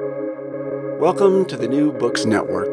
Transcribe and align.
Welcome 0.00 1.44
to 1.46 1.56
the 1.56 1.68
New 1.68 1.92
Books 1.92 2.24
Network. 2.24 2.66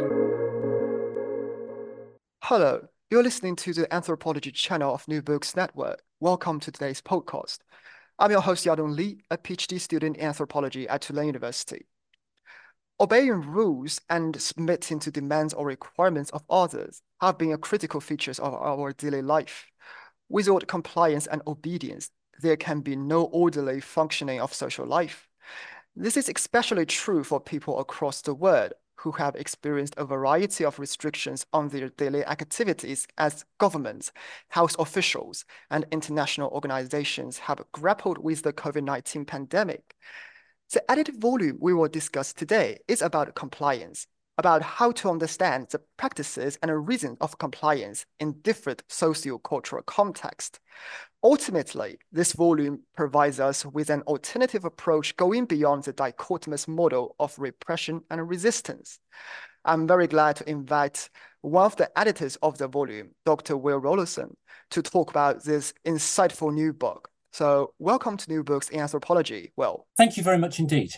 Hello, 2.42 2.88
you're 3.12 3.22
listening 3.22 3.56
to 3.58 3.74
the 3.74 3.94
Anthropology 3.94 4.52
channel 4.52 4.96
of 4.96 5.08
New 5.08 5.22
Books 5.22 5.56
Network. 5.56 6.02
Welcome 6.20 6.60
to 6.62 6.72
today's 6.72 7.00
podcast. 7.00 7.60
I'm 8.18 8.32
your 8.32 8.42
host, 8.42 8.66
Yadong 8.66 8.96
Li, 8.96 9.20
a 9.30 9.38
PhD 9.38 9.80
student 9.80 10.18
in 10.18 10.24
anthropology 10.24 10.90
at 10.90 11.02
Tulane 11.02 11.28
University. 11.28 11.86
Obeying 13.00 13.42
rules 13.42 14.02
and 14.10 14.42
submitting 14.42 14.98
to 15.02 15.12
demands 15.12 15.54
or 15.54 15.68
requirements 15.68 16.32
of 16.32 16.44
others 16.50 17.04
have 17.22 17.38
been 17.38 17.52
a 17.52 17.58
critical 17.60 18.02
features 18.02 18.40
of 18.40 18.56
our 18.56 18.94
daily 18.94 19.22
life. 19.22 19.68
Without 20.28 20.66
compliance 20.66 21.28
and 21.28 21.44
obedience, 21.46 22.10
there 22.42 22.58
can 22.58 22.80
be 22.80 22.96
no 22.96 23.26
orderly 23.26 23.80
functioning 23.80 24.42
of 24.42 24.56
social 24.56 24.88
life. 24.88 25.28
This 25.96 26.16
is 26.16 26.30
especially 26.30 26.86
true 26.86 27.22
for 27.24 27.42
people 27.42 27.80
across 27.80 28.22
the 28.22 28.34
world 28.34 28.72
who 28.96 29.12
have 29.12 29.36
experienced 29.36 29.96
a 29.98 30.06
variety 30.06 30.64
of 30.64 30.80
restrictions 30.80 31.46
on 31.52 31.68
their 31.68 31.90
daily 31.90 32.24
activities 32.24 33.08
as 33.18 33.44
governments, 33.58 34.14
health 34.50 34.76
officials, 34.80 35.44
and 35.70 35.86
international 35.92 36.50
organizations 36.52 37.40
have 37.40 37.66
grappled 37.74 38.20
with 38.20 38.44
the 38.44 38.54
COVID-19 38.54 39.28
pandemic. 39.28 39.96
The 40.72 40.90
added 40.90 41.10
volume 41.20 41.58
we 41.60 41.74
will 41.74 41.90
discuss 41.90 42.32
today 42.32 42.80
is 42.88 43.02
about 43.02 43.36
compliance, 43.36 44.08
about 44.42 44.64
how 44.64 44.92
to 44.92 45.08
understand 45.08 45.68
the 45.70 45.80
practices 45.98 46.58
and 46.64 46.88
reasons 46.88 47.16
of 47.22 47.38
compliance 47.38 48.08
in 48.20 48.34
different 48.42 48.82
socio-cultural 48.90 49.84
contexts. 49.84 50.60
Ultimately, 51.24 52.00
this 52.12 52.34
volume 52.34 52.82
provides 52.96 53.40
us 53.40 53.64
with 53.64 53.92
an 53.92 54.02
alternative 54.08 54.66
approach 54.66 55.16
going 55.16 55.46
beyond 55.46 55.84
the 55.84 55.94
dichotomous 55.94 56.68
model 56.68 57.16
of 57.20 57.38
repression 57.38 58.02
and 58.10 58.28
resistance. 58.28 58.98
I'm 59.64 59.86
very 59.86 60.08
glad 60.08 60.38
to 60.38 60.50
invite 60.50 61.08
one 61.42 61.66
of 61.66 61.76
the 61.76 61.96
editors 61.96 62.36
of 62.38 62.58
the 62.58 62.68
volume, 62.68 63.12
Dr. 63.24 63.56
Will 63.56 63.80
Rollason, 63.80 64.34
to 64.72 64.82
talk 64.82 65.12
about 65.12 65.44
this 65.44 65.72
insightful 65.86 66.52
new 66.52 66.74
book. 66.74 67.10
So 67.32 67.74
welcome 67.78 68.18
to 68.18 68.32
New 68.32 68.44
Books 68.44 68.70
in 68.70 68.80
Anthropology, 68.80 69.54
Will. 69.56 69.86
Thank 69.98 70.18
you 70.18 70.24
very 70.24 70.40
much 70.40 70.60
indeed. 70.60 70.90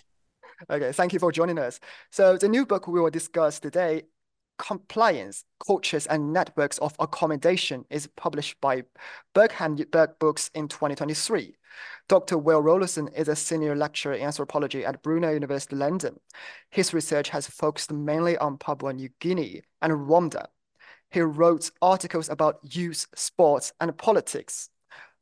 Okay, 0.70 0.92
thank 0.92 1.14
you 1.14 1.20
for 1.20 1.32
joining 1.32 1.58
us. 1.58 1.80
So 2.12 2.38
the 2.38 2.48
new 2.48 2.66
book 2.66 2.88
we 2.88 3.00
will 3.00 3.10
discuss 3.10 3.60
today, 3.60 4.04
Compliance, 4.58 5.46
Cultures 5.66 6.06
and 6.08 6.32
Networks 6.32 6.78
of 6.78 6.96
Accommodation 7.00 7.86
is 7.90 8.08
published 8.16 8.60
by 8.62 8.84
Berghahn 9.34 9.76
Books 10.20 10.52
in 10.54 10.68
2023. 10.68 11.56
Dr. 12.08 12.38
Will 12.38 12.62
Rollason 12.62 13.12
is 13.16 13.28
a 13.28 13.36
senior 13.36 13.76
lecturer 13.76 14.14
in 14.14 14.26
anthropology 14.26 14.86
at 14.86 15.02
Brunel 15.02 15.34
University 15.34 15.76
London. 15.76 16.20
His 16.70 16.94
research 16.94 17.30
has 17.30 17.48
focused 17.48 17.92
mainly 17.92 18.38
on 18.38 18.58
Papua 18.58 18.94
New 18.94 19.10
Guinea 19.20 19.64
and 19.82 19.94
Rwanda. 19.94 20.48
He 21.10 21.22
wrote 21.22 21.72
articles 21.82 22.30
about 22.30 22.60
youth, 22.64 23.08
sports, 23.16 23.74
and 23.80 23.98
politics. 23.98 24.70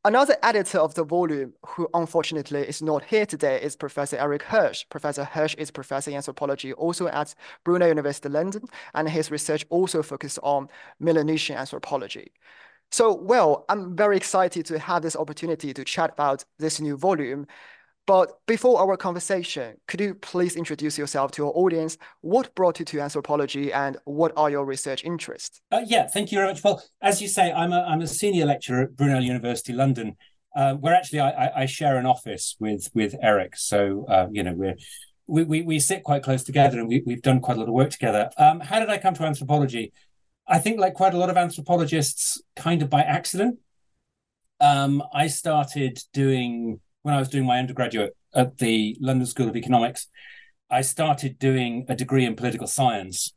Another 0.03 0.35
editor 0.41 0.79
of 0.79 0.95
the 0.95 1.03
volume, 1.03 1.53
who 1.63 1.87
unfortunately 1.93 2.61
is 2.61 2.81
not 2.81 3.03
here 3.03 3.23
today, 3.27 3.61
is 3.61 3.75
Professor 3.75 4.17
Eric 4.17 4.41
Hirsch. 4.41 4.83
Professor 4.89 5.23
Hirsch 5.23 5.53
is 5.59 5.69
professor 5.69 6.09
in 6.09 6.17
anthropology 6.17 6.73
also 6.73 7.07
at 7.07 7.35
Brunel 7.63 7.89
University 7.89 8.27
London, 8.27 8.63
and 8.95 9.07
his 9.07 9.29
research 9.29 9.63
also 9.69 10.01
focuses 10.01 10.39
on 10.41 10.69
Melanesian 10.99 11.55
anthropology. 11.55 12.31
So, 12.89 13.13
well, 13.13 13.63
I'm 13.69 13.95
very 13.95 14.17
excited 14.17 14.65
to 14.65 14.79
have 14.79 15.03
this 15.03 15.15
opportunity 15.15 15.71
to 15.71 15.85
chat 15.85 16.13
about 16.13 16.45
this 16.57 16.81
new 16.81 16.97
volume. 16.97 17.45
But 18.11 18.45
before 18.45 18.77
our 18.81 18.97
conversation, 18.97 19.77
could 19.87 20.01
you 20.01 20.15
please 20.15 20.57
introduce 20.57 20.97
yourself 20.97 21.31
to 21.31 21.45
our 21.45 21.53
audience? 21.53 21.97
What 22.19 22.53
brought 22.55 22.77
you 22.77 22.83
to 22.83 22.99
anthropology 22.99 23.71
and 23.71 23.95
what 24.03 24.33
are 24.35 24.49
your 24.49 24.65
research 24.65 25.05
interests? 25.05 25.61
Uh, 25.71 25.83
yeah, 25.85 26.07
thank 26.07 26.29
you 26.29 26.37
very 26.37 26.49
much. 26.49 26.61
Well, 26.61 26.83
as 27.01 27.21
you 27.21 27.29
say, 27.29 27.53
I'm 27.53 27.71
a, 27.71 27.79
I'm 27.83 28.01
a 28.01 28.07
senior 28.07 28.45
lecturer 28.45 28.81
at 28.81 28.97
Brunel 28.97 29.21
University 29.23 29.71
London, 29.71 30.17
uh, 30.57 30.73
where 30.73 30.93
actually 30.93 31.21
I, 31.21 31.61
I, 31.61 31.65
share 31.65 31.95
an 31.95 32.05
office 32.05 32.57
with 32.59 32.89
with 32.93 33.15
Eric. 33.21 33.55
So, 33.55 34.05
uh, 34.09 34.27
you 34.29 34.43
know, 34.43 34.55
we're, 34.55 34.75
we, 35.27 35.43
we, 35.45 35.61
we 35.61 35.79
sit 35.79 36.03
quite 36.03 36.21
close 36.21 36.43
together 36.43 36.79
and 36.79 36.89
we, 36.89 37.01
we've 37.05 37.21
done 37.21 37.39
quite 37.39 37.55
a 37.55 37.59
lot 37.61 37.69
of 37.69 37.73
work 37.73 37.91
together. 37.91 38.29
Um, 38.37 38.59
how 38.59 38.81
did 38.81 38.89
I 38.89 38.97
come 38.97 39.13
to 39.13 39.23
anthropology? 39.23 39.93
I 40.45 40.59
think, 40.59 40.81
like 40.81 40.95
quite 40.95 41.13
a 41.13 41.17
lot 41.17 41.29
of 41.29 41.37
anthropologists, 41.37 42.41
kind 42.57 42.81
of 42.81 42.89
by 42.89 43.03
accident. 43.03 43.59
Um, 44.59 45.01
I 45.13 45.27
started 45.27 45.97
doing 46.11 46.81
when 47.03 47.15
I 47.15 47.19
was 47.19 47.29
doing 47.29 47.45
my 47.45 47.59
undergraduate 47.59 48.15
at 48.33 48.57
the 48.57 48.97
London 48.99 49.25
School 49.25 49.49
of 49.49 49.55
Economics, 49.55 50.07
I 50.69 50.81
started 50.81 51.39
doing 51.39 51.85
a 51.89 51.95
degree 51.95 52.25
in 52.25 52.35
political 52.35 52.67
science, 52.67 53.33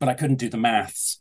but 0.00 0.08
I 0.08 0.14
couldn't 0.14 0.38
do 0.38 0.48
the 0.48 0.56
maths. 0.56 1.20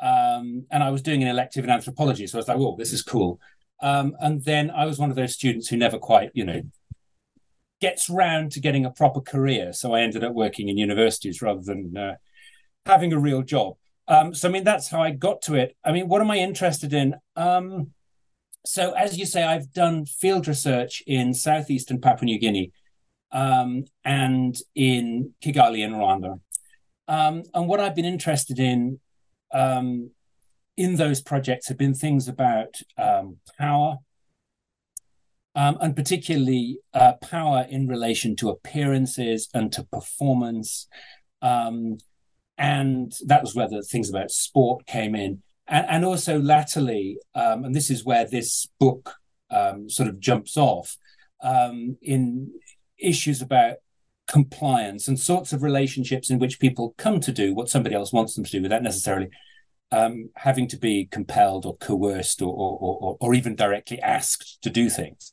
Um, 0.00 0.66
and 0.70 0.82
I 0.82 0.90
was 0.90 1.02
doing 1.02 1.22
an 1.22 1.28
elective 1.28 1.64
in 1.64 1.70
anthropology. 1.70 2.26
So 2.26 2.36
I 2.36 2.40
was 2.40 2.48
like, 2.48 2.58
oh, 2.58 2.76
this 2.78 2.92
is 2.92 3.02
cool. 3.02 3.40
Um, 3.80 4.16
and 4.20 4.44
then 4.44 4.70
I 4.70 4.86
was 4.86 4.98
one 4.98 5.10
of 5.10 5.16
those 5.16 5.34
students 5.34 5.68
who 5.68 5.76
never 5.76 5.98
quite, 5.98 6.30
you 6.34 6.44
know, 6.44 6.62
gets 7.80 8.08
round 8.08 8.52
to 8.52 8.60
getting 8.60 8.84
a 8.84 8.90
proper 8.90 9.20
career. 9.20 9.72
So 9.72 9.94
I 9.94 10.00
ended 10.00 10.24
up 10.24 10.32
working 10.32 10.68
in 10.68 10.78
universities 10.78 11.42
rather 11.42 11.60
than 11.62 11.96
uh, 11.96 12.14
having 12.86 13.12
a 13.12 13.18
real 13.18 13.42
job. 13.42 13.74
Um, 14.08 14.34
so 14.34 14.48
I 14.48 14.52
mean, 14.52 14.64
that's 14.64 14.88
how 14.88 15.02
I 15.02 15.10
got 15.10 15.42
to 15.42 15.54
it. 15.54 15.76
I 15.84 15.92
mean, 15.92 16.08
what 16.08 16.20
am 16.20 16.30
I 16.30 16.38
interested 16.38 16.92
in? 16.92 17.16
Um, 17.34 17.92
so, 18.66 18.92
as 18.92 19.16
you 19.16 19.26
say, 19.26 19.44
I've 19.44 19.72
done 19.72 20.06
field 20.06 20.48
research 20.48 21.02
in 21.06 21.34
southeastern 21.34 22.00
Papua 22.00 22.26
New 22.26 22.38
Guinea 22.38 22.72
um, 23.30 23.84
and 24.04 24.56
in 24.74 25.34
Kigali 25.42 25.84
in 25.84 25.92
Rwanda. 25.92 26.40
Um, 27.08 27.44
and 27.54 27.68
what 27.68 27.80
I've 27.80 27.94
been 27.94 28.04
interested 28.04 28.58
in 28.58 28.98
um, 29.52 30.10
in 30.76 30.96
those 30.96 31.22
projects 31.22 31.68
have 31.68 31.78
been 31.78 31.94
things 31.94 32.28
about 32.28 32.80
um, 32.98 33.36
power, 33.56 33.98
um, 35.54 35.78
and 35.80 35.94
particularly 35.94 36.78
uh, 36.92 37.14
power 37.22 37.66
in 37.68 37.86
relation 37.86 38.34
to 38.36 38.50
appearances 38.50 39.48
and 39.54 39.72
to 39.72 39.84
performance. 39.84 40.88
Um, 41.40 41.98
and 42.58 43.12
that 43.26 43.42
was 43.42 43.54
where 43.54 43.68
the 43.68 43.82
things 43.82 44.10
about 44.10 44.30
sport 44.30 44.86
came 44.86 45.14
in 45.14 45.42
and, 45.68 45.86
and 45.88 46.04
also 46.04 46.38
latterly, 46.38 47.18
um, 47.34 47.64
and 47.64 47.74
this 47.74 47.90
is 47.90 48.04
where 48.04 48.26
this 48.26 48.68
book 48.78 49.14
um, 49.50 49.88
sort 49.88 50.08
of 50.08 50.20
jumps 50.20 50.56
off 50.56 50.96
um, 51.42 51.96
in 52.02 52.52
issues 52.98 53.42
about 53.42 53.76
compliance 54.26 55.06
and 55.06 55.18
sorts 55.18 55.52
of 55.52 55.62
relationships 55.62 56.30
in 56.30 56.38
which 56.38 56.58
people 56.58 56.94
come 56.98 57.20
to 57.20 57.32
do 57.32 57.54
what 57.54 57.68
somebody 57.68 57.94
else 57.94 58.12
wants 58.12 58.34
them 58.34 58.44
to 58.44 58.50
do 58.50 58.62
without 58.62 58.82
necessarily 58.82 59.28
um, 59.92 60.30
having 60.36 60.66
to 60.68 60.76
be 60.76 61.06
compelled 61.06 61.64
or 61.64 61.76
coerced 61.76 62.42
or, 62.42 62.52
or, 62.52 62.98
or, 63.00 63.16
or 63.20 63.34
even 63.34 63.54
directly 63.54 64.00
asked 64.00 64.60
to 64.62 64.70
do 64.70 64.90
things. 64.90 65.32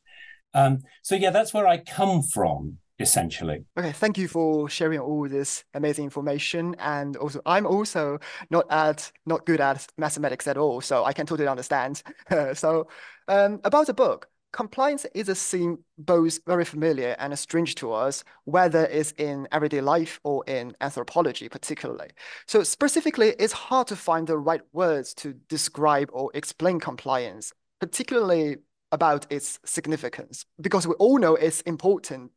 Um, 0.52 0.82
so 1.02 1.16
yeah, 1.16 1.30
that's 1.30 1.52
where 1.52 1.66
I 1.66 1.78
come 1.78 2.22
from 2.22 2.78
essentially. 2.98 3.64
Okay, 3.76 3.92
thank 3.92 4.18
you 4.18 4.28
for 4.28 4.68
sharing 4.68 5.00
all 5.00 5.28
this 5.28 5.64
amazing 5.74 6.04
information. 6.04 6.76
And 6.78 7.16
also, 7.16 7.40
I'm 7.46 7.66
also 7.66 8.18
not 8.50 8.66
at 8.70 9.10
not 9.26 9.46
good 9.46 9.60
at 9.60 9.86
mathematics 9.98 10.46
at 10.46 10.56
all, 10.56 10.80
so 10.80 11.04
I 11.04 11.12
can 11.12 11.26
totally 11.26 11.48
understand. 11.48 12.02
so, 12.54 12.88
um, 13.28 13.60
about 13.64 13.86
the 13.86 13.94
book, 13.94 14.28
compliance 14.52 15.04
is 15.14 15.28
a 15.28 15.34
theme 15.34 15.78
both 15.98 16.38
very 16.46 16.64
familiar 16.64 17.16
and 17.18 17.36
strange 17.38 17.74
to 17.76 17.92
us, 17.92 18.22
whether 18.44 18.86
it's 18.86 19.12
in 19.12 19.48
everyday 19.50 19.80
life 19.80 20.20
or 20.22 20.44
in 20.46 20.74
anthropology, 20.80 21.48
particularly. 21.48 22.10
So, 22.46 22.62
specifically, 22.62 23.34
it's 23.38 23.52
hard 23.52 23.88
to 23.88 23.96
find 23.96 24.26
the 24.26 24.38
right 24.38 24.62
words 24.72 25.14
to 25.14 25.34
describe 25.48 26.10
or 26.12 26.30
explain 26.34 26.78
compliance, 26.78 27.52
particularly 27.80 28.58
about 28.92 29.26
its 29.28 29.58
significance 29.64 30.46
because 30.60 30.86
we 30.86 30.94
all 30.94 31.18
know 31.18 31.34
it's 31.34 31.62
important 31.62 32.30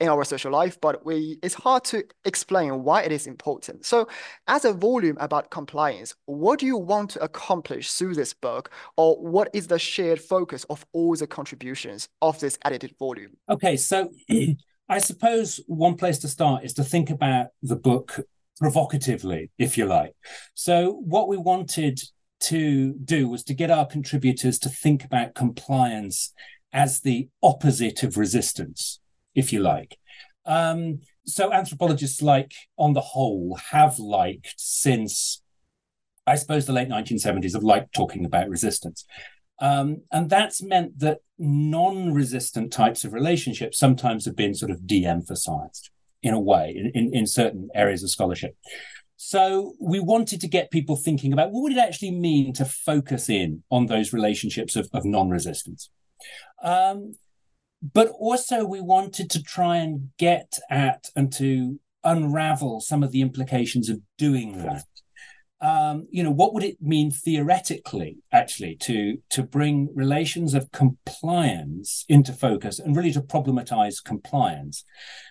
in 0.00 0.08
our 0.08 0.24
social 0.24 0.52
life, 0.52 0.78
but 0.80 1.04
we 1.04 1.38
it's 1.42 1.54
hard 1.54 1.84
to 1.84 2.04
explain 2.24 2.82
why 2.82 3.02
it 3.02 3.12
is 3.12 3.26
important. 3.26 3.84
So 3.86 4.08
as 4.46 4.64
a 4.64 4.72
volume 4.72 5.16
about 5.20 5.50
compliance, 5.50 6.14
what 6.26 6.58
do 6.58 6.66
you 6.66 6.76
want 6.76 7.10
to 7.10 7.24
accomplish 7.24 7.92
through 7.92 8.14
this 8.14 8.34
book, 8.34 8.70
or 8.96 9.16
what 9.16 9.48
is 9.52 9.66
the 9.66 9.78
shared 9.78 10.20
focus 10.20 10.64
of 10.64 10.84
all 10.92 11.16
the 11.16 11.26
contributions 11.26 12.08
of 12.20 12.38
this 12.40 12.58
edited 12.64 12.94
volume? 12.98 13.32
Okay, 13.48 13.76
so 13.76 14.10
I 14.88 14.98
suppose 14.98 15.60
one 15.66 15.96
place 15.96 16.18
to 16.18 16.28
start 16.28 16.64
is 16.64 16.74
to 16.74 16.84
think 16.84 17.10
about 17.10 17.48
the 17.62 17.76
book 17.76 18.20
provocatively, 18.58 19.50
if 19.58 19.76
you 19.76 19.86
like. 19.86 20.14
So 20.54 20.92
what 21.04 21.28
we 21.28 21.36
wanted 21.36 22.00
to 22.38 22.92
do 22.92 23.28
was 23.28 23.42
to 23.44 23.54
get 23.54 23.70
our 23.70 23.86
contributors 23.86 24.58
to 24.60 24.68
think 24.68 25.04
about 25.04 25.34
compliance 25.34 26.32
as 26.72 27.00
the 27.00 27.28
opposite 27.42 28.02
of 28.02 28.18
resistance 28.18 29.00
if 29.36 29.52
you 29.52 29.60
like. 29.60 29.96
Um, 30.44 31.00
so 31.26 31.52
anthropologists, 31.52 32.22
like 32.22 32.54
on 32.78 32.94
the 32.94 33.00
whole, 33.00 33.58
have 33.70 33.98
liked 33.98 34.54
since, 34.56 35.42
I 36.26 36.36
suppose, 36.36 36.66
the 36.66 36.72
late 36.72 36.88
1970s, 36.88 37.52
have 37.52 37.62
liked 37.62 37.94
talking 37.94 38.24
about 38.24 38.48
resistance. 38.48 39.04
Um, 39.58 40.02
and 40.12 40.28
that's 40.28 40.62
meant 40.62 40.98
that 40.98 41.18
non 41.38 42.12
resistant 42.12 42.72
types 42.72 43.04
of 43.04 43.12
relationships 43.12 43.78
sometimes 43.78 44.24
have 44.24 44.36
been 44.36 44.54
sort 44.54 44.70
of 44.70 44.86
de 44.86 45.04
emphasized 45.04 45.90
in 46.22 46.34
a 46.34 46.40
way 46.40 46.74
in, 46.76 46.90
in, 46.94 47.14
in 47.14 47.26
certain 47.26 47.68
areas 47.74 48.02
of 48.02 48.10
scholarship. 48.10 48.56
So 49.16 49.74
we 49.80 49.98
wanted 49.98 50.40
to 50.42 50.48
get 50.48 50.70
people 50.70 50.94
thinking 50.94 51.32
about 51.32 51.50
what 51.50 51.62
would 51.62 51.72
it 51.72 51.78
actually 51.78 52.10
mean 52.10 52.52
to 52.54 52.64
focus 52.64 53.30
in 53.30 53.62
on 53.70 53.86
those 53.86 54.12
relationships 54.12 54.76
of, 54.76 54.88
of 54.92 55.04
non-resistance. 55.04 55.90
Um, 56.62 57.14
but 57.82 58.08
also 58.18 58.64
we 58.64 58.80
wanted 58.80 59.30
to 59.30 59.42
try 59.42 59.76
and 59.76 60.10
get 60.18 60.58
at 60.70 61.06
and 61.14 61.32
to 61.34 61.78
unravel 62.04 62.80
some 62.80 63.02
of 63.02 63.12
the 63.12 63.20
implications 63.20 63.88
of 63.88 64.00
doing 64.16 64.58
that. 64.58 64.84
Um, 65.60 66.06
you 66.10 66.22
know, 66.22 66.30
what 66.30 66.52
would 66.52 66.62
it 66.62 66.82
mean 66.82 67.10
theoretically, 67.10 68.18
actually, 68.30 68.76
to 68.82 69.18
to 69.30 69.42
bring 69.42 69.88
relations 69.94 70.52
of 70.52 70.70
compliance 70.70 72.04
into 72.08 72.32
focus 72.32 72.78
and 72.78 72.94
really 72.94 73.12
to 73.12 73.22
problematize 73.22 74.04
compliance? 74.04 74.84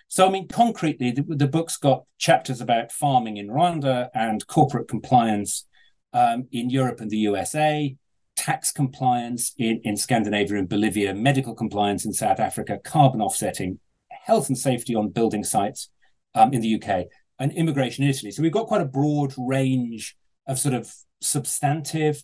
So, 0.08 0.26
I 0.26 0.30
mean, 0.30 0.48
concretely, 0.48 1.12
the, 1.12 1.24
the 1.28 1.46
book's 1.46 1.76
got 1.76 2.04
chapters 2.18 2.60
about 2.60 2.90
farming 2.90 3.36
in 3.36 3.48
Rwanda 3.48 4.08
and 4.14 4.44
corporate 4.48 4.88
compliance 4.88 5.64
um, 6.12 6.48
in 6.50 6.70
Europe 6.70 7.00
and 7.00 7.10
the 7.10 7.18
USA, 7.18 7.96
tax 8.36 8.70
compliance 8.70 9.52
in, 9.58 9.80
in 9.84 9.96
Scandinavia 9.96 10.58
and 10.58 10.68
Bolivia, 10.68 11.14
medical 11.14 11.54
compliance 11.54 12.04
in 12.04 12.12
South 12.12 12.38
Africa, 12.38 12.78
carbon 12.84 13.20
offsetting, 13.20 13.80
health 14.10 14.48
and 14.48 14.58
safety 14.58 14.94
on 14.94 15.08
building 15.08 15.42
sites 15.42 15.88
um, 16.34 16.52
in 16.52 16.60
the 16.60 16.74
UK, 16.74 17.06
and 17.38 17.52
immigration 17.52 18.04
in 18.04 18.10
Italy. 18.10 18.30
So 18.30 18.42
we've 18.42 18.52
got 18.52 18.66
quite 18.66 18.80
a 18.80 18.86
broad 18.86 19.34
range 19.36 20.16
of 20.46 20.58
sort 20.58 20.74
of 20.74 20.92
substantive 21.20 22.22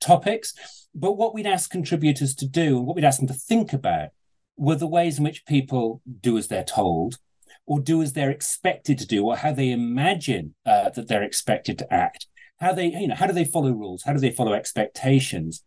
topics. 0.00 0.54
But 0.94 1.12
what 1.12 1.34
we'd 1.34 1.46
ask 1.46 1.70
contributors 1.70 2.34
to 2.36 2.46
do 2.46 2.76
and 2.76 2.86
what 2.86 2.96
we'd 2.96 3.04
ask 3.04 3.18
them 3.18 3.28
to 3.28 3.34
think 3.34 3.72
about 3.72 4.10
were 4.56 4.76
the 4.76 4.86
ways 4.86 5.18
in 5.18 5.24
which 5.24 5.46
people 5.46 6.02
do 6.20 6.36
as 6.36 6.48
they're 6.48 6.64
told 6.64 7.18
or 7.66 7.80
do 7.80 8.02
as 8.02 8.12
they're 8.12 8.30
expected 8.30 8.98
to 8.98 9.06
do 9.06 9.24
or 9.24 9.36
how 9.36 9.52
they 9.52 9.70
imagine 9.70 10.54
uh, 10.66 10.90
that 10.90 11.08
they're 11.08 11.22
expected 11.22 11.78
to 11.78 11.92
act 11.92 12.26
how 12.62 12.72
they 12.72 12.86
you 12.86 13.08
know 13.08 13.14
how 13.14 13.26
do 13.26 13.34
they 13.34 13.44
follow 13.44 13.72
rules? 13.72 14.04
How 14.04 14.14
do 14.14 14.20
they 14.20 14.30
follow 14.30 14.54
expectations? 14.54 15.62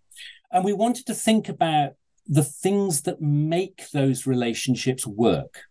And 0.51 0.65
we 0.65 0.74
wanted 0.74 1.06
to 1.07 1.13
think 1.13 1.50
about 1.50 1.92
the 2.25 2.44
things 2.44 3.03
that 3.03 3.21
make 3.21 3.92
those 3.92 4.25
relationships 4.25 5.06
work 5.06 5.63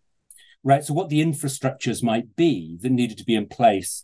right? 0.65 0.83
So, 0.83 0.93
what 0.93 1.07
the 1.07 1.23
infrastructures 1.23 2.03
might 2.03 2.35
be 2.35 2.77
that 2.81 2.91
needed 2.91 3.17
to 3.19 3.23
be 3.23 3.35
in 3.35 3.47
place 3.47 4.03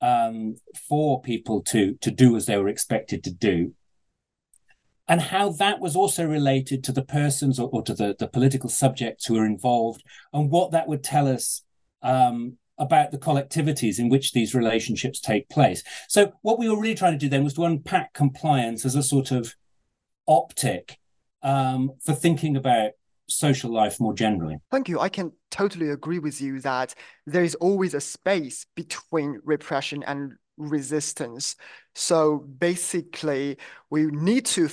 um, 0.00 0.56
for 0.88 1.20
people 1.20 1.62
to 1.62 1.96
to 2.02 2.12
do 2.12 2.36
as 2.36 2.46
they 2.46 2.56
were 2.56 2.68
expected 2.68 3.24
to 3.24 3.32
do, 3.32 3.74
and 5.08 5.20
how 5.20 5.48
that 5.48 5.80
was 5.80 5.96
also 5.96 6.24
related 6.24 6.84
to 6.84 6.92
the 6.92 7.04
persons 7.04 7.58
or, 7.58 7.68
or 7.72 7.82
to 7.82 7.94
the, 7.94 8.14
the 8.16 8.28
political 8.28 8.68
subjects 8.68 9.26
who 9.26 9.36
are 9.36 9.46
involved, 9.46 10.04
and 10.32 10.50
what 10.50 10.70
that 10.70 10.86
would 10.86 11.02
tell 11.02 11.26
us 11.26 11.62
um, 12.02 12.58
about 12.78 13.10
the 13.10 13.18
collectivities 13.18 13.98
in 13.98 14.08
which 14.08 14.32
these 14.32 14.54
relationships 14.54 15.20
take 15.20 15.48
place. 15.48 15.82
So, 16.08 16.32
what 16.42 16.58
we 16.58 16.68
were 16.68 16.80
really 16.80 16.94
trying 16.94 17.12
to 17.12 17.18
do 17.18 17.28
then 17.28 17.44
was 17.44 17.54
to 17.54 17.64
unpack 17.64 18.12
compliance 18.14 18.84
as 18.84 18.94
a 18.94 19.02
sort 19.02 19.30
of 19.30 19.54
optic 20.26 20.98
um, 21.42 21.92
for 22.04 22.14
thinking 22.14 22.56
about 22.56 22.92
social 23.28 23.72
life 23.72 24.00
more 24.00 24.14
generally. 24.14 24.56
Thank 24.70 24.88
you. 24.88 25.00
I 25.00 25.08
can 25.08 25.32
totally 25.50 25.90
agree 25.90 26.18
with 26.18 26.40
you 26.40 26.60
that 26.60 26.94
there 27.26 27.44
is 27.44 27.54
always 27.56 27.94
a 27.94 28.00
space 28.00 28.66
between 28.74 29.40
repression 29.44 30.02
and 30.06 30.32
resistance. 30.56 31.56
So 31.94 32.38
basically, 32.38 33.58
we 33.90 34.06
need 34.06 34.46
to 34.46 34.68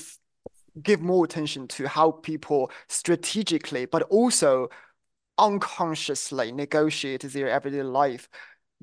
give 0.82 1.02
more 1.02 1.26
attention 1.26 1.68
to 1.68 1.88
how 1.88 2.12
people 2.12 2.72
strategically, 2.88 3.86
but 3.86 4.04
also 4.04 4.70
unconsciously 5.38 6.52
negotiate 6.52 7.22
their 7.22 7.50
everyday 7.50 7.84
life 7.84 8.30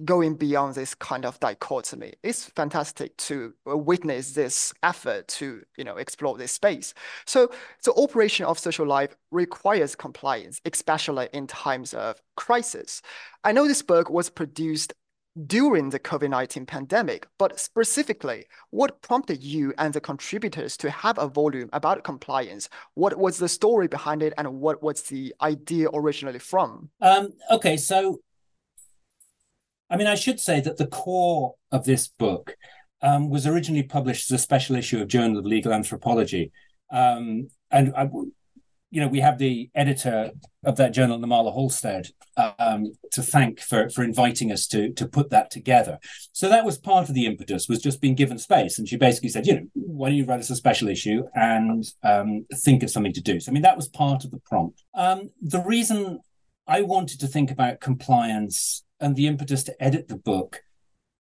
going 0.05 0.37
beyond 0.37 0.75
this 0.75 0.95
kind 0.95 1.25
of 1.25 1.41
dichotomy. 1.41 2.15
It's 2.23 2.45
fantastic 2.45 3.17
to 3.17 3.53
uh, 3.69 3.77
witness 3.77 4.33
this 4.33 4.73
effort 4.83 5.27
to 5.29 5.63
you 5.77 5.85
know 5.85 5.97
explore 5.97 6.39
this 6.39 6.53
space. 6.53 6.95
So 7.27 7.51
the 7.85 7.93
operation 7.95 8.47
of 8.47 8.59
social 8.59 8.87
life 8.87 9.17
requires 9.31 9.97
compliance, 9.97 10.61
especially 10.65 11.29
in 11.33 11.47
times 11.47 11.95
of 11.95 12.21
crisis. 12.37 13.03
I 13.45 13.53
know 13.53 13.67
this 13.67 13.83
book 13.83 14.09
was 14.11 14.31
produced 14.31 14.93
during 15.47 15.91
the 15.91 15.99
COVID-19 15.99 16.67
pandemic, 16.67 17.27
but 17.39 17.61
specifically, 17.61 18.47
what 18.71 19.01
prompted 19.03 19.43
you 19.43 19.73
and 19.79 19.95
the 19.95 20.01
contributors 20.01 20.77
to 20.79 20.91
have 20.91 21.19
a 21.19 21.29
volume 21.29 21.69
about 21.73 22.05
compliance? 22.05 22.69
What 22.95 23.19
was 23.19 23.39
the 23.39 23.49
story 23.49 23.89
behind 23.89 24.23
it 24.23 24.33
and 24.37 24.61
what 24.61 24.83
was 24.83 25.03
the 25.03 25.35
idea 25.41 25.89
originally 25.93 26.39
from? 26.39 26.91
Um, 27.01 27.31
okay, 27.51 27.77
so 27.77 28.21
I 29.91 29.97
mean, 29.97 30.07
I 30.07 30.15
should 30.15 30.41
say 30.41 30.61
that 30.61 30.77
the 30.77 30.87
core 30.87 31.55
of 31.73 31.85
this 31.85 32.09
book 32.09 32.57
um, 33.01 33.31
was 33.31 33.47
originally 33.47 33.85
published 33.85 34.31
as 34.31 34.41
a 34.41 34.43
special 34.43 34.77
issue 34.77 35.01
of 35.01 35.09
Journal 35.09 35.39
of 35.39 35.47
Legal 35.47 35.73
Anthropology. 35.73 36.53
Um, 36.91 37.49
and, 37.71 37.95
I, 37.97 38.09
you 38.91 39.01
know, 39.01 39.09
we 39.09 39.21
have 39.21 39.39
the 39.39 39.71
editor 39.75 40.31
of 40.65 40.77
that 40.77 40.95
journal, 40.95 41.19
Narmala 41.19 41.53
Halstead, 41.53 42.09
um, 42.59 42.93
to 43.13 43.23
thank 43.23 43.61
for, 43.61 43.89
for 43.91 44.03
inviting 44.03 44.51
us 44.51 44.67
to, 44.69 44.93
to 44.95 45.07
put 45.07 45.31
that 45.31 45.51
together. 45.51 45.99
So 46.33 46.49
that 46.49 46.65
was 46.65 46.79
part 46.79 47.09
of 47.09 47.15
the 47.15 47.27
impetus, 47.27 47.69
was 47.69 47.83
just 47.83 48.01
being 48.01 48.15
given 48.15 48.39
space. 48.39 48.79
And 48.79 48.89
she 48.89 48.97
basically 48.97 49.29
said, 49.29 49.47
you 49.47 49.55
know, 49.55 49.67
why 49.75 50.09
don't 50.09 50.17
you 50.17 50.25
write 50.25 50.41
us 50.41 50.51
a 50.51 50.57
special 50.57 50.89
issue 50.89 51.25
and 51.35 51.85
um, 52.03 52.47
think 52.55 52.83
of 52.83 52.91
something 52.91 53.13
to 53.13 53.21
do? 53.21 53.41
So, 53.41 53.51
I 53.51 53.53
mean, 53.53 53.63
that 53.63 53.77
was 53.77 53.89
part 53.89 54.25
of 54.25 54.31
the 54.31 54.41
prompt. 54.41 54.83
Um, 54.95 55.31
the 55.43 55.63
reason 55.63 56.21
I 56.67 56.83
wanted 56.83 57.21
to 57.21 57.27
think 57.27 57.51
about 57.51 57.81
compliance 57.81 58.85
and 59.01 59.17
the 59.17 59.27
impetus 59.27 59.65
to 59.65 59.83
edit 59.83 60.09
the 60.09 60.17
book 60.17 60.61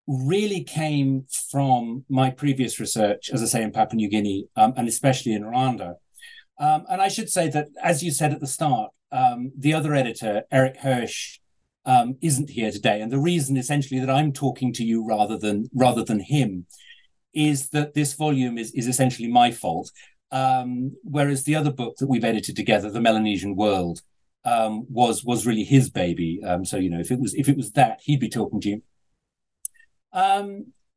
really 0.07 0.63
came 0.63 1.25
from 1.51 2.05
my 2.09 2.29
previous 2.29 2.79
research, 2.79 3.29
as 3.31 3.43
I 3.43 3.45
say, 3.45 3.61
in 3.61 3.71
Papua 3.71 3.97
New 3.97 4.09
Guinea 4.09 4.47
um, 4.55 4.73
and 4.77 4.87
especially 4.87 5.33
in 5.33 5.43
Rwanda. 5.43 5.95
Um, 6.59 6.85
and 6.89 7.01
I 7.01 7.07
should 7.07 7.29
say 7.29 7.49
that, 7.49 7.67
as 7.81 8.03
you 8.03 8.11
said 8.11 8.33
at 8.33 8.39
the 8.39 8.47
start, 8.47 8.91
um, 9.11 9.51
the 9.57 9.73
other 9.73 9.93
editor, 9.93 10.43
Eric 10.51 10.77
Hirsch, 10.77 11.39
um, 11.85 12.17
isn't 12.21 12.49
here 12.49 12.71
today, 12.71 13.01
and 13.01 13.11
the 13.11 13.19
reason 13.19 13.55
essentially 13.55 13.99
that 14.01 14.09
I'm 14.09 14.33
talking 14.33 14.73
to 14.73 14.83
you 14.83 15.07
rather 15.07 15.37
than 15.37 15.69
rather 15.73 16.03
than 16.03 16.19
him 16.19 16.65
is 17.33 17.69
that 17.69 17.93
this 17.93 18.13
volume 18.13 18.57
is 18.57 18.71
is 18.73 18.87
essentially 18.87 19.29
my 19.29 19.51
fault. 19.51 19.91
Um, 20.31 20.97
whereas 21.03 21.45
the 21.45 21.55
other 21.55 21.71
book 21.71 21.95
that 21.97 22.07
we've 22.07 22.25
edited 22.25 22.57
together, 22.57 22.91
The 22.91 22.99
Melanesian 22.99 23.55
World, 23.55 24.01
um, 24.43 24.85
was 24.89 25.23
was 25.23 25.47
really 25.47 25.63
his 25.63 25.89
baby. 25.89 26.41
Um, 26.43 26.65
so 26.65 26.77
you 26.77 26.89
know, 26.89 26.99
if 26.99 27.11
it 27.11 27.19
was 27.19 27.33
if 27.35 27.47
it 27.47 27.55
was 27.55 27.71
that, 27.73 28.01
he'd 28.03 28.19
be 28.19 28.29
talking 28.29 28.59
to 28.61 28.69
you. 28.69 28.81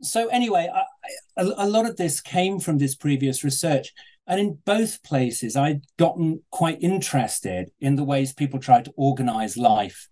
So 0.03 0.29
anyway, 0.29 0.69
a 1.37 1.69
lot 1.69 1.87
of 1.87 1.97
this 1.97 2.21
came 2.21 2.59
from 2.59 2.79
this 2.79 2.95
previous 2.95 3.45
research, 3.45 3.93
and 4.27 4.41
in 4.41 4.59
both 4.65 5.03
places, 5.03 5.57
I'd 5.57 5.83
gotten 5.99 6.43
quite 6.51 6.83
interested 6.83 7.71
in 7.81 7.97
the 7.97 8.05
ways 8.05 8.33
people 8.33 8.61
tried 8.61 8.85
to 8.85 8.93
organize 8.97 9.57
life 9.57 10.09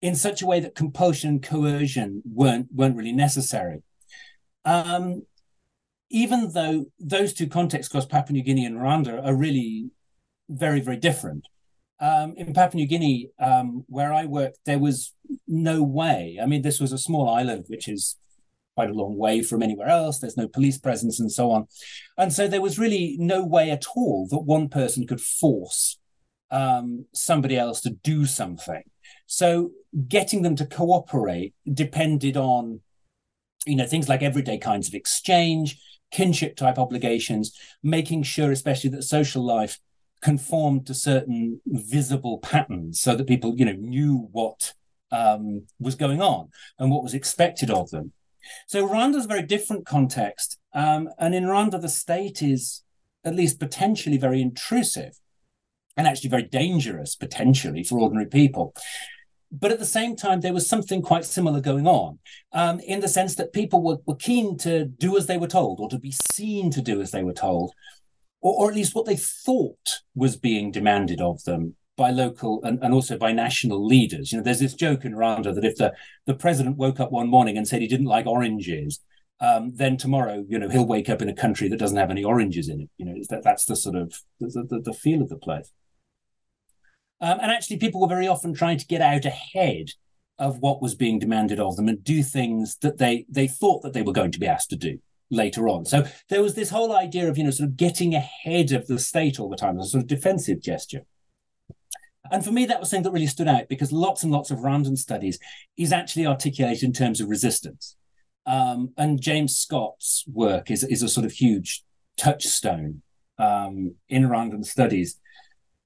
in 0.00 0.14
such 0.14 0.42
a 0.42 0.46
way 0.46 0.60
that 0.60 0.74
compulsion 0.74 1.30
and 1.30 1.42
coercion 1.42 2.22
weren't 2.24 2.68
weren't 2.74 2.96
really 2.96 3.12
necessary. 3.12 3.82
Um, 4.64 5.22
even 6.10 6.52
though 6.52 6.86
those 6.98 7.32
two 7.32 7.46
contexts, 7.46 7.90
across 7.92 8.06
Papua 8.06 8.34
New 8.34 8.42
Guinea 8.42 8.66
and 8.66 8.76
Rwanda, 8.76 9.24
are 9.24 9.34
really 9.34 9.90
very, 10.48 10.80
very 10.80 10.98
different 10.98 11.46
um, 12.02 12.34
in 12.36 12.52
Papua 12.52 12.80
New 12.80 12.88
Guinea, 12.88 13.30
um, 13.38 13.84
where 13.88 14.12
I 14.12 14.26
worked, 14.26 14.58
there 14.66 14.78
was 14.78 15.14
no 15.46 15.82
way. 15.82 16.38
I 16.42 16.46
mean, 16.46 16.62
this 16.62 16.80
was 16.80 16.92
a 16.92 16.98
small 16.98 17.30
island, 17.30 17.66
which 17.68 17.88
is 17.88 18.16
quite 18.74 18.90
a 18.90 18.94
long 18.94 19.16
way 19.16 19.42
from 19.42 19.62
anywhere 19.62 19.88
else. 19.88 20.18
There's 20.18 20.36
no 20.36 20.48
police 20.48 20.78
presence 20.78 21.20
and 21.20 21.30
so 21.30 21.50
on. 21.50 21.66
And 22.16 22.32
so 22.32 22.48
there 22.48 22.62
was 22.62 22.78
really 22.78 23.16
no 23.18 23.44
way 23.44 23.70
at 23.70 23.84
all 23.94 24.26
that 24.30 24.40
one 24.40 24.68
person 24.68 25.06
could 25.06 25.20
force 25.20 25.98
um, 26.50 27.06
somebody 27.12 27.56
else 27.56 27.80
to 27.82 27.90
do 27.90 28.26
something. 28.26 28.82
So 29.26 29.72
getting 30.08 30.42
them 30.42 30.56
to 30.56 30.66
cooperate 30.66 31.54
depended 31.72 32.36
on, 32.36 32.80
you 33.66 33.76
know, 33.76 33.86
things 33.86 34.08
like 34.08 34.22
everyday 34.22 34.58
kinds 34.58 34.88
of 34.88 34.94
exchange, 34.94 35.80
kinship 36.10 36.56
type 36.56 36.78
obligations, 36.78 37.58
making 37.82 38.22
sure, 38.24 38.52
especially 38.52 38.90
that 38.90 39.02
social 39.02 39.44
life 39.44 39.78
conformed 40.20 40.86
to 40.86 40.94
certain 40.94 41.60
visible 41.66 42.38
patterns 42.38 43.00
so 43.00 43.16
that 43.16 43.26
people, 43.26 43.54
you 43.56 43.64
know, 43.64 43.72
knew 43.72 44.28
what 44.32 44.72
um, 45.10 45.66
was 45.78 45.94
going 45.94 46.22
on 46.22 46.48
and 46.78 46.90
what 46.90 47.02
was 47.02 47.14
expected 47.14 47.70
of 47.70 47.90
them. 47.90 48.12
So 48.66 48.86
Rwanda 48.86 49.16
is 49.16 49.24
a 49.24 49.28
very 49.28 49.42
different 49.42 49.86
context. 49.86 50.58
Um, 50.74 51.08
and 51.18 51.34
in 51.34 51.44
Rwanda, 51.44 51.80
the 51.80 51.88
state 51.88 52.42
is 52.42 52.82
at 53.24 53.34
least 53.34 53.60
potentially 53.60 54.16
very 54.16 54.40
intrusive 54.40 55.18
and 55.96 56.06
actually 56.06 56.30
very 56.30 56.44
dangerous, 56.44 57.14
potentially, 57.14 57.84
for 57.84 57.98
ordinary 57.98 58.26
people. 58.26 58.74
But 59.50 59.70
at 59.70 59.78
the 59.78 59.84
same 59.84 60.16
time, 60.16 60.40
there 60.40 60.54
was 60.54 60.66
something 60.66 61.02
quite 61.02 61.26
similar 61.26 61.60
going 61.60 61.86
on 61.86 62.18
um, 62.52 62.80
in 62.80 63.00
the 63.00 63.08
sense 63.08 63.34
that 63.34 63.52
people 63.52 63.82
were, 63.82 63.98
were 64.06 64.16
keen 64.16 64.56
to 64.58 64.86
do 64.86 65.16
as 65.18 65.26
they 65.26 65.36
were 65.36 65.46
told 65.46 65.78
or 65.78 65.90
to 65.90 65.98
be 65.98 66.14
seen 66.32 66.70
to 66.70 66.80
do 66.80 67.02
as 67.02 67.10
they 67.10 67.22
were 67.22 67.34
told 67.34 67.74
or, 68.42 68.64
or 68.64 68.70
at 68.70 68.76
least 68.76 68.94
what 68.94 69.06
they 69.06 69.16
thought 69.16 70.00
was 70.14 70.36
being 70.36 70.70
demanded 70.70 71.20
of 71.20 71.44
them 71.44 71.76
by 71.96 72.10
local 72.10 72.62
and, 72.64 72.78
and 72.82 72.94
also 72.94 73.18
by 73.18 73.32
national 73.32 73.84
leaders. 73.86 74.32
You 74.32 74.38
know, 74.38 74.44
there's 74.44 74.60
this 74.60 74.74
joke 74.74 75.04
in 75.04 75.12
Rwanda 75.12 75.54
that 75.54 75.64
if 75.64 75.76
the, 75.76 75.92
the 76.26 76.34
president 76.34 76.76
woke 76.76 77.00
up 77.00 77.12
one 77.12 77.28
morning 77.28 77.56
and 77.56 77.68
said 77.68 77.82
he 77.82 77.88
didn't 77.88 78.06
like 78.06 78.26
oranges, 78.26 79.00
um, 79.40 79.72
then 79.74 79.96
tomorrow, 79.96 80.44
you 80.48 80.58
know, 80.58 80.68
he'll 80.68 80.86
wake 80.86 81.08
up 81.08 81.20
in 81.20 81.28
a 81.28 81.34
country 81.34 81.68
that 81.68 81.78
doesn't 81.78 81.96
have 81.96 82.10
any 82.10 82.24
oranges 82.24 82.68
in 82.68 82.80
it. 82.80 82.90
You 82.96 83.06
know, 83.06 83.14
that 83.28 83.42
that's 83.42 83.64
the 83.64 83.76
sort 83.76 83.96
of 83.96 84.14
the, 84.40 84.66
the, 84.68 84.80
the 84.80 84.94
feel 84.94 85.20
of 85.20 85.28
the 85.28 85.36
place. 85.36 85.70
Um, 87.20 87.38
and 87.40 87.52
actually, 87.52 87.78
people 87.78 88.00
were 88.00 88.08
very 88.08 88.28
often 88.28 88.54
trying 88.54 88.78
to 88.78 88.86
get 88.86 89.00
out 89.00 89.24
ahead 89.24 89.90
of 90.38 90.58
what 90.58 90.82
was 90.82 90.94
being 90.94 91.18
demanded 91.18 91.60
of 91.60 91.76
them 91.76 91.88
and 91.88 92.02
do 92.02 92.22
things 92.22 92.76
that 92.78 92.98
they 92.98 93.26
they 93.28 93.46
thought 93.46 93.82
that 93.82 93.92
they 93.92 94.02
were 94.02 94.12
going 94.12 94.32
to 94.32 94.40
be 94.40 94.46
asked 94.46 94.70
to 94.70 94.76
do 94.76 94.98
later 95.30 95.68
on. 95.68 95.84
So 95.84 96.04
there 96.28 96.42
was 96.42 96.54
this 96.54 96.70
whole 96.70 96.94
idea 96.94 97.28
of 97.28 97.36
you 97.38 97.44
know 97.44 97.50
sort 97.50 97.68
of 97.68 97.76
getting 97.76 98.14
ahead 98.14 98.72
of 98.72 98.86
the 98.86 98.98
state 98.98 99.38
all 99.38 99.48
the 99.48 99.56
time 99.56 99.78
as 99.78 99.86
a 99.86 99.90
sort 99.90 100.02
of 100.02 100.08
defensive 100.08 100.60
gesture. 100.60 101.02
And 102.30 102.44
for 102.44 102.52
me, 102.52 102.66
that 102.66 102.78
was 102.78 102.90
something 102.90 103.02
that 103.04 103.12
really 103.12 103.26
stood 103.26 103.48
out 103.48 103.68
because 103.68 103.92
lots 103.92 104.22
and 104.22 104.32
lots 104.32 104.50
of 104.50 104.58
Rwandan 104.58 104.96
studies 104.96 105.38
is 105.76 105.92
actually 105.92 106.26
articulated 106.26 106.84
in 106.84 106.92
terms 106.92 107.20
of 107.20 107.28
resistance. 107.28 107.96
Um, 108.46 108.92
and 108.96 109.20
James 109.20 109.56
Scott's 109.56 110.24
work 110.32 110.70
is, 110.70 110.84
is 110.84 111.02
a 111.02 111.08
sort 111.08 111.26
of 111.26 111.32
huge 111.32 111.84
touchstone 112.16 113.02
um, 113.38 113.96
in 114.08 114.24
Rwandan 114.24 114.64
studies. 114.64 115.18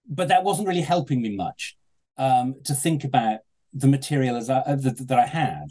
But 0.08 0.28
that 0.28 0.44
wasn't 0.44 0.68
really 0.68 0.82
helping 0.82 1.22
me 1.22 1.34
much 1.34 1.76
um, 2.18 2.56
to 2.64 2.74
think 2.74 3.04
about 3.04 3.40
the 3.72 3.88
material 3.88 4.36
as 4.36 4.48
I, 4.48 4.58
uh, 4.58 4.76
that, 4.76 5.08
that 5.08 5.18
I 5.18 5.26
had. 5.26 5.66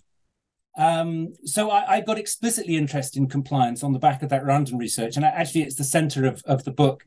Um, 0.78 1.34
so 1.46 1.72
I, 1.72 1.96
I, 1.96 2.02
got 2.02 2.18
explicitly 2.18 2.76
interested 2.76 3.18
in 3.18 3.30
compliance 3.30 3.82
on 3.82 3.94
the 3.94 4.00
back 4.00 4.22
of 4.22 4.30
that 4.30 4.44
Rwandan 4.44 4.78
research, 4.78 5.16
and 5.16 5.24
actually, 5.24 5.64
it's 5.64 5.78
the 5.78 5.86
center 5.86 6.26
of, 6.26 6.42
of 6.46 6.66
the 6.66 6.72
book 6.72 7.06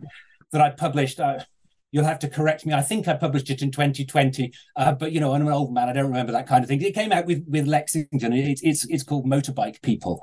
that 0.53 0.62
I 0.62 0.71
published. 0.71 1.21
Uh, 1.21 1.41
you'll 1.90 2.04
have 2.04 2.18
to 2.21 2.28
correct 2.28 2.66
me. 2.66 2.75
I 2.75 2.83
think 2.83 3.09
I 3.09 3.14
published 3.14 3.50
it 3.50 3.62
in 3.62 3.71
2020, 3.71 4.52
uh, 4.76 4.92
but 4.92 5.12
you 5.12 5.21
know, 5.21 5.33
I'm 5.33 5.47
an 5.47 5.52
old 5.52 5.73
man. 5.73 5.88
I 5.88 5.92
don't 5.92 6.07
remember 6.07 6.33
that 6.33 6.47
kind 6.47 6.62
of 6.62 6.68
thing. 6.68 6.83
It 6.83 6.95
came 6.95 7.12
out 7.12 7.26
with 7.26 7.45
with 7.49 7.66
Lexington. 7.66 8.33
It's 8.33 8.62
it's 8.62 8.85
it's 8.88 9.02
called 9.02 9.26
Motorbike 9.26 9.83
People, 9.83 10.23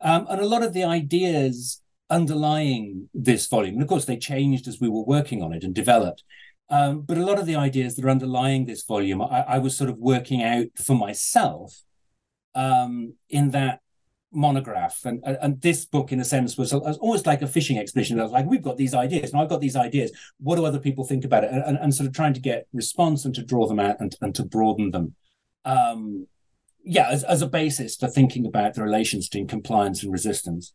um, 0.00 0.26
and 0.28 0.40
a 0.40 0.46
lot 0.46 0.62
of 0.62 0.72
the 0.72 0.84
ideas 0.84 1.80
underlying 2.10 3.08
this 3.14 3.46
volume, 3.46 3.74
and 3.74 3.82
of 3.82 3.88
course, 3.88 4.04
they 4.04 4.16
changed 4.16 4.68
as 4.68 4.80
we 4.80 4.88
were 4.88 5.04
working 5.04 5.42
on 5.42 5.52
it 5.52 5.64
and 5.64 5.74
developed. 5.74 6.22
Um, 6.70 7.02
but 7.02 7.18
a 7.18 7.24
lot 7.24 7.38
of 7.38 7.46
the 7.46 7.56
ideas 7.56 7.94
that 7.94 8.04
are 8.04 8.10
underlying 8.10 8.64
this 8.64 8.84
volume, 8.84 9.20
I, 9.20 9.44
I 9.46 9.58
was 9.58 9.76
sort 9.76 9.90
of 9.90 9.98
working 9.98 10.42
out 10.42 10.66
for 10.82 10.94
myself 10.94 11.82
um, 12.54 13.14
in 13.28 13.50
that 13.50 13.80
monograph. 14.34 15.04
And, 15.04 15.22
and 15.24 15.60
this 15.60 15.84
book, 15.84 16.12
in 16.12 16.20
a 16.20 16.24
sense, 16.24 16.56
was, 16.56 16.72
was 16.72 16.98
almost 16.98 17.26
like 17.26 17.42
a 17.42 17.46
fishing 17.46 17.78
expedition. 17.78 18.20
I 18.20 18.24
was 18.24 18.32
like, 18.32 18.46
we've 18.46 18.62
got 18.62 18.76
these 18.76 18.94
ideas, 18.94 19.32
and 19.32 19.40
I've 19.40 19.48
got 19.48 19.60
these 19.60 19.76
ideas. 19.76 20.12
What 20.38 20.56
do 20.56 20.64
other 20.64 20.80
people 20.80 21.04
think 21.04 21.24
about 21.24 21.44
it? 21.44 21.50
And, 21.52 21.62
and, 21.62 21.78
and 21.78 21.94
sort 21.94 22.06
of 22.06 22.14
trying 22.14 22.34
to 22.34 22.40
get 22.40 22.66
response 22.72 23.24
and 23.24 23.34
to 23.34 23.44
draw 23.44 23.66
them 23.66 23.80
out 23.80 23.96
and, 24.00 24.14
and 24.20 24.34
to 24.34 24.44
broaden 24.44 24.90
them. 24.90 25.14
Um, 25.64 26.26
yeah, 26.84 27.08
as, 27.08 27.24
as 27.24 27.40
a 27.40 27.46
basis 27.46 27.96
for 27.96 28.08
thinking 28.08 28.44
about 28.44 28.74
the 28.74 28.82
relations 28.82 29.28
between 29.28 29.46
compliance 29.46 30.02
and 30.02 30.12
resistance 30.12 30.74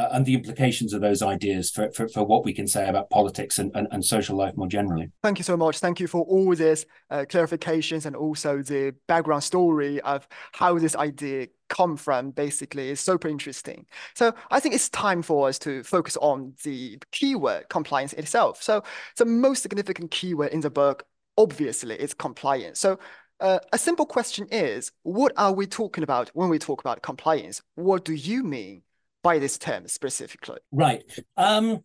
uh, 0.00 0.08
and 0.12 0.24
the 0.24 0.34
implications 0.34 0.94
of 0.94 1.02
those 1.02 1.20
ideas 1.20 1.70
for, 1.70 1.90
for, 1.92 2.08
for, 2.08 2.24
what 2.24 2.44
we 2.44 2.54
can 2.54 2.66
say 2.66 2.88
about 2.88 3.10
politics 3.10 3.58
and, 3.58 3.70
and, 3.74 3.86
and, 3.90 4.02
social 4.02 4.36
life 4.36 4.56
more 4.56 4.66
generally. 4.66 5.10
Thank 5.22 5.38
you 5.38 5.44
so 5.44 5.56
much. 5.56 5.78
Thank 5.78 6.00
you 6.00 6.06
for 6.06 6.22
all 6.22 6.54
these 6.54 6.86
uh, 7.10 7.26
clarifications 7.28 8.06
and 8.06 8.16
also 8.16 8.62
the 8.62 8.94
background 9.08 9.44
story 9.44 10.00
of 10.00 10.26
how 10.52 10.78
this 10.78 10.96
idea 10.96 11.48
come 11.68 11.96
from 11.96 12.30
basically 12.30 12.88
is 12.88 13.00
super 13.00 13.28
interesting. 13.28 13.84
So 14.14 14.32
I 14.50 14.58
think 14.58 14.74
it's 14.74 14.88
time 14.88 15.20
for 15.22 15.48
us 15.48 15.58
to 15.60 15.82
focus 15.82 16.16
on 16.16 16.54
the 16.64 16.98
keyword 17.12 17.68
compliance 17.68 18.14
itself. 18.14 18.62
So 18.62 18.82
the 19.18 19.26
most 19.26 19.62
significant 19.62 20.10
keyword 20.10 20.52
in 20.52 20.60
the 20.60 20.70
book, 20.70 21.04
obviously, 21.36 21.96
is 21.96 22.14
compliance. 22.14 22.80
So 22.80 22.98
uh, 23.40 23.58
a 23.72 23.78
simple 23.78 24.06
question 24.06 24.46
is, 24.50 24.92
what 25.02 25.32
are 25.36 25.52
we 25.52 25.66
talking 25.66 26.04
about 26.04 26.30
when 26.32 26.48
we 26.48 26.58
talk 26.58 26.80
about 26.80 27.02
compliance? 27.02 27.60
What 27.74 28.04
do 28.04 28.14
you 28.14 28.42
mean 28.44 28.82
by 29.22 29.38
this 29.38 29.58
term 29.58 29.88
specifically? 29.88 30.58
Right. 30.72 31.02
Um, 31.36 31.84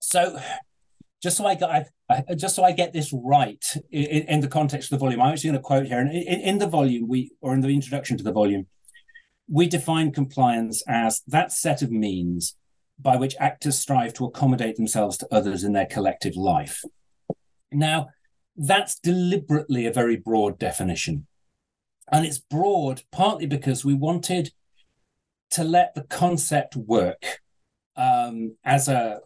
so 0.00 0.38
just 1.22 1.38
so 1.38 1.46
I 1.46 1.54
got, 1.54 1.86
I, 2.10 2.34
just 2.34 2.54
so 2.54 2.64
I 2.64 2.72
get 2.72 2.92
this 2.92 3.12
right 3.12 3.64
in, 3.90 4.22
in, 4.24 4.40
the 4.40 4.48
context 4.48 4.92
of 4.92 4.98
the 4.98 5.04
volume, 5.04 5.22
I'm 5.22 5.32
actually 5.32 5.50
going 5.50 5.62
to 5.62 5.66
quote 5.66 5.86
here. 5.86 5.98
And 5.98 6.10
in, 6.10 6.40
in 6.40 6.58
the 6.58 6.66
volume, 6.66 7.08
we 7.08 7.30
or 7.40 7.54
in 7.54 7.60
the 7.60 7.68
introduction 7.68 8.18
to 8.18 8.24
the 8.24 8.32
volume, 8.32 8.66
we 9.48 9.66
define 9.66 10.12
compliance 10.12 10.82
as 10.86 11.22
that 11.26 11.50
set 11.50 11.80
of 11.80 11.90
means 11.90 12.56
by 13.00 13.16
which 13.16 13.34
actors 13.40 13.78
strive 13.78 14.12
to 14.14 14.24
accommodate 14.24 14.76
themselves 14.76 15.16
to 15.18 15.28
others 15.30 15.64
in 15.64 15.72
their 15.72 15.86
collective 15.86 16.36
life. 16.36 16.84
Now, 17.72 18.08
that's 18.56 18.98
deliberately 18.98 19.86
a 19.86 19.92
very 19.92 20.16
broad 20.16 20.58
definition. 20.58 21.26
And 22.12 22.24
it's 22.24 22.38
broad 22.38 23.02
partly 23.10 23.46
because 23.46 23.84
we 23.84 23.94
wanted 23.94 24.52
to 25.54 25.64
let 25.64 25.94
the 25.94 26.02
concept 26.02 26.76
work 26.76 27.40
um, 27.96 28.56
as 28.64 28.88
a 28.88 29.20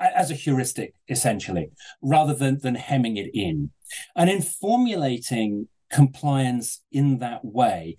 as 0.00 0.30
a 0.30 0.34
heuristic, 0.34 0.94
essentially, 1.08 1.70
rather 2.02 2.34
than 2.34 2.58
than 2.60 2.74
hemming 2.74 3.16
it 3.16 3.30
in. 3.34 3.70
And 4.14 4.30
in 4.30 4.42
formulating 4.42 5.68
compliance 5.90 6.82
in 6.92 7.18
that 7.18 7.44
way, 7.44 7.96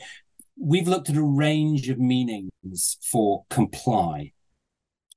we've 0.58 0.88
looked 0.88 1.10
at 1.10 1.18
a 1.18 1.24
range 1.24 1.90
of 1.90 2.00
meanings 2.00 2.98
for 3.02 3.44
comply. 3.50 4.32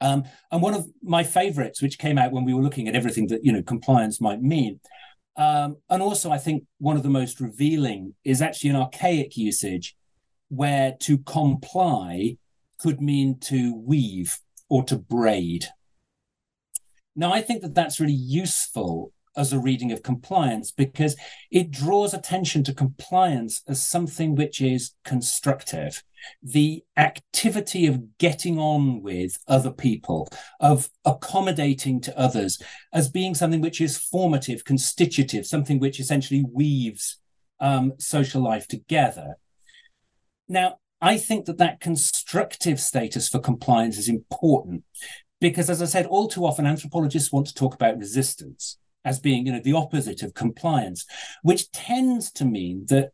Um, 0.01 0.25
and 0.51 0.63
one 0.63 0.75
of 0.75 0.89
my 1.03 1.23
favorites, 1.23 1.81
which 1.81 1.99
came 1.99 2.19
out 2.19 2.33
when 2.33 2.45
we 2.45 2.55
were 2.55 2.63
looking 2.63 2.89
at 2.89 2.97
everything 2.97 3.29
that 3.29 3.45
you 3.45 3.53
know 3.53 3.63
compliance 3.63 4.21
might 4.21 4.41
mean, 4.43 4.81
um, 5.37 5.77
and 5.91 6.03
also 6.03 6.31
I 6.33 6.39
think 6.39 6.65
one 6.79 6.97
of 6.97 7.03
the 7.03 7.11
most 7.11 7.41
revealing 7.41 8.15
is 8.25 8.41
actually 8.43 8.71
an 8.71 8.77
archaic 8.77 9.37
usage 9.37 9.97
where 10.53 10.95
to 11.01 11.17
comply 11.17 12.37
could 12.79 13.01
mean 13.01 13.39
to 13.39 13.75
weave 13.75 14.39
or 14.69 14.85
to 14.85 14.97
braid. 14.97 15.67
Now, 17.17 17.33
I 17.33 17.41
think 17.41 17.63
that 17.63 17.75
that's 17.75 18.01
really 18.01 18.13
useful 18.13 19.13
as 19.35 19.55
a 19.55 19.59
reading 19.59 19.93
of 19.93 20.03
compliance 20.03 20.71
because 20.71 21.17
it 21.51 21.71
draws 21.71 22.13
attention 22.13 22.65
to 22.65 22.75
compliance 22.75 23.63
as 23.67 23.83
something 23.83 24.35
which 24.35 24.61
is 24.61 24.93
constructive. 25.07 26.03
The 26.43 26.85
activity 26.99 27.87
of 27.87 28.19
getting 28.19 28.59
on 28.59 29.01
with 29.01 29.39
other 29.49 29.71
people, 29.71 30.29
of 30.61 30.91
accommodating 31.07 31.99
to 32.03 32.19
others, 32.19 32.61
as 32.93 33.09
being 33.09 33.35
something 33.35 33.63
which 33.63 33.81
is 33.81 33.97
formative, 33.97 34.67
constitutive, 34.67 35.47
something 35.47 35.79
which 35.79 35.99
essentially 35.99 36.45
weaves 36.53 37.17
um, 37.59 37.95
social 37.99 38.43
life 38.43 38.69
together. 38.69 39.39
Now, 40.53 40.77
I 41.01 41.17
think 41.17 41.47
that 41.47 41.57
that 41.59 41.81
constructive 41.81 42.79
status 42.79 43.27
for 43.27 43.39
compliance 43.39 43.97
is 43.97 44.09
important 44.09 44.85
because, 45.41 45.71
as 45.71 45.81
I 45.81 45.87
said, 45.87 46.07
all 46.07 46.29
too 46.29 46.45
often 46.45 46.67
anthropologists 46.67 47.33
want 47.33 47.47
to 47.47 47.55
talk 47.55 47.75
about 47.75 47.99
resistance 47.99 48.77
as 49.05 49.19
being, 49.19 49.47
you 49.47 49.53
know, 49.53 49.63
the 49.65 49.73
opposite 49.73 50.23
of 50.23 50.35
compliance, 50.35 51.07
which 51.43 51.73
tends 51.73 52.31
to 52.33 52.45
mean 52.45 52.85
that 52.89 53.13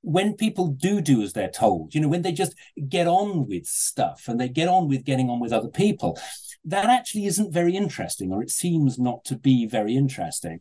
when 0.00 0.34
people 0.34 0.68
do 0.68 1.02
do 1.02 1.20
as 1.20 1.34
they're 1.34 1.50
told, 1.50 1.94
you 1.94 2.00
know, 2.00 2.08
when 2.08 2.22
they 2.22 2.32
just 2.32 2.54
get 2.88 3.06
on 3.06 3.46
with 3.46 3.66
stuff 3.66 4.24
and 4.26 4.40
they 4.40 4.48
get 4.48 4.66
on 4.66 4.88
with 4.88 5.04
getting 5.04 5.28
on 5.28 5.40
with 5.40 5.52
other 5.52 5.68
people, 5.68 6.18
that 6.64 6.86
actually 6.86 7.26
isn't 7.26 7.52
very 7.52 7.76
interesting, 7.76 8.32
or 8.32 8.42
it 8.42 8.50
seems 8.50 8.98
not 8.98 9.24
to 9.26 9.36
be 9.36 9.66
very 9.66 9.94
interesting. 9.94 10.60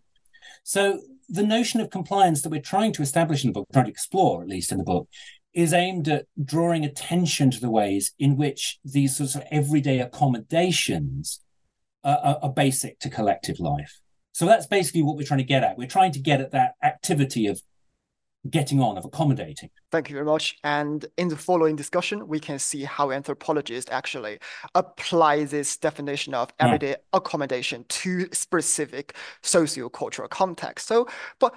So 0.64 1.00
the 1.30 1.44
notion 1.44 1.80
of 1.80 1.90
compliance 1.90 2.42
that 2.42 2.50
we're 2.50 2.62
trying 2.62 2.94
to 2.94 3.02
establish 3.02 3.44
in 3.44 3.50
the 3.50 3.54
book, 3.54 3.68
trying 3.72 3.86
to 3.86 3.92
explore 3.92 4.42
at 4.42 4.50
least 4.50 4.72
in 4.72 4.78
the 4.78 4.84
book, 4.84 5.08
is 5.58 5.74
aimed 5.74 6.08
at 6.08 6.28
drawing 6.46 6.86
attention 6.86 7.50
to 7.50 7.60
the 7.60 7.70
ways 7.70 8.14
in 8.20 8.38
which 8.38 8.78
these 8.86 9.18
sorts 9.18 9.34
of 9.34 9.44
everyday 9.50 10.00
accommodations 10.00 11.40
are, 12.04 12.38
are, 12.44 12.54
basic 12.54 13.00
to 13.00 13.10
collective 13.10 13.60
life. 13.60 14.00
So 14.34 14.46
that's 14.46 14.68
basically 14.68 15.02
what 15.02 15.18
we're 15.18 15.26
trying 15.26 15.40
to 15.40 15.44
get 15.44 15.64
at. 15.64 15.76
We're 15.76 15.88
trying 15.88 16.12
to 16.12 16.20
get 16.20 16.42
at 16.42 16.52
that 16.52 16.74
activity 16.84 17.48
of 17.48 17.60
getting 18.48 18.80
on, 18.80 19.00
of 19.00 19.06
accommodating. 19.06 19.72
Thank 19.92 20.12
you 20.12 20.14
very 20.14 20.28
much. 20.28 20.56
And 20.64 21.04
in 21.18 21.28
the 21.28 21.36
following 21.36 21.76
discussion, 21.76 22.28
we 22.28 22.40
can 22.40 22.60
see 22.60 22.84
how 22.84 23.10
anthropologists 23.10 23.92
actually 23.92 24.38
apply 24.76 25.46
this 25.46 25.76
definition 25.76 26.36
of 26.36 26.54
everyday 26.60 26.92
yeah. 26.92 26.96
accommodation 27.14 27.84
to 27.90 28.28
specific 28.32 29.16
socio-cultural 29.42 30.30
context. 30.30 30.88
So, 30.88 31.08
but 31.40 31.56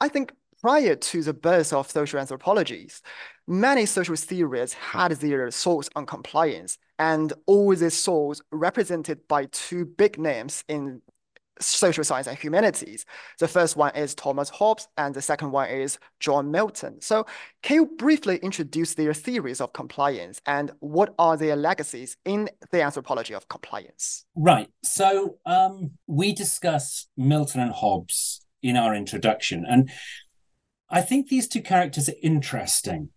I 0.00 0.08
think 0.08 0.32
prior 0.60 0.94
to 0.94 1.22
the 1.22 1.34
birth 1.34 1.72
of 1.72 1.90
social 1.90 2.20
anthropologies, 2.20 3.02
many 3.46 3.86
social 3.86 4.16
theories 4.16 4.72
had 4.72 5.12
their 5.12 5.50
source 5.50 5.88
on 5.94 6.06
compliance, 6.06 6.78
and 6.98 7.32
all 7.46 7.74
these 7.74 7.94
souls 7.94 8.42
represented 8.50 9.26
by 9.28 9.46
two 9.46 9.84
big 9.84 10.18
names 10.18 10.64
in 10.68 11.00
social 11.60 12.04
science 12.04 12.26
and 12.26 12.38
humanities. 12.38 13.04
The 13.38 13.48
first 13.48 13.76
one 13.76 13.94
is 13.94 14.14
Thomas 14.14 14.48
Hobbes, 14.48 14.88
and 14.96 15.14
the 15.14 15.22
second 15.22 15.50
one 15.50 15.68
is 15.68 15.98
John 16.20 16.50
Milton. 16.50 17.00
So, 17.00 17.26
can 17.62 17.76
you 17.76 17.86
briefly 17.98 18.38
introduce 18.38 18.94
their 18.94 19.14
theories 19.14 19.60
of 19.60 19.72
compliance 19.72 20.40
and 20.46 20.70
what 20.80 21.14
are 21.18 21.36
their 21.36 21.56
legacies 21.56 22.16
in 22.24 22.48
the 22.70 22.82
anthropology 22.82 23.34
of 23.34 23.48
compliance? 23.48 24.24
Right. 24.34 24.68
So, 24.82 25.36
um, 25.46 25.92
we 26.06 26.32
discuss 26.32 27.06
Milton 27.16 27.60
and 27.60 27.72
Hobbes 27.72 28.44
in 28.62 28.76
our 28.76 28.94
introduction, 28.94 29.64
and 29.68 29.90
I 30.90 31.00
think 31.00 31.28
these 31.28 31.48
two 31.48 31.62
characters 31.62 32.08
are 32.08 32.14
interesting. 32.22 33.10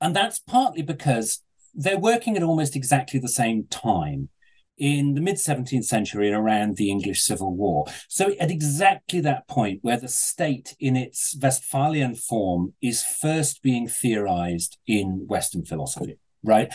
And 0.00 0.14
that's 0.14 0.38
partly 0.38 0.82
because 0.82 1.42
they're 1.74 1.98
working 1.98 2.36
at 2.36 2.42
almost 2.42 2.76
exactly 2.76 3.18
the 3.18 3.28
same 3.28 3.66
time 3.68 4.28
in 4.76 5.14
the 5.14 5.20
mid 5.20 5.36
17th 5.36 5.84
century 5.84 6.28
and 6.28 6.36
around 6.36 6.76
the 6.76 6.90
English 6.90 7.22
Civil 7.22 7.54
War. 7.54 7.86
So, 8.08 8.34
at 8.38 8.50
exactly 8.50 9.20
that 9.20 9.48
point 9.48 9.80
where 9.82 9.98
the 9.98 10.08
state 10.08 10.76
in 10.78 10.96
its 10.96 11.36
Westphalian 11.40 12.14
form 12.14 12.74
is 12.80 13.02
first 13.02 13.62
being 13.62 13.88
theorized 13.88 14.78
in 14.86 15.26
Western 15.26 15.64
philosophy, 15.64 16.18
right? 16.44 16.72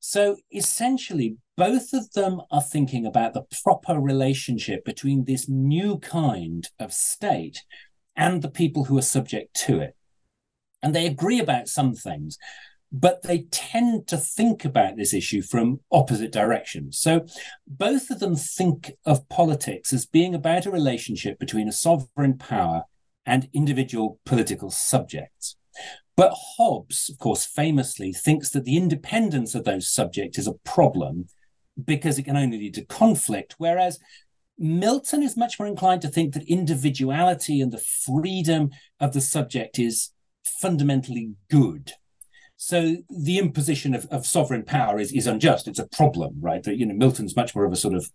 So, 0.00 0.36
essentially, 0.52 1.36
both 1.56 1.92
of 1.92 2.12
them 2.12 2.42
are 2.50 2.62
thinking 2.62 3.06
about 3.06 3.32
the 3.32 3.44
proper 3.62 3.98
relationship 4.00 4.84
between 4.84 5.24
this 5.24 5.48
new 5.48 5.98
kind 5.98 6.68
of 6.78 6.92
state 6.92 7.64
and 8.16 8.42
the 8.42 8.50
people 8.50 8.84
who 8.84 8.96
are 8.98 9.02
subject 9.02 9.54
to 9.54 9.80
it. 9.80 9.96
And 10.82 10.94
they 10.94 11.06
agree 11.06 11.40
about 11.40 11.68
some 11.68 11.94
things, 11.94 12.38
but 12.92 13.22
they 13.22 13.46
tend 13.50 14.06
to 14.08 14.16
think 14.16 14.64
about 14.64 14.96
this 14.96 15.12
issue 15.12 15.42
from 15.42 15.80
opposite 15.90 16.32
directions. 16.32 16.98
So 16.98 17.26
both 17.66 18.10
of 18.10 18.20
them 18.20 18.36
think 18.36 18.92
of 19.04 19.28
politics 19.28 19.92
as 19.92 20.06
being 20.06 20.34
about 20.34 20.66
a 20.66 20.70
relationship 20.70 21.38
between 21.38 21.68
a 21.68 21.72
sovereign 21.72 22.38
power 22.38 22.84
and 23.24 23.48
individual 23.52 24.20
political 24.24 24.70
subjects. 24.70 25.56
But 26.16 26.32
Hobbes, 26.56 27.10
of 27.10 27.18
course, 27.18 27.44
famously 27.44 28.12
thinks 28.12 28.50
that 28.50 28.64
the 28.64 28.76
independence 28.76 29.54
of 29.54 29.64
those 29.64 29.92
subjects 29.92 30.38
is 30.38 30.46
a 30.46 30.54
problem 30.64 31.26
because 31.84 32.18
it 32.18 32.22
can 32.22 32.36
only 32.36 32.58
lead 32.58 32.74
to 32.74 32.84
conflict, 32.84 33.56
whereas 33.58 33.98
Milton 34.58 35.22
is 35.22 35.36
much 35.36 35.58
more 35.58 35.68
inclined 35.68 36.02
to 36.02 36.08
think 36.08 36.34
that 36.34 36.48
individuality 36.48 37.60
and 37.60 37.72
the 37.72 37.78
freedom 37.78 38.70
of 38.98 39.12
the 39.12 39.20
subject 39.20 39.78
is 39.78 40.12
fundamentally 40.44 41.34
good. 41.50 41.92
So 42.56 42.96
the 43.10 43.38
imposition 43.38 43.94
of, 43.94 44.06
of 44.06 44.26
sovereign 44.26 44.64
power 44.64 44.98
is, 44.98 45.12
is 45.12 45.26
unjust. 45.26 45.68
It's 45.68 45.78
a 45.78 45.88
problem, 45.88 46.36
right? 46.40 46.62
That 46.62 46.78
you 46.78 46.86
know, 46.86 46.94
Milton's 46.94 47.36
much 47.36 47.54
more 47.54 47.66
of 47.66 47.72
a 47.72 47.76
sort 47.76 47.94
of 47.94 48.10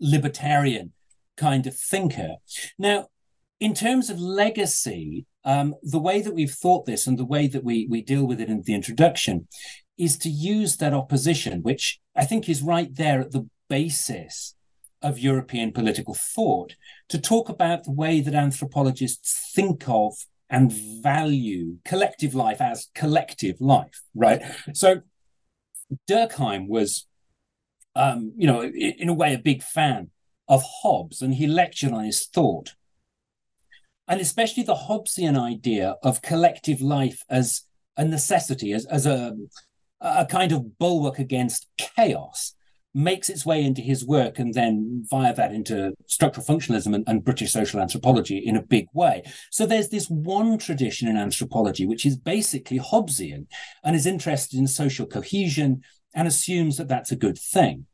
libertarian 0.00 0.92
kind 1.36 1.66
of 1.66 1.76
thinker. 1.76 2.36
Now, 2.78 3.06
in 3.60 3.72
terms 3.72 4.10
of 4.10 4.18
legacy, 4.18 5.26
um, 5.44 5.76
the 5.82 6.00
way 6.00 6.20
that 6.22 6.34
we've 6.34 6.50
thought 6.50 6.86
this 6.86 7.06
and 7.06 7.16
the 7.16 7.24
way 7.24 7.46
that 7.46 7.62
we 7.62 7.86
we 7.88 8.02
deal 8.02 8.26
with 8.26 8.40
it 8.40 8.48
in 8.48 8.62
the 8.62 8.74
introduction 8.74 9.46
is 9.96 10.18
to 10.18 10.28
use 10.28 10.76
that 10.76 10.92
opposition, 10.92 11.62
which 11.62 12.00
I 12.16 12.24
think 12.24 12.48
is 12.48 12.62
right 12.62 12.94
there 12.94 13.20
at 13.20 13.30
the 13.30 13.48
basis 13.68 14.55
of 15.06 15.18
European 15.18 15.72
political 15.72 16.14
thought 16.14 16.74
to 17.08 17.18
talk 17.18 17.48
about 17.48 17.84
the 17.84 17.92
way 17.92 18.20
that 18.20 18.34
anthropologists 18.34 19.52
think 19.54 19.88
of 19.88 20.14
and 20.50 20.72
value 20.72 21.76
collective 21.84 22.34
life 22.34 22.60
as 22.60 22.88
collective 22.94 23.60
life, 23.60 24.02
right? 24.14 24.42
So 24.74 25.02
Durkheim 26.08 26.68
was, 26.68 27.06
um, 27.94 28.32
you 28.36 28.46
know, 28.46 28.62
in 28.62 29.08
a 29.08 29.14
way, 29.14 29.34
a 29.34 29.38
big 29.38 29.62
fan 29.62 30.10
of 30.48 30.62
Hobbes, 30.82 31.22
and 31.22 31.34
he 31.34 31.46
lectured 31.46 31.92
on 31.92 32.04
his 32.04 32.26
thought. 32.26 32.74
And 34.08 34.20
especially 34.20 34.62
the 34.62 34.74
Hobbesian 34.74 35.36
idea 35.38 35.96
of 36.02 36.22
collective 36.22 36.80
life 36.80 37.24
as 37.28 37.62
a 37.96 38.04
necessity, 38.04 38.72
as, 38.72 38.86
as 38.86 39.06
a, 39.06 39.36
a 40.00 40.26
kind 40.26 40.52
of 40.52 40.78
bulwark 40.78 41.18
against 41.18 41.66
chaos 41.76 42.55
makes 42.96 43.28
its 43.28 43.44
way 43.44 43.62
into 43.62 43.82
his 43.82 44.06
work 44.06 44.38
and 44.38 44.54
then 44.54 45.04
via 45.10 45.34
that 45.34 45.52
into 45.52 45.92
structural 46.06 46.46
functionalism 46.46 46.94
and, 46.94 47.04
and, 47.06 47.22
British 47.22 47.52
social 47.52 47.78
anthropology 47.78 48.38
in 48.38 48.56
a 48.56 48.62
big 48.62 48.86
way. 48.94 49.22
So 49.50 49.66
there's 49.66 49.90
this 49.90 50.08
one 50.08 50.56
tradition 50.56 51.06
in 51.06 51.18
anthropology 51.18 51.84
which 51.84 52.06
is 52.06 52.16
basically 52.16 52.78
Hobbesian 52.78 53.48
and 53.84 53.94
is 53.94 54.06
interested 54.06 54.58
in 54.58 54.66
social 54.66 55.04
cohesion 55.04 55.82
and 56.14 56.26
assumes 56.26 56.78
that 56.78 56.88
that's 56.88 57.12
a 57.12 57.16
good 57.16 57.38
thing. 57.38 57.84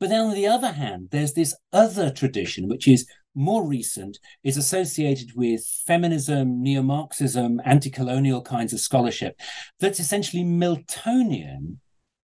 But 0.00 0.08
then 0.08 0.26
on 0.26 0.34
the 0.34 0.48
other 0.48 0.72
hand, 0.72 1.10
there's 1.12 1.34
this 1.34 1.54
other 1.72 2.10
tradition 2.10 2.68
which 2.68 2.88
is 2.88 3.06
more 3.32 3.64
recent, 3.64 4.18
is 4.42 4.56
associated 4.56 5.36
with 5.36 5.64
feminism, 5.86 6.60
neo 6.60 6.82
Marxism, 6.82 7.60
anti 7.64 7.90
colonial 7.90 8.42
kinds 8.42 8.72
of 8.72 8.80
scholarship 8.80 9.40
that's 9.78 10.00
essentially 10.00 10.42
Miltonian 10.42 11.76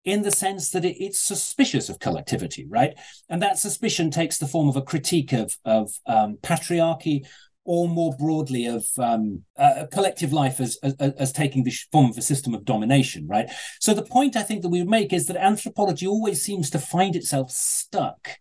in 0.08 0.22
the 0.22 0.32
sense 0.32 0.72
that 0.72 0.86
it, 0.86 0.96
it's 1.04 1.20
suspicious 1.20 1.89
of 1.89 2.00
collectivity, 2.00 2.65
right? 2.70 2.98
And 3.28 3.41
that 3.41 3.60
suspicion 3.60 4.10
takes 4.10 4.38
the 4.38 4.48
form 4.48 4.70
of 4.70 4.78
a 4.78 4.82
critique 4.82 5.34
of, 5.34 5.58
of 5.65 5.91
um, 6.08 6.38
patriarchy 6.41 7.28
or 7.65 7.89
more 7.89 8.15
broadly 8.17 8.65
of 8.65 8.86
um, 8.98 9.43
uh, 9.58 9.84
collective 9.91 10.32
life 10.32 10.62
as, 10.62 10.80
as, 10.82 10.93
as 10.96 11.34
taking 11.34 11.65
the 11.65 11.74
form 11.91 12.10
of 12.10 12.17
a 12.17 12.22
system 12.22 12.54
of 12.54 12.63
domination, 12.63 13.28
right? 13.28 13.52
So 13.82 13.93
the 13.93 14.02
point 14.02 14.38
I 14.38 14.43
think 14.43 14.62
that 14.62 14.70
we 14.70 14.82
make 14.86 15.12
is 15.12 15.28
that 15.28 15.36
anthropology 15.36 16.08
always 16.08 16.41
seems 16.41 16.70
to 16.70 16.80
find 16.80 17.13
itself 17.13 17.52
stuck 17.52 18.39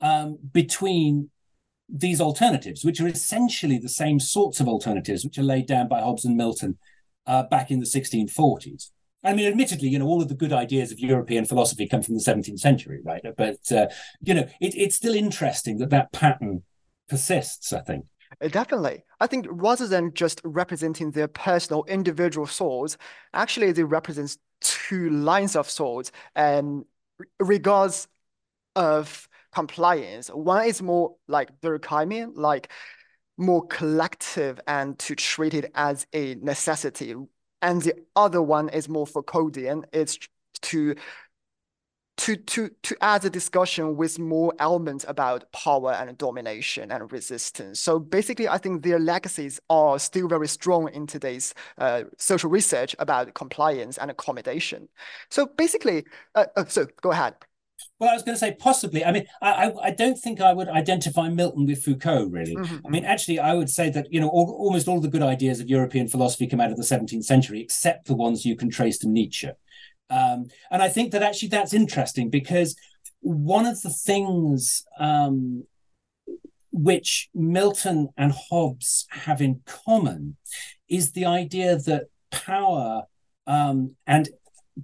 um, 0.00 0.38
between 0.52 1.30
these 1.88 2.20
alternatives, 2.20 2.84
which 2.84 3.00
are 3.00 3.06
essentially 3.06 3.78
the 3.78 3.88
same 3.88 4.18
sorts 4.18 4.58
of 4.58 4.66
alternatives 4.66 5.24
which 5.24 5.38
are 5.38 5.44
laid 5.44 5.66
down 5.68 5.86
by 5.86 6.00
Hobbes 6.00 6.24
and 6.24 6.36
Milton 6.36 6.76
uh, 7.24 7.44
back 7.44 7.70
in 7.70 7.78
the 7.78 7.86
1640s. 7.86 8.90
I 9.24 9.32
mean, 9.32 9.46
admittedly, 9.46 9.88
you 9.88 9.98
know, 9.98 10.06
all 10.06 10.20
of 10.20 10.28
the 10.28 10.34
good 10.34 10.52
ideas 10.52 10.92
of 10.92 11.00
European 11.00 11.46
philosophy 11.46 11.88
come 11.88 12.02
from 12.02 12.14
the 12.14 12.20
17th 12.20 12.60
century, 12.60 13.00
right? 13.02 13.22
But, 13.36 13.72
uh, 13.72 13.86
you 14.20 14.34
know, 14.34 14.46
it, 14.60 14.74
it's 14.76 14.96
still 14.96 15.14
interesting 15.14 15.78
that 15.78 15.90
that 15.90 16.12
pattern 16.12 16.62
persists, 17.08 17.72
I 17.72 17.80
think. 17.80 18.04
Uh, 18.40 18.48
definitely. 18.48 19.04
I 19.20 19.26
think 19.26 19.46
rather 19.48 19.86
than 19.86 20.12
just 20.12 20.40
representing 20.44 21.10
their 21.10 21.28
personal 21.28 21.84
individual 21.84 22.46
souls, 22.46 22.98
actually 23.32 23.72
they 23.72 23.84
represent 23.84 24.36
two 24.60 25.10
lines 25.10 25.56
of 25.56 25.70
souls 25.70 26.12
and 26.34 26.84
regards 27.40 28.08
of 28.76 29.28
compliance. 29.52 30.28
One 30.28 30.66
is 30.66 30.82
more 30.82 31.16
like 31.28 31.60
Durkheimian, 31.60 32.32
like 32.34 32.70
more 33.36 33.66
collective 33.66 34.60
and 34.66 34.98
to 35.00 35.14
treat 35.14 35.54
it 35.54 35.70
as 35.74 36.06
a 36.12 36.34
necessity 36.36 37.14
and 37.64 37.82
the 37.82 37.94
other 38.14 38.42
one 38.42 38.68
is 38.68 38.88
more 38.88 39.06
Foucauldian. 39.06 39.84
It's 39.92 40.18
to 40.62 40.94
to 42.16 42.36
to 42.36 42.70
to 42.82 42.96
add 43.00 43.24
a 43.24 43.30
discussion 43.30 43.96
with 43.96 44.18
more 44.18 44.52
elements 44.60 45.04
about 45.08 45.50
power 45.52 45.92
and 45.92 46.16
domination 46.16 46.92
and 46.92 47.10
resistance. 47.10 47.80
So 47.80 47.98
basically, 47.98 48.48
I 48.48 48.58
think 48.58 48.82
their 48.82 49.00
legacies 49.00 49.58
are 49.70 49.98
still 49.98 50.28
very 50.28 50.46
strong 50.46 50.88
in 50.90 51.06
today's 51.06 51.54
uh, 51.78 52.04
social 52.18 52.50
research 52.50 52.94
about 52.98 53.34
compliance 53.34 53.98
and 53.98 54.10
accommodation. 54.10 54.88
So 55.30 55.46
basically, 55.46 56.04
uh, 56.34 56.46
uh, 56.56 56.66
so 56.66 56.86
go 57.00 57.10
ahead. 57.12 57.34
Well, 58.00 58.10
I 58.10 58.14
was 58.14 58.22
going 58.22 58.34
to 58.34 58.40
say 58.40 58.56
possibly. 58.58 59.04
I 59.04 59.12
mean, 59.12 59.26
I, 59.40 59.66
I, 59.66 59.72
I 59.84 59.90
don't 59.90 60.18
think 60.18 60.40
I 60.40 60.52
would 60.52 60.68
identify 60.68 61.28
Milton 61.28 61.64
with 61.66 61.84
Foucault 61.84 62.26
really. 62.26 62.56
Mm-hmm. 62.56 62.86
I 62.86 62.90
mean, 62.90 63.04
actually, 63.04 63.38
I 63.38 63.54
would 63.54 63.70
say 63.70 63.88
that 63.90 64.12
you 64.12 64.20
know 64.20 64.28
all, 64.28 64.50
almost 64.58 64.88
all 64.88 65.00
the 65.00 65.08
good 65.08 65.22
ideas 65.22 65.60
of 65.60 65.68
European 65.68 66.08
philosophy 66.08 66.46
come 66.46 66.60
out 66.60 66.70
of 66.70 66.76
the 66.76 66.82
17th 66.82 67.24
century, 67.24 67.60
except 67.60 68.06
the 68.06 68.16
ones 68.16 68.44
you 68.44 68.56
can 68.56 68.68
trace 68.68 68.98
to 68.98 69.08
Nietzsche. 69.08 69.50
Um, 70.10 70.48
and 70.70 70.82
I 70.82 70.88
think 70.88 71.12
that 71.12 71.22
actually 71.22 71.48
that's 71.48 71.72
interesting 71.72 72.30
because 72.30 72.76
one 73.20 73.64
of 73.64 73.80
the 73.82 73.90
things 73.90 74.84
um, 74.98 75.64
which 76.72 77.30
Milton 77.32 78.08
and 78.16 78.32
Hobbes 78.32 79.06
have 79.10 79.40
in 79.40 79.62
common 79.64 80.36
is 80.88 81.12
the 81.12 81.24
idea 81.24 81.76
that 81.76 82.06
power 82.30 83.04
um, 83.46 83.94
and 84.06 84.28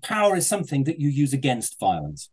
power 0.02 0.36
is 0.36 0.46
something 0.46 0.84
that 0.84 1.00
you 1.00 1.08
use 1.08 1.32
against 1.32 1.78
violence. 1.80 2.30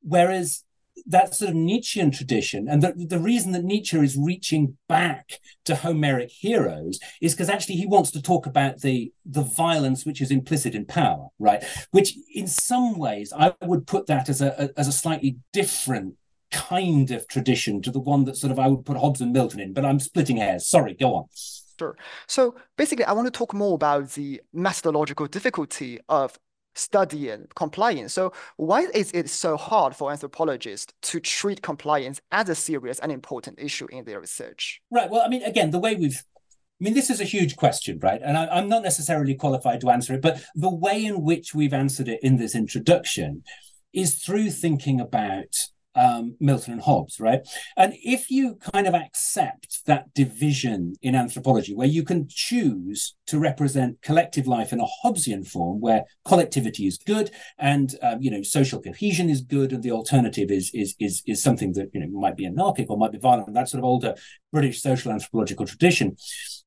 Whereas 0.00 0.64
that 1.06 1.34
sort 1.34 1.50
of 1.50 1.56
Nietzschean 1.56 2.10
tradition, 2.10 2.68
and 2.68 2.82
the, 2.82 2.92
the 2.96 3.18
reason 3.18 3.52
that 3.52 3.64
Nietzsche 3.64 3.98
is 3.98 4.16
reaching 4.16 4.76
back 4.88 5.40
to 5.64 5.76
Homeric 5.76 6.30
heroes 6.30 6.98
is 7.20 7.34
because 7.34 7.48
actually 7.48 7.76
he 7.76 7.86
wants 7.86 8.10
to 8.12 8.22
talk 8.22 8.46
about 8.46 8.80
the 8.80 9.12
the 9.24 9.42
violence 9.42 10.04
which 10.04 10.20
is 10.20 10.30
implicit 10.30 10.74
in 10.74 10.84
power, 10.84 11.28
right? 11.38 11.64
Which 11.90 12.14
in 12.34 12.46
some 12.46 12.98
ways 12.98 13.32
I 13.36 13.54
would 13.62 13.86
put 13.86 14.06
that 14.06 14.28
as 14.28 14.40
a, 14.40 14.54
a 14.58 14.78
as 14.78 14.88
a 14.88 14.92
slightly 14.92 15.38
different 15.52 16.16
kind 16.50 17.10
of 17.10 17.26
tradition 17.26 17.80
to 17.82 17.90
the 17.90 18.00
one 18.00 18.24
that 18.24 18.36
sort 18.36 18.52
of 18.52 18.58
I 18.58 18.68
would 18.68 18.84
put 18.84 18.98
Hobbes 18.98 19.20
and 19.20 19.32
Milton 19.32 19.60
in, 19.60 19.72
but 19.72 19.84
I'm 19.84 19.98
splitting 19.98 20.36
hairs. 20.36 20.66
Sorry, 20.66 20.94
go 20.94 21.14
on. 21.14 21.24
Sure. 21.78 21.96
So 22.28 22.54
basically, 22.76 23.06
I 23.06 23.12
want 23.12 23.26
to 23.26 23.30
talk 23.36 23.54
more 23.54 23.74
about 23.74 24.10
the 24.10 24.42
methodological 24.52 25.26
difficulty 25.26 25.98
of 26.08 26.38
studying 26.74 27.46
compliance. 27.54 28.12
So 28.12 28.32
why 28.56 28.82
is 28.94 29.10
it 29.12 29.28
so 29.28 29.56
hard 29.56 29.94
for 29.94 30.10
anthropologists 30.10 30.92
to 31.02 31.20
treat 31.20 31.62
compliance 31.62 32.20
as 32.30 32.48
a 32.48 32.54
serious 32.54 32.98
and 32.98 33.12
important 33.12 33.58
issue 33.58 33.86
in 33.90 34.04
their 34.04 34.20
research? 34.20 34.80
Right. 34.90 35.10
Well, 35.10 35.22
I 35.24 35.28
mean, 35.28 35.42
again, 35.42 35.70
the 35.70 35.78
way 35.78 35.94
we've 35.94 36.22
I 36.80 36.84
mean, 36.84 36.94
this 36.94 37.10
is 37.10 37.20
a 37.20 37.24
huge 37.24 37.54
question, 37.54 38.00
right? 38.02 38.20
And 38.24 38.36
I, 38.36 38.58
am 38.58 38.68
not 38.68 38.82
necessarily 38.82 39.36
qualified 39.36 39.80
to 39.82 39.90
answer 39.90 40.14
it, 40.14 40.20
but 40.20 40.42
the 40.56 40.68
way 40.68 41.04
in 41.04 41.22
which 41.22 41.54
we've 41.54 41.72
answered 41.72 42.08
it 42.08 42.18
in 42.24 42.38
this 42.38 42.56
introduction 42.56 43.44
is 43.92 44.16
through 44.16 44.50
thinking 44.50 45.00
about 45.00 45.68
um, 45.94 46.36
Milton 46.40 46.74
and 46.74 46.82
Hobbes, 46.82 47.20
right? 47.20 47.46
And 47.76 47.94
if 48.02 48.30
you 48.30 48.56
kind 48.72 48.86
of 48.86 48.94
accept 48.94 49.84
that 49.86 50.12
division 50.14 50.94
in 51.02 51.14
anthropology, 51.14 51.74
where 51.74 51.86
you 51.86 52.02
can 52.02 52.26
choose 52.28 53.14
to 53.26 53.38
represent 53.38 54.02
collective 54.02 54.46
life 54.46 54.72
in 54.72 54.80
a 54.80 54.86
Hobbesian 55.04 55.46
form, 55.46 55.80
where 55.80 56.04
collectivity 56.24 56.86
is 56.86 56.98
good 56.98 57.30
and 57.58 57.94
um, 58.02 58.20
you 58.20 58.30
know 58.30 58.42
social 58.42 58.80
cohesion 58.80 59.28
is 59.30 59.40
good, 59.40 59.72
and 59.72 59.82
the 59.82 59.92
alternative 59.92 60.50
is 60.50 60.70
is 60.74 60.94
is 60.98 61.22
is 61.26 61.42
something 61.42 61.72
that 61.74 61.90
you 61.92 62.00
know 62.00 62.08
might 62.08 62.36
be 62.36 62.46
anarchic 62.46 62.90
or 62.90 62.96
might 62.96 63.12
be 63.12 63.18
violent, 63.18 63.52
that 63.54 63.68
sort 63.68 63.80
of 63.80 63.84
older 63.84 64.14
British 64.52 64.82
social 64.82 65.12
anthropological 65.12 65.66
tradition. 65.66 66.16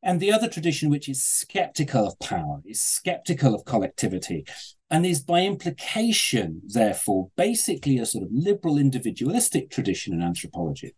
And 0.03 0.19
the 0.19 0.31
other 0.31 0.47
tradition, 0.47 0.89
which 0.89 1.09
is 1.09 1.25
skeptical 1.25 2.07
of 2.07 2.19
power, 2.19 2.61
is 2.65 2.81
skeptical 2.81 3.55
of 3.55 3.65
collectivity, 3.65 4.45
and 4.89 5.05
is 5.05 5.21
by 5.21 5.41
implication, 5.41 6.61
therefore, 6.65 7.31
basically 7.35 7.97
a 7.97 8.05
sort 8.05 8.23
of 8.23 8.29
liberal 8.31 8.77
individualistic 8.77 9.69
tradition 9.69 10.13
in 10.13 10.21
anthropology. 10.21 10.95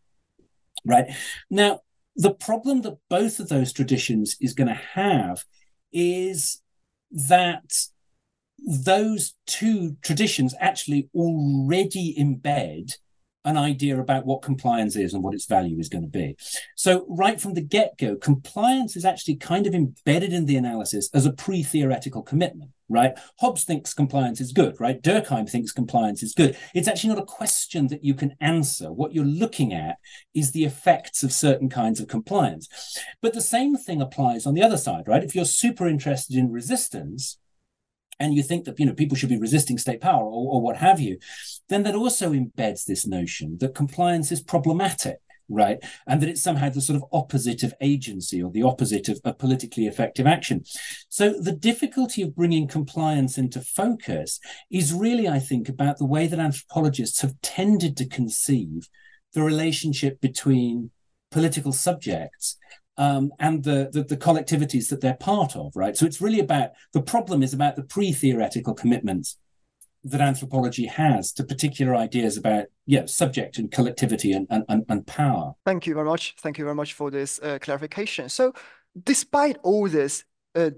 Right. 0.85 1.07
Now, 1.49 1.81
the 2.15 2.33
problem 2.33 2.81
that 2.81 2.97
both 3.09 3.39
of 3.39 3.49
those 3.49 3.71
traditions 3.71 4.35
is 4.41 4.53
going 4.53 4.67
to 4.67 4.73
have 4.73 5.45
is 5.91 6.61
that 7.11 7.71
those 8.57 9.35
two 9.45 9.97
traditions 10.01 10.55
actually 10.59 11.09
already 11.13 12.15
embed 12.19 12.97
an 13.47 13.57
idea 13.57 13.99
about 13.99 14.25
what 14.25 14.41
compliance 14.41 14.97
is 14.97 15.13
and 15.13 15.23
what 15.23 15.33
its 15.33 15.45
value 15.45 15.79
is 15.79 15.87
going 15.87 16.03
to 16.03 16.09
be. 16.09 16.35
So, 16.75 17.05
right 17.07 17.39
from 17.39 17.53
the 17.53 17.61
get 17.61 17.97
go, 17.97 18.17
compliance 18.17 18.97
is 18.97 19.05
actually 19.05 19.37
kind 19.37 19.65
of 19.65 19.73
embedded 19.73 20.33
in 20.33 20.45
the 20.45 20.57
analysis 20.57 21.09
as 21.13 21.25
a 21.25 21.31
pre 21.31 21.63
theoretical 21.63 22.21
commitment, 22.21 22.71
right? 22.89 23.13
Hobbes 23.39 23.63
thinks 23.63 23.93
compliance 23.93 24.41
is 24.41 24.51
good, 24.51 24.75
right? 24.81 25.01
Durkheim 25.01 25.49
thinks 25.49 25.71
compliance 25.71 26.21
is 26.21 26.33
good. 26.33 26.57
It's 26.75 26.89
actually 26.89 27.13
not 27.13 27.23
a 27.23 27.25
question 27.25 27.87
that 27.87 28.03
you 28.03 28.13
can 28.13 28.35
answer. 28.41 28.91
What 28.91 29.13
you're 29.13 29.23
looking 29.23 29.73
at 29.73 29.97
is 30.33 30.51
the 30.51 30.65
effects 30.65 31.23
of 31.23 31.31
certain 31.31 31.69
kinds 31.69 32.01
of 32.01 32.09
compliance. 32.09 32.67
But 33.21 33.33
the 33.33 33.41
same 33.41 33.77
thing 33.77 34.01
applies 34.01 34.45
on 34.45 34.55
the 34.55 34.63
other 34.63 34.77
side, 34.77 35.07
right? 35.07 35.23
If 35.23 35.35
you're 35.35 35.45
super 35.45 35.87
interested 35.87 36.35
in 36.35 36.51
resistance, 36.51 37.37
and 38.19 38.33
you 38.33 38.43
think 38.43 38.65
that 38.65 38.79
you 38.79 38.85
know 38.85 38.93
people 38.93 39.17
should 39.17 39.29
be 39.29 39.39
resisting 39.39 39.77
state 39.77 40.01
power 40.01 40.23
or, 40.23 40.53
or 40.53 40.61
what 40.61 40.77
have 40.77 40.99
you, 40.99 41.17
then 41.69 41.83
that 41.83 41.95
also 41.95 42.31
embeds 42.31 42.85
this 42.85 43.05
notion 43.05 43.57
that 43.59 43.75
compliance 43.75 44.31
is 44.31 44.41
problematic 44.41 45.17
right? 45.49 45.77
And 46.05 46.21
that 46.21 46.29
it's 46.29 46.43
somehow 46.43 46.69
the 46.69 46.81
sort 46.81 46.97
of 46.97 47.05
opposite 47.11 47.63
of 47.63 47.73
agency 47.81 48.41
or 48.41 48.51
the 48.51 48.63
opposite 48.63 49.07
of, 49.09 49.19
a 49.23 49.33
politically 49.33 49.87
effective 49.87 50.27
action. 50.27 50.63
So 51.09 51.33
the 51.39 51.51
difficulty 51.51 52.21
of 52.21 52.35
bringing 52.35 52.67
compliance 52.67 53.37
into 53.37 53.61
focus 53.61 54.39
is 54.69 54.93
really, 54.93 55.27
I 55.27 55.39
think, 55.39 55.69
about 55.69 55.97
the 55.97 56.05
way 56.05 56.27
that 56.27 56.39
anthropologists 56.39 57.21
have 57.21 57.39
tended 57.41 57.97
to 57.97 58.07
conceive 58.07 58.89
the 59.33 59.41
relationship 59.41 60.21
between 60.21 60.91
political 61.31 61.73
subjects 61.73 62.57
um, 62.97 63.31
and 63.39 63.63
the, 63.63 63.89
the, 63.91 64.03
the 64.03 64.17
collectivities 64.17 64.89
that 64.89 65.01
they're 65.01 65.13
part 65.13 65.55
of, 65.55 65.75
right? 65.75 65.95
So 65.95 66.05
it's 66.05 66.19
really 66.21 66.39
about 66.39 66.71
the 66.93 67.01
problem 67.01 67.43
is 67.43 67.53
about 67.53 67.75
the 67.75 67.83
pre-theoretical 67.83 68.73
commitments 68.73 69.37
that 70.03 70.21
anthropology 70.21 70.85
has 70.85 71.31
to 71.33 71.43
particular 71.43 71.95
ideas 71.95 72.37
about 72.37 72.65
yeah 72.85 73.05
subject 73.05 73.57
and 73.57 73.71
collectivity 73.71 74.31
and, 74.31 74.47
and, 74.49 74.85
and 74.87 75.05
power. 75.05 75.53
Thank 75.65 75.85
you 75.85 75.93
very 75.93 76.05
much. 76.05 76.35
Thank 76.39 76.57
you 76.57 76.63
very 76.63 76.75
much 76.75 76.93
for 76.93 77.11
this 77.11 77.39
uh, 77.43 77.59
clarification. 77.59 78.29
So, 78.29 78.53
despite 79.03 79.57
all 79.63 79.89
this 79.89 80.23
uh, 80.55 80.71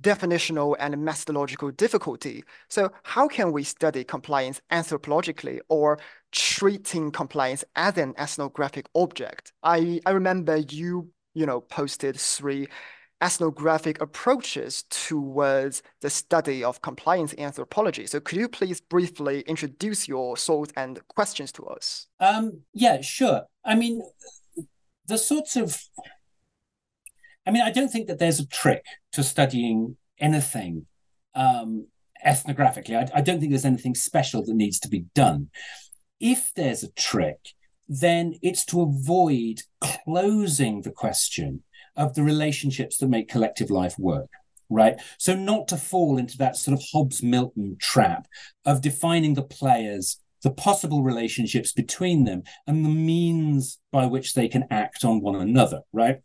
definitional 0.00 0.74
and 0.78 0.96
methodological 1.04 1.70
difficulty, 1.70 2.44
so 2.68 2.90
how 3.02 3.28
can 3.28 3.52
we 3.52 3.62
study 3.62 4.04
compliance 4.04 4.60
anthropologically 4.72 5.58
or 5.68 5.98
treating 6.32 7.10
compliance 7.10 7.64
as 7.74 7.98
an 7.98 8.14
ethnographic 8.16 8.86
object? 8.94 9.52
I 9.62 10.00
I 10.06 10.12
remember 10.12 10.56
you 10.56 11.10
you 11.36 11.44
know, 11.44 11.60
posted 11.60 12.16
three 12.16 12.66
ethnographic 13.20 14.00
approaches 14.00 14.84
towards 14.88 15.82
the 16.00 16.08
study 16.08 16.64
of 16.64 16.80
compliance 16.80 17.34
anthropology. 17.36 18.06
So 18.06 18.20
could 18.20 18.38
you 18.38 18.48
please 18.48 18.80
briefly 18.80 19.40
introduce 19.42 20.08
your 20.08 20.36
thoughts 20.36 20.72
and 20.76 20.98
questions 21.08 21.52
to 21.52 21.66
us? 21.66 22.06
Um, 22.20 22.62
yeah, 22.72 23.02
sure. 23.02 23.42
I 23.64 23.74
mean, 23.74 24.02
the 25.06 25.18
sorts 25.18 25.56
of, 25.56 25.78
I 27.46 27.50
mean, 27.50 27.62
I 27.62 27.70
don't 27.70 27.90
think 27.90 28.06
that 28.08 28.18
there's 28.18 28.40
a 28.40 28.46
trick 28.46 28.84
to 29.12 29.22
studying 29.22 29.96
anything 30.18 30.86
um, 31.34 31.86
ethnographically. 32.26 32.96
I, 32.96 33.18
I 33.18 33.20
don't 33.20 33.40
think 33.40 33.52
there's 33.52 33.64
anything 33.66 33.94
special 33.94 34.42
that 34.44 34.54
needs 34.54 34.80
to 34.80 34.88
be 34.88 35.04
done. 35.14 35.50
If 36.18 36.52
there's 36.56 36.82
a 36.82 36.92
trick, 36.92 37.52
then 37.88 38.34
it's 38.42 38.64
to 38.66 38.82
avoid 38.82 39.62
closing 39.80 40.82
the 40.82 40.90
question 40.90 41.62
of 41.96 42.14
the 42.14 42.22
relationships 42.22 42.98
that 42.98 43.08
make 43.08 43.28
collective 43.28 43.70
life 43.70 43.98
work 43.98 44.28
right? 44.68 44.96
So 45.18 45.34
not 45.34 45.68
to 45.68 45.76
fall 45.76 46.18
into 46.18 46.38
that 46.38 46.56
sort 46.56 46.78
of 46.78 46.84
Hobbes 46.92 47.22
Milton 47.22 47.76
trap 47.80 48.26
of 48.64 48.80
defining 48.80 49.34
the 49.34 49.42
players, 49.42 50.20
the 50.42 50.50
possible 50.50 51.02
relationships 51.02 51.72
between 51.72 52.24
them, 52.24 52.42
and 52.66 52.84
the 52.84 52.90
means 52.90 53.78
by 53.92 54.06
which 54.06 54.34
they 54.34 54.48
can 54.48 54.66
act 54.70 55.04
on 55.04 55.20
one 55.20 55.36
another, 55.36 55.82
right? 55.92 56.20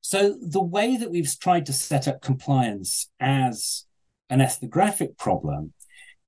So 0.00 0.36
the 0.40 0.62
way 0.62 0.96
that 0.96 1.10
we've 1.10 1.32
tried 1.38 1.66
to 1.66 1.72
set 1.72 2.08
up 2.08 2.22
compliance 2.22 3.10
as 3.20 3.84
an 4.30 4.40
ethnographic 4.40 5.16
problem 5.16 5.72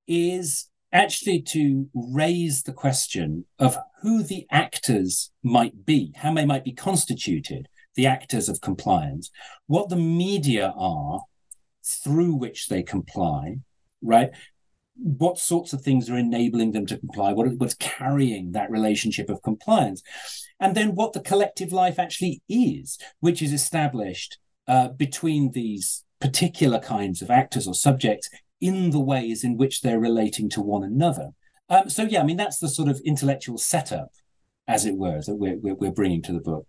is 0.07 0.70
actually 0.93 1.41
to 1.41 1.89
raise 1.95 2.63
the 2.63 2.73
question 2.73 3.45
of 3.59 3.77
who 4.03 4.23
the 4.23 4.47
actors 4.51 5.31
might 5.43 5.85
be, 5.85 6.13
how 6.17 6.35
they 6.35 6.45
might 6.45 6.65
be 6.65 6.73
constituted, 6.73 7.69
the 7.95 8.07
actors 8.07 8.49
of 8.49 8.61
compliance, 8.61 9.31
what 9.67 9.89
the 9.89 9.97
media 9.97 10.73
are 10.77 11.21
through 11.85 12.35
which 12.35 12.69
they 12.69 12.83
comply, 12.83 13.57
right? 14.03 14.31
What 14.97 15.39
sorts 15.39 15.73
of 15.73 15.83
things 15.83 16.11
are 16.11 16.17
enabling 16.17 16.73
them 16.73 16.87
to 16.87 16.99
comply? 16.99 17.33
What, 17.33 17.49
what's 17.57 17.75
carrying 17.75 18.53
that 18.53 18.71
relationship 18.71 19.31
of 19.31 19.43
compliance? 19.43 20.03
And 20.59 20.75
then 20.75 20.95
what 20.95 21.13
the 21.13 21.21
collective 21.21 21.73
life 21.73 21.99
actually 21.99 22.43
is, 22.49 22.99
which 23.21 23.41
is 23.41 23.53
established 23.53 24.39
uh, 24.69 24.89
between 24.89 25.53
these 25.53 26.05
particular 26.21 26.79
kinds 26.79 27.23
of 27.23 27.31
actors 27.31 27.67
or 27.67 27.75
subjects 27.75 28.29
in 28.61 28.91
the 28.91 29.01
ways 29.01 29.45
in 29.45 29.57
which 29.57 29.81
they're 29.81 30.01
relating 30.01 30.49
to 30.51 30.61
one 30.61 30.85
another. 30.85 31.31
Um, 31.69 31.89
so 31.89 32.03
yeah, 32.03 32.21
I 32.21 32.25
mean 32.25 32.37
that's 32.37 32.59
the 32.59 32.69
sort 32.69 32.89
of 32.89 33.01
intellectual 33.05 33.59
setup, 33.59 34.11
as 34.67 34.87
it 34.87 34.97
were, 34.97 35.21
that 35.23 35.37
we're, 35.37 35.57
we're, 35.57 35.93
bringing 35.93 36.23
to 36.23 36.33
the 36.33 36.41
book. 36.41 36.67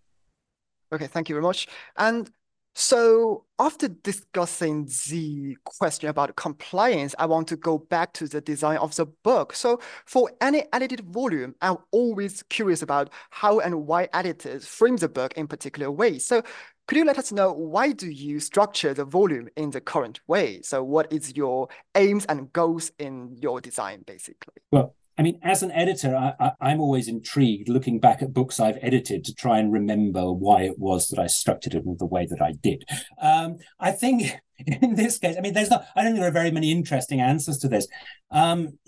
Okay, 0.93 1.07
thank 1.07 1.27
you 1.27 1.35
very 1.35 1.43
much. 1.43 1.67
And 1.97 2.29
so 2.73 3.45
after 3.59 3.89
discussing 3.89 4.89
the 5.09 5.57
question 5.65 6.09
about 6.09 6.35
compliance, 6.35 7.13
I 7.19 7.25
want 7.25 7.47
to 7.49 7.57
go 7.57 7.77
back 7.77 8.13
to 8.13 8.27
the 8.27 8.39
design 8.39 8.77
of 8.77 8.95
the 8.95 9.07
book. 9.23 9.53
So 9.53 9.81
for 10.05 10.31
any 10.39 10.63
edited 10.71 11.01
volume, 11.01 11.55
I'm 11.61 11.77
always 11.91 12.43
curious 12.43 12.81
about 12.81 13.09
how 13.29 13.59
and 13.59 13.87
why 13.87 14.07
editors 14.13 14.65
frame 14.67 14.95
the 14.97 15.09
book 15.09 15.33
in 15.33 15.47
particular 15.47 15.91
ways. 15.91 16.25
So 16.25 16.43
could 16.87 16.97
you 16.97 17.05
let 17.05 17.17
us 17.17 17.31
know 17.31 17.53
why 17.53 17.91
do 17.91 18.09
you 18.09 18.39
structure 18.39 18.93
the 18.93 19.05
volume 19.05 19.47
in 19.55 19.69
the 19.69 19.81
current 19.81 20.19
way? 20.27 20.61
So 20.61 20.83
what 20.83 21.11
is 21.11 21.35
your 21.35 21.69
aims 21.95 22.25
and 22.25 22.51
goals 22.51 22.91
in 22.99 23.37
your 23.39 23.61
design, 23.61 24.03
basically? 24.05 24.55
Well, 24.71 24.95
I 25.17 25.23
mean, 25.23 25.39
as 25.43 25.61
an 25.61 25.71
editor, 25.71 26.15
I, 26.15 26.71
am 26.71 26.81
always 26.81 27.07
intrigued 27.07 27.69
looking 27.69 27.99
back 27.99 28.21
at 28.21 28.33
books 28.33 28.59
I've 28.59 28.79
edited 28.81 29.23
to 29.25 29.35
try 29.35 29.59
and 29.59 29.71
remember 29.71 30.31
why 30.31 30.63
it 30.63 30.79
was 30.79 31.09
that 31.09 31.19
I 31.19 31.27
structured 31.27 31.75
it 31.75 31.85
in 31.85 31.97
the 31.99 32.05
way 32.05 32.25
that 32.25 32.41
I 32.41 32.53
did. 32.53 32.85
Um, 33.21 33.57
I 33.79 33.91
think 33.91 34.39
in 34.57 34.95
this 34.95 35.17
case, 35.17 35.35
I 35.37 35.41
mean, 35.41 35.53
there's 35.53 35.69
not, 35.69 35.85
I 35.95 36.01
don't 36.01 36.13
think 36.13 36.21
there 36.21 36.29
are 36.29 36.33
very 36.33 36.51
many 36.51 36.71
interesting 36.71 37.21
answers 37.21 37.57
to 37.59 37.67
this. 37.67 37.87
Um, 38.31 38.79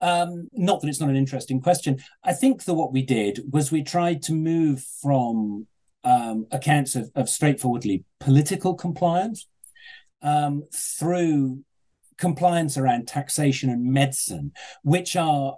um, 0.00 0.48
not 0.52 0.80
that 0.80 0.88
it's 0.88 1.00
not 1.00 1.10
an 1.10 1.16
interesting 1.16 1.60
question. 1.60 1.98
I 2.24 2.32
think 2.32 2.64
that 2.64 2.74
what 2.74 2.92
we 2.92 3.02
did 3.02 3.40
was 3.52 3.70
we 3.70 3.82
tried 3.82 4.22
to 4.22 4.32
move 4.32 4.84
from 5.02 5.66
um, 6.06 6.46
accounts 6.52 6.94
of, 6.94 7.10
of, 7.16 7.28
straightforwardly 7.28 8.04
political 8.20 8.74
compliance 8.74 9.48
um, 10.22 10.62
through 10.72 11.64
compliance 12.16 12.78
around 12.78 13.08
taxation 13.08 13.68
and 13.68 13.92
medicine, 13.92 14.52
which 14.84 15.16
are 15.16 15.56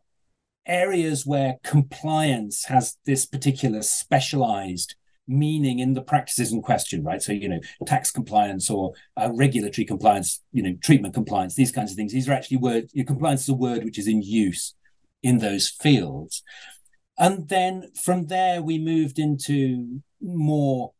areas 0.66 1.26
where 1.26 1.58
compliance 1.62 2.64
has 2.64 2.96
this 3.04 3.26
particular 3.26 3.82
specialized 3.82 4.94
meaning 5.26 5.80
in 5.80 5.92
the 5.92 6.00
practices 6.00 6.50
in 6.50 6.62
question, 6.62 7.04
right? 7.04 7.22
So, 7.22 7.32
you 7.32 7.50
know, 7.50 7.60
tax 7.84 8.10
compliance 8.10 8.70
or 8.70 8.94
uh, 9.18 9.30
regulatory 9.34 9.84
compliance, 9.84 10.42
you 10.52 10.62
know, 10.62 10.74
treatment 10.82 11.12
compliance, 11.12 11.54
these 11.56 11.72
kinds 11.72 11.90
of 11.90 11.96
things. 11.96 12.12
These 12.12 12.26
are 12.26 12.32
actually 12.32 12.56
words, 12.56 12.94
compliance 13.06 13.42
is 13.42 13.50
a 13.50 13.54
word 13.54 13.84
which 13.84 13.98
is 13.98 14.08
in 14.08 14.22
use 14.22 14.74
in 15.22 15.38
those 15.38 15.68
fields. 15.68 16.42
And 17.18 17.48
then 17.48 17.90
from 18.02 18.28
there, 18.28 18.62
we 18.62 18.78
moved 18.78 19.18
into 19.18 20.02
more, 20.20 20.92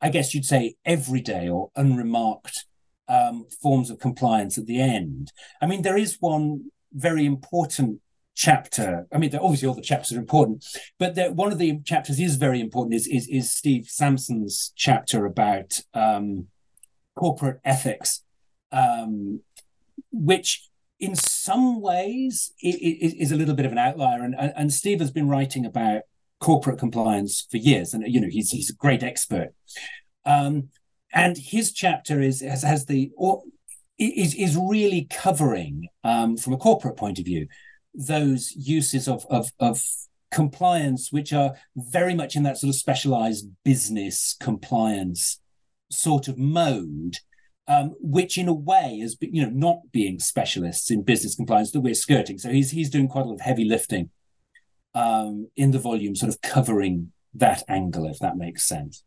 I 0.00 0.08
guess 0.10 0.34
you'd 0.34 0.44
say, 0.44 0.76
everyday 0.84 1.48
or 1.48 1.70
unremarked 1.76 2.66
um, 3.08 3.46
forms 3.62 3.90
of 3.90 3.98
compliance 3.98 4.58
at 4.58 4.66
the 4.66 4.80
end. 4.80 5.32
I 5.60 5.66
mean, 5.66 5.82
there 5.82 5.96
is 5.96 6.18
one 6.20 6.70
very 6.92 7.26
important 7.26 8.00
chapter. 8.34 9.06
I 9.12 9.18
mean, 9.18 9.34
obviously 9.36 9.68
all 9.68 9.74
the 9.74 9.82
chapters 9.82 10.16
are 10.16 10.20
important, 10.20 10.64
but 10.98 11.14
there, 11.14 11.32
one 11.32 11.52
of 11.52 11.58
the 11.58 11.80
chapters 11.84 12.18
is 12.18 12.36
very 12.36 12.60
important. 12.60 12.94
Is 12.94 13.06
is, 13.06 13.28
is 13.28 13.52
Steve 13.52 13.86
Sampson's 13.88 14.72
chapter 14.76 15.26
about 15.26 15.80
um, 15.92 16.48
corporate 17.14 17.60
ethics, 17.64 18.22
um, 18.72 19.40
which 20.10 20.68
in 21.00 21.14
some 21.14 21.80
ways 21.80 22.52
is 22.60 23.30
a 23.30 23.36
little 23.36 23.54
bit 23.54 23.66
of 23.66 23.72
an 23.72 23.78
outlier. 23.78 24.22
And, 24.22 24.34
and 24.38 24.72
Steve 24.72 25.00
has 25.00 25.10
been 25.10 25.28
writing 25.28 25.66
about 25.66 26.02
corporate 26.44 26.78
compliance 26.78 27.46
for 27.50 27.56
years, 27.56 27.94
and 27.94 28.04
you 28.06 28.20
know 28.20 28.28
he's 28.30 28.50
he's 28.50 28.68
a 28.68 28.74
great 28.74 29.02
expert. 29.02 29.54
Um, 30.26 30.68
and 31.10 31.38
his 31.38 31.72
chapter 31.72 32.20
is 32.20 32.42
has, 32.42 32.62
has 32.62 32.84
the 32.84 33.10
or, 33.16 33.42
is 33.98 34.34
is 34.34 34.54
really 34.54 35.06
covering 35.10 35.88
um, 36.02 36.36
from 36.36 36.52
a 36.52 36.58
corporate 36.58 36.98
point 36.98 37.18
of 37.18 37.24
view 37.24 37.46
those 37.94 38.52
uses 38.56 39.08
of, 39.08 39.24
of 39.30 39.52
of 39.58 39.82
compliance 40.30 41.10
which 41.10 41.32
are 41.32 41.54
very 41.76 42.14
much 42.14 42.36
in 42.36 42.42
that 42.42 42.58
sort 42.58 42.68
of 42.68 42.74
specialized 42.74 43.46
business 43.64 44.36
compliance 44.38 45.40
sort 45.90 46.26
of 46.28 46.36
mode 46.36 47.16
um, 47.68 47.94
which 48.00 48.36
in 48.36 48.48
a 48.48 48.52
way 48.52 48.98
is 49.00 49.16
you 49.20 49.42
know 49.42 49.50
not 49.50 49.78
being 49.92 50.18
specialists 50.18 50.90
in 50.90 51.02
business 51.02 51.36
compliance 51.36 51.70
that 51.70 51.80
we're 51.80 51.94
skirting. 51.94 52.36
So 52.36 52.50
he's 52.50 52.70
he's 52.72 52.90
doing 52.90 53.08
quite 53.08 53.24
a 53.24 53.28
lot 53.28 53.34
of 53.36 53.40
heavy 53.40 53.64
lifting 53.64 54.10
um, 54.94 55.48
in 55.56 55.70
the 55.70 55.78
volume, 55.78 56.14
sort 56.14 56.32
of 56.32 56.40
covering 56.40 57.12
that 57.34 57.62
angle, 57.68 58.06
if 58.06 58.18
that 58.20 58.36
makes 58.36 58.64
sense. 58.64 59.02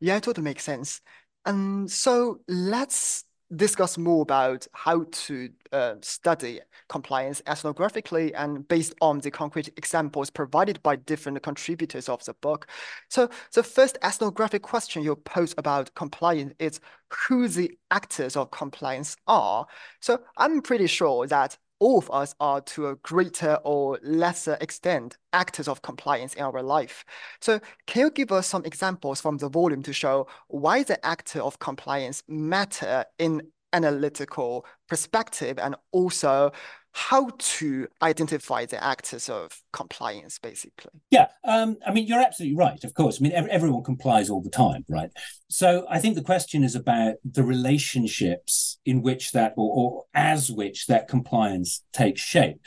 Yeah, 0.00 0.16
it 0.16 0.22
totally 0.22 0.44
makes 0.44 0.64
sense. 0.64 1.00
And 1.44 1.90
so 1.90 2.40
let's 2.48 3.24
discuss 3.54 3.96
more 3.96 4.22
about 4.22 4.66
how 4.72 5.06
to 5.10 5.48
uh, 5.72 5.94
study 6.02 6.60
compliance 6.88 7.40
ethnographically 7.46 8.32
and 8.34 8.66
based 8.68 8.94
on 9.00 9.18
the 9.20 9.30
concrete 9.30 9.68
examples 9.76 10.28
provided 10.28 10.82
by 10.82 10.96
different 10.96 11.42
contributors 11.42 12.08
of 12.08 12.22
the 12.24 12.34
book. 12.34 12.66
So 13.08 13.30
the 13.54 13.62
first 13.62 13.96
ethnographic 14.02 14.62
question 14.62 15.02
you 15.02 15.16
pose 15.16 15.54
about 15.56 15.94
compliance 15.94 16.52
is 16.58 16.80
who 17.10 17.48
the 17.48 17.70
actors 17.90 18.36
of 18.36 18.50
compliance 18.50 19.16
are. 19.26 19.66
So 20.00 20.20
I'm 20.36 20.60
pretty 20.60 20.86
sure 20.86 21.26
that 21.26 21.56
all 21.80 21.98
of 21.98 22.10
us 22.10 22.34
are 22.40 22.60
to 22.60 22.88
a 22.88 22.96
greater 22.96 23.58
or 23.64 23.98
lesser 24.02 24.58
extent 24.60 25.16
actors 25.32 25.68
of 25.68 25.82
compliance 25.82 26.34
in 26.34 26.42
our 26.42 26.62
life. 26.62 27.04
So 27.40 27.60
can 27.86 28.02
you 28.02 28.10
give 28.10 28.32
us 28.32 28.46
some 28.46 28.64
examples 28.64 29.20
from 29.20 29.38
the 29.38 29.48
volume 29.48 29.82
to 29.82 29.92
show 29.92 30.26
why 30.48 30.82
the 30.82 31.04
actor 31.04 31.40
of 31.40 31.58
compliance 31.58 32.22
matter 32.28 33.04
in 33.18 33.42
analytical 33.72 34.64
perspective 34.88 35.58
and 35.58 35.76
also 35.92 36.52
how 36.92 37.30
to 37.38 37.86
identify 38.02 38.64
the 38.64 38.82
actors 38.82 39.28
of 39.28 39.62
compliance 39.72 40.38
basically. 40.38 40.90
Yeah 41.10 41.28
um, 41.44 41.76
i 41.86 41.92
mean 41.92 42.06
you're 42.06 42.20
absolutely 42.20 42.56
right 42.56 42.82
of 42.82 42.94
course. 42.94 43.20
I 43.20 43.22
mean 43.22 43.32
everyone 43.32 43.84
complies 43.84 44.30
all 44.30 44.42
the 44.42 44.50
time 44.50 44.84
right? 44.88 45.10
So 45.48 45.86
i 45.90 45.98
think 45.98 46.14
the 46.14 46.22
question 46.22 46.64
is 46.64 46.74
about 46.74 47.16
the 47.24 47.44
relationships 47.44 48.78
in 48.84 49.02
which 49.02 49.32
that 49.32 49.52
or, 49.56 49.70
or 49.76 50.04
as 50.14 50.50
which 50.50 50.86
that 50.86 51.08
compliance 51.08 51.84
takes 51.92 52.20
shape. 52.20 52.60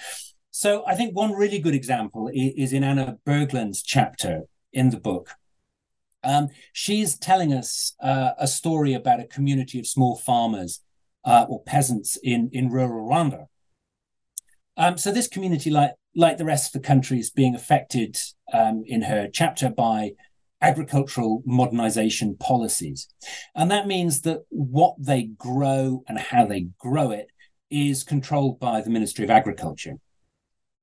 So 0.52 0.84
i 0.88 0.96
think 0.96 1.16
one 1.16 1.34
really 1.34 1.60
good 1.60 1.76
example 1.76 2.30
is, 2.34 2.54
is 2.56 2.74
in 2.74 2.84
anna 2.84 3.18
berglund's 3.26 3.82
chapter 3.82 4.44
in 4.72 4.92
the 4.92 5.00
book. 5.00 5.32
Um, 6.24 6.50
she's 6.72 7.18
telling 7.18 7.52
us 7.52 7.96
uh, 8.02 8.32
a 8.38 8.48
story 8.48 8.94
about 8.94 9.20
a 9.20 9.26
community 9.26 9.80
of 9.80 9.88
small 9.88 10.16
farmers 10.18 10.82
uh, 11.24 11.46
or 11.50 11.62
peasants 11.64 12.18
in, 12.24 12.50
in 12.52 12.70
rural 12.70 13.08
Rwanda. 13.08 13.46
Um, 14.78 14.98
so 14.98 15.12
this 15.12 15.28
community, 15.28 15.70
like 15.70 15.92
like 16.16 16.38
the 16.38 16.46
rest 16.46 16.74
of 16.76 16.82
the 16.82 16.88
country, 16.88 17.20
is 17.20 17.30
being 17.30 17.56
affected 17.56 18.18
um, 18.54 18.84
in 18.86 19.04
her 19.04 19.30
chapter 19.32 19.70
by 19.70 20.12
agricultural 20.62 21.42
modernization 21.46 22.36
policies, 22.38 23.08
and 23.56 23.70
that 23.70 23.88
means 23.88 24.22
that 24.22 24.40
what 24.50 24.96
they 24.98 25.24
grow 25.24 26.04
and 26.08 26.18
how 26.18 26.46
they 26.46 26.68
grow 26.80 27.12
it 27.12 27.28
is 27.70 28.04
controlled 28.04 28.60
by 28.60 28.82
the 28.82 28.90
Ministry 28.90 29.24
of 29.24 29.30
Agriculture, 29.30 29.96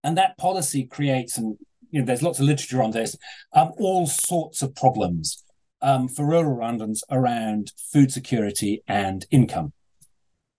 and 0.04 0.16
that 0.16 0.38
policy 0.38 0.84
creates 0.84 1.38
and 1.38 1.56
you 1.90 2.00
know 2.00 2.06
there's 2.06 2.22
lots 2.22 2.38
of 2.38 2.46
literature 2.46 2.82
on 2.82 2.90
this, 2.90 3.16
um, 3.54 3.72
all 3.78 4.06
sorts 4.06 4.60
of 4.62 4.74
problems 4.74 5.44
um, 5.80 6.08
for 6.08 6.26
rural 6.26 6.56
Rwandans 6.56 7.00
around 7.10 7.72
food 7.90 8.12
security 8.12 8.82
and 8.86 9.26
income 9.30 9.72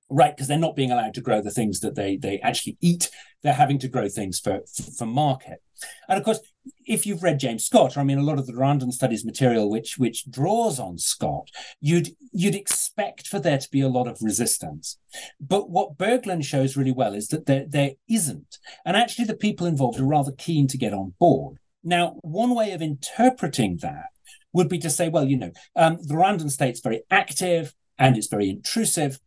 right 0.09 0.35
because 0.35 0.47
they're 0.47 0.57
not 0.57 0.75
being 0.75 0.91
allowed 0.91 1.13
to 1.15 1.21
grow 1.21 1.41
the 1.41 1.51
things 1.51 1.79
that 1.81 1.95
they 1.95 2.17
they 2.17 2.39
actually 2.39 2.77
eat. 2.81 3.09
They're 3.41 3.53
having 3.53 3.79
to 3.79 3.87
grow 3.87 4.09
things 4.09 4.39
for 4.39 4.61
for 4.97 5.05
market. 5.05 5.61
And 6.07 6.17
of 6.17 6.25
course 6.25 6.39
if 6.85 7.05
you've 7.05 7.23
read 7.23 7.39
james 7.39 7.65
scott 7.65 7.95
or 7.95 8.01
i 8.01 8.03
mean 8.03 8.17
a 8.17 8.23
lot 8.23 8.37
of 8.37 8.45
the 8.45 8.53
rwandan 8.53 8.91
studies 8.91 9.23
material 9.23 9.69
which 9.69 9.97
which 9.97 10.29
draws 10.29 10.77
on 10.77 10.97
scott 10.97 11.49
you'd 11.79 12.09
you'd 12.33 12.53
expect 12.53 13.27
for 13.27 13.39
there 13.39 13.57
to 13.57 13.69
be 13.71 13.81
a 13.81 13.87
lot 13.87 14.07
of 14.07 14.17
resistance. 14.21 14.97
But 15.39 15.69
what 15.69 15.97
berglund 15.97 16.43
shows 16.43 16.77
really 16.77 16.91
well 16.91 17.13
is 17.13 17.29
that 17.29 17.45
there 17.45 17.65
there 17.67 17.91
isn't. 18.09 18.57
And 18.85 18.97
actually 18.97 19.25
the 19.25 19.35
people 19.35 19.67
involved 19.67 19.99
are 19.99 20.05
rather 20.05 20.31
keen 20.31 20.67
to 20.67 20.77
get 20.77 20.93
on 20.93 21.13
board. 21.19 21.57
Now 21.83 22.17
one 22.21 22.55
way 22.55 22.71
of 22.71 22.81
interpreting 22.81 23.77
that 23.81 24.09
would 24.53 24.69
be 24.69 24.79
to 24.79 24.89
say 24.89 25.09
well 25.09 25.25
you 25.25 25.37
know 25.37 25.51
um, 25.75 25.97
the 26.01 26.15
rwandan 26.15 26.49
state's 26.49 26.79
very 26.81 27.03
active 27.11 27.73
and 27.97 28.17
it's 28.17 28.27
very 28.27 28.49
intrusive 28.49 29.19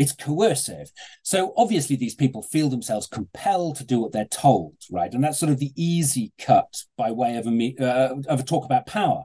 it's 0.00 0.12
coercive. 0.12 0.90
So 1.22 1.52
obviously, 1.56 1.96
these 1.96 2.14
people 2.14 2.42
feel 2.42 2.68
themselves 2.68 3.06
compelled 3.06 3.76
to 3.76 3.84
do 3.84 4.00
what 4.00 4.12
they're 4.12 4.24
told, 4.24 4.76
right? 4.90 5.12
And 5.12 5.22
that's 5.22 5.38
sort 5.38 5.52
of 5.52 5.58
the 5.58 5.72
easy 5.76 6.32
cut 6.38 6.84
by 6.96 7.10
way 7.10 7.36
of 7.36 7.46
a 7.46 7.74
uh, 7.78 8.16
of 8.28 8.40
a 8.40 8.44
talk 8.44 8.64
about 8.64 8.86
power 8.86 9.24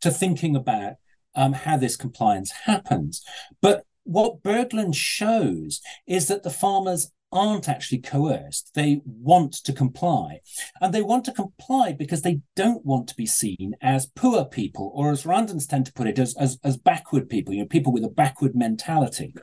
to 0.00 0.10
thinking 0.10 0.56
about 0.56 0.94
um, 1.34 1.52
how 1.52 1.76
this 1.76 1.96
compliance 1.96 2.50
happens. 2.64 3.22
But 3.60 3.84
what 4.04 4.42
Berglund 4.42 4.94
shows 4.94 5.80
is 6.06 6.28
that 6.28 6.42
the 6.42 6.50
farmers 6.50 7.12
aren't 7.32 7.68
actually 7.68 8.00
coerced. 8.00 8.74
They 8.74 9.02
want 9.04 9.52
to 9.52 9.72
comply. 9.72 10.40
And 10.80 10.92
they 10.92 11.02
want 11.02 11.24
to 11.26 11.32
comply 11.32 11.92
because 11.92 12.22
they 12.22 12.40
don't 12.56 12.84
want 12.84 13.08
to 13.08 13.14
be 13.14 13.26
seen 13.26 13.74
as 13.80 14.06
poor 14.06 14.44
people, 14.44 14.90
or 14.94 15.12
as 15.12 15.24
Rwandans 15.24 15.68
tend 15.68 15.86
to 15.86 15.92
put 15.92 16.08
it, 16.08 16.18
as, 16.18 16.34
as, 16.36 16.58
as 16.64 16.76
backward 16.76 17.28
people, 17.28 17.54
you 17.54 17.60
know, 17.60 17.66
people 17.66 17.92
with 17.92 18.04
a 18.04 18.08
backward 18.08 18.56
mentality 18.56 19.34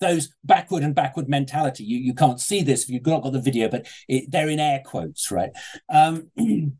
those 0.00 0.34
backward 0.44 0.82
and 0.82 0.94
backward 0.94 1.28
mentality. 1.28 1.84
You 1.84 1.98
you 1.98 2.14
can't 2.14 2.40
see 2.40 2.62
this 2.62 2.84
if 2.84 2.90
you've 2.90 3.06
not 3.06 3.22
got 3.22 3.32
the 3.32 3.40
video, 3.40 3.68
but 3.68 3.86
it, 4.08 4.30
they're 4.30 4.48
in 4.48 4.60
air 4.60 4.82
quotes, 4.84 5.30
right? 5.30 5.50
Um, 5.92 6.30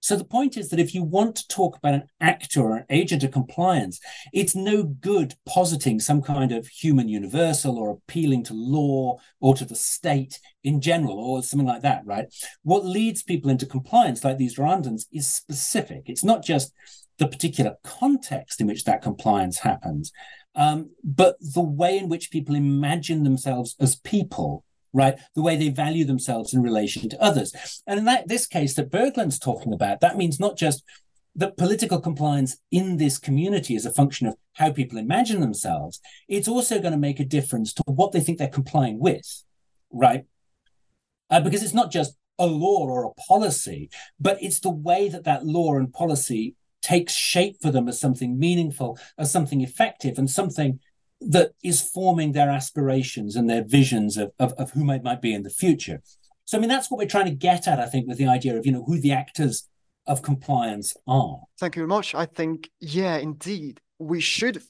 so 0.00 0.16
the 0.16 0.24
point 0.24 0.58
is 0.58 0.68
that 0.68 0.78
if 0.78 0.94
you 0.94 1.02
want 1.02 1.36
to 1.36 1.48
talk 1.48 1.78
about 1.78 1.94
an 1.94 2.08
actor 2.20 2.60
or 2.60 2.76
an 2.76 2.84
agent 2.90 3.24
of 3.24 3.30
compliance, 3.30 3.98
it's 4.34 4.54
no 4.54 4.82
good 4.82 5.34
positing 5.46 5.98
some 5.98 6.20
kind 6.20 6.52
of 6.52 6.66
human 6.66 7.08
universal 7.08 7.78
or 7.78 7.90
appealing 7.90 8.44
to 8.44 8.54
law 8.54 9.16
or 9.40 9.54
to 9.54 9.64
the 9.64 9.74
state 9.74 10.38
in 10.62 10.82
general 10.82 11.18
or 11.18 11.42
something 11.42 11.66
like 11.66 11.80
that, 11.82 12.02
right? 12.04 12.26
What 12.62 12.84
leads 12.84 13.22
people 13.22 13.50
into 13.50 13.64
compliance, 13.64 14.22
like 14.22 14.36
these 14.36 14.58
Rwandans, 14.58 15.06
is 15.10 15.32
specific. 15.32 16.02
It's 16.06 16.24
not 16.24 16.44
just 16.44 16.74
the 17.18 17.28
particular 17.28 17.76
context 17.84 18.60
in 18.60 18.66
which 18.66 18.84
that 18.84 19.00
compliance 19.02 19.58
happens, 19.60 20.12
um, 20.54 20.90
but 21.02 21.36
the 21.40 21.62
way 21.62 21.98
in 21.98 22.08
which 22.08 22.30
people 22.30 22.54
imagine 22.54 23.24
themselves 23.24 23.76
as 23.80 23.96
people 23.96 24.64
right? 24.96 25.18
The 25.34 25.42
way 25.42 25.56
they 25.56 25.70
value 25.70 26.04
themselves 26.04 26.54
in 26.54 26.62
relation 26.62 27.08
to 27.08 27.20
others. 27.20 27.82
And 27.84 27.98
in 27.98 28.04
that 28.04 28.28
this 28.28 28.46
case 28.46 28.74
that 28.74 28.92
Berglund's 28.92 29.40
talking 29.40 29.72
about, 29.72 30.00
that 30.00 30.16
means 30.16 30.38
not 30.38 30.56
just 30.56 30.84
that 31.36 31.56
political 31.56 32.00
compliance 32.00 32.56
in 32.70 32.96
this 32.96 33.18
community 33.18 33.74
is 33.74 33.84
a 33.84 33.92
function 33.92 34.28
of 34.28 34.36
how 34.54 34.70
people 34.70 34.98
imagine 34.98 35.40
themselves, 35.40 36.00
it's 36.28 36.48
also 36.48 36.80
going 36.80 36.92
to 36.92 36.98
make 36.98 37.18
a 37.18 37.24
difference 37.24 37.72
to 37.74 37.82
what 37.86 38.12
they 38.12 38.20
think 38.20 38.38
they're 38.38 38.48
complying 38.48 39.00
with, 39.00 39.42
right? 39.90 40.24
Uh, 41.28 41.40
because 41.40 41.62
it's 41.62 41.74
not 41.74 41.90
just 41.90 42.14
a 42.38 42.46
law 42.46 42.86
or 42.86 43.04
a 43.04 43.14
policy, 43.14 43.90
but 44.20 44.40
it's 44.40 44.60
the 44.60 44.70
way 44.70 45.08
that 45.08 45.24
that 45.24 45.44
law 45.44 45.74
and 45.74 45.92
policy 45.92 46.54
takes 46.84 47.14
shape 47.14 47.56
for 47.60 47.70
them 47.72 47.88
as 47.88 47.98
something 47.98 48.38
meaningful, 48.38 48.98
as 49.18 49.32
something 49.32 49.60
effective, 49.60 50.18
and 50.18 50.30
something 50.30 50.78
that 51.20 51.52
is 51.62 51.80
forming 51.80 52.32
their 52.32 52.50
aspirations 52.50 53.34
and 53.34 53.48
their 53.48 53.64
visions 53.64 54.16
of, 54.16 54.30
of, 54.38 54.52
of 54.52 54.70
who 54.72 54.84
might, 54.84 55.02
might 55.02 55.22
be 55.22 55.32
in 55.32 55.42
the 55.42 55.50
future. 55.50 56.02
So, 56.44 56.58
I 56.58 56.60
mean, 56.60 56.68
that's 56.68 56.90
what 56.90 56.98
we're 56.98 57.08
trying 57.08 57.24
to 57.26 57.34
get 57.34 57.66
at, 57.66 57.80
I 57.80 57.86
think, 57.86 58.06
with 58.06 58.18
the 58.18 58.28
idea 58.28 58.56
of, 58.56 58.66
you 58.66 58.72
know, 58.72 58.84
who 58.84 59.00
the 59.00 59.12
actors 59.12 59.66
of 60.06 60.20
compliance 60.20 60.94
are. 61.06 61.40
Thank 61.58 61.76
you 61.76 61.80
very 61.80 61.88
much. 61.88 62.14
I 62.14 62.26
think, 62.26 62.70
yeah, 62.80 63.16
indeed, 63.16 63.80
we 63.98 64.20
should 64.20 64.62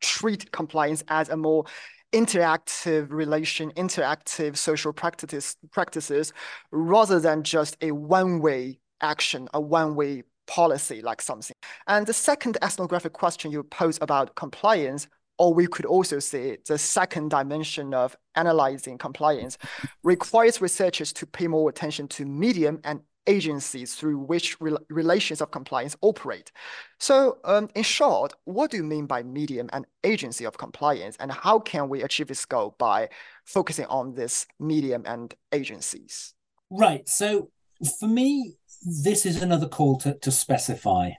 treat 0.00 0.50
compliance 0.52 1.04
as 1.08 1.28
a 1.28 1.36
more 1.36 1.66
interactive 2.12 3.08
relation, 3.10 3.70
interactive 3.72 4.56
social 4.56 4.92
practices, 4.92 5.56
practices 5.72 6.32
rather 6.70 7.20
than 7.20 7.42
just 7.42 7.76
a 7.82 7.90
one-way 7.90 8.78
action, 9.02 9.48
a 9.52 9.60
one-way 9.60 10.22
policy 10.46 11.02
like 11.02 11.20
something. 11.20 11.56
And 11.86 12.06
the 12.06 12.12
second 12.12 12.58
ethnographic 12.62 13.12
question 13.12 13.50
you 13.50 13.62
pose 13.62 13.98
about 14.00 14.34
compliance, 14.34 15.08
or 15.38 15.52
we 15.52 15.66
could 15.66 15.84
also 15.84 16.18
say 16.18 16.58
the 16.66 16.78
second 16.78 17.30
dimension 17.30 17.94
of 17.94 18.16
analyzing 18.34 18.98
compliance, 18.98 19.58
requires 20.02 20.60
researchers 20.60 21.12
to 21.14 21.26
pay 21.26 21.46
more 21.46 21.68
attention 21.68 22.08
to 22.08 22.24
medium 22.24 22.80
and 22.84 23.00
agencies 23.26 23.94
through 23.94 24.18
which 24.18 24.60
re 24.60 24.76
relations 24.88 25.40
of 25.40 25.50
compliance 25.50 25.96
operate. 26.00 26.52
So 26.98 27.38
um, 27.44 27.68
in 27.74 27.82
short, 27.82 28.32
what 28.44 28.70
do 28.70 28.76
you 28.76 28.82
mean 28.82 29.06
by 29.06 29.22
medium 29.22 29.68
and 29.72 29.86
agency 30.04 30.44
of 30.44 30.58
compliance 30.58 31.16
and 31.18 31.32
how 31.32 31.58
can 31.58 31.88
we 31.88 32.02
achieve 32.02 32.28
this 32.28 32.46
goal 32.46 32.74
by 32.78 33.08
focusing 33.44 33.86
on 33.86 34.14
this 34.14 34.46
medium 34.58 35.02
and 35.06 35.34
agencies? 35.52 36.34
Right. 36.70 37.08
So 37.08 37.50
for 37.98 38.08
me, 38.08 38.56
this 38.82 39.26
is 39.26 39.42
another 39.42 39.68
call 39.68 39.98
to, 39.98 40.14
to 40.18 40.30
specify 40.30 41.10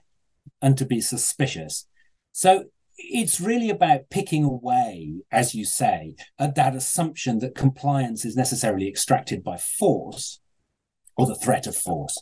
and 0.60 0.76
to 0.78 0.84
be 0.84 1.00
suspicious. 1.00 1.86
So 2.32 2.64
it's 2.96 3.40
really 3.40 3.70
about 3.70 4.10
picking 4.10 4.44
away, 4.44 5.22
as 5.30 5.54
you 5.54 5.64
say, 5.64 6.16
at 6.38 6.54
that 6.56 6.74
assumption 6.74 7.38
that 7.38 7.54
compliance 7.54 8.24
is 8.24 8.36
necessarily 8.36 8.88
extracted 8.88 9.44
by 9.44 9.56
force 9.56 10.40
or 11.16 11.26
the 11.26 11.34
threat 11.34 11.66
of 11.66 11.76
force 11.76 12.16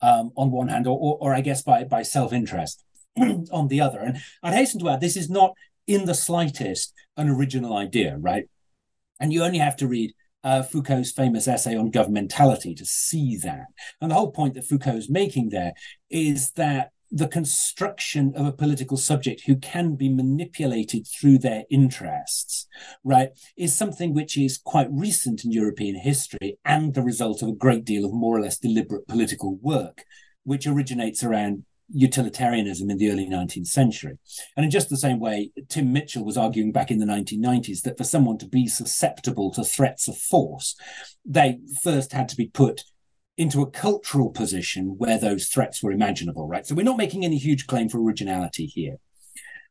um, 0.00 0.30
on 0.36 0.50
one 0.50 0.68
hand, 0.68 0.86
or, 0.86 0.98
or, 0.98 1.18
or 1.20 1.34
I 1.34 1.40
guess 1.40 1.62
by, 1.62 1.84
by 1.84 2.02
self 2.02 2.32
interest 2.32 2.84
on 3.18 3.68
the 3.68 3.80
other. 3.80 4.00
And 4.00 4.18
I'd 4.42 4.54
hasten 4.54 4.80
to 4.80 4.88
add, 4.88 5.00
this 5.00 5.16
is 5.16 5.30
not 5.30 5.54
in 5.86 6.06
the 6.06 6.14
slightest 6.14 6.92
an 7.16 7.28
original 7.28 7.76
idea, 7.76 8.16
right? 8.18 8.48
And 9.20 9.32
you 9.32 9.44
only 9.44 9.58
have 9.58 9.76
to 9.76 9.86
read 9.86 10.14
uh, 10.44 10.62
Foucault's 10.62 11.10
famous 11.10 11.48
essay 11.48 11.76
on 11.76 11.90
governmentality 11.90 12.76
to 12.76 12.84
see 12.84 13.36
that. 13.38 13.66
And 14.00 14.10
the 14.10 14.14
whole 14.14 14.30
point 14.30 14.54
that 14.54 14.66
Foucault 14.66 14.96
is 14.96 15.10
making 15.10 15.48
there 15.48 15.72
is 16.10 16.52
that 16.52 16.90
the 17.10 17.28
construction 17.28 18.32
of 18.34 18.44
a 18.44 18.52
political 18.52 18.96
subject 18.96 19.42
who 19.46 19.56
can 19.56 19.94
be 19.94 20.08
manipulated 20.08 21.06
through 21.06 21.38
their 21.38 21.64
interests, 21.70 22.66
right, 23.04 23.30
is 23.56 23.76
something 23.76 24.12
which 24.12 24.36
is 24.36 24.58
quite 24.58 24.88
recent 24.90 25.44
in 25.44 25.52
European 25.52 25.94
history 25.94 26.58
and 26.64 26.92
the 26.92 27.02
result 27.02 27.40
of 27.40 27.48
a 27.48 27.54
great 27.54 27.84
deal 27.84 28.04
of 28.04 28.12
more 28.12 28.36
or 28.36 28.40
less 28.40 28.58
deliberate 28.58 29.06
political 29.06 29.56
work, 29.56 30.04
which 30.42 30.66
originates 30.66 31.22
around 31.22 31.64
utilitarianism 31.94 32.90
in 32.90 32.98
the 32.98 33.10
early 33.10 33.26
19th 33.26 33.68
century. 33.68 34.18
And 34.56 34.64
in 34.64 34.70
just 34.70 34.90
the 34.90 34.96
same 34.96 35.20
way, 35.20 35.52
Tim 35.68 35.92
Mitchell 35.92 36.24
was 36.24 36.36
arguing 36.36 36.72
back 36.72 36.90
in 36.90 36.98
the 36.98 37.06
1990s 37.06 37.82
that 37.82 37.96
for 37.96 38.04
someone 38.04 38.36
to 38.38 38.48
be 38.48 38.66
susceptible 38.66 39.52
to 39.52 39.62
threats 39.64 40.08
of 40.08 40.18
force, 40.18 40.74
they 41.24 41.60
first 41.82 42.12
had 42.12 42.28
to 42.30 42.36
be 42.36 42.48
put 42.48 42.82
into 43.36 43.62
a 43.62 43.70
cultural 43.70 44.30
position 44.30 44.96
where 44.98 45.18
those 45.18 45.46
threats 45.46 45.82
were 45.82 45.92
imaginable, 45.92 46.48
right? 46.48 46.66
So 46.66 46.74
we're 46.74 46.84
not 46.84 46.98
making 46.98 47.24
any 47.24 47.38
huge 47.38 47.66
claim 47.66 47.88
for 47.88 48.02
originality 48.02 48.66
here. 48.66 48.96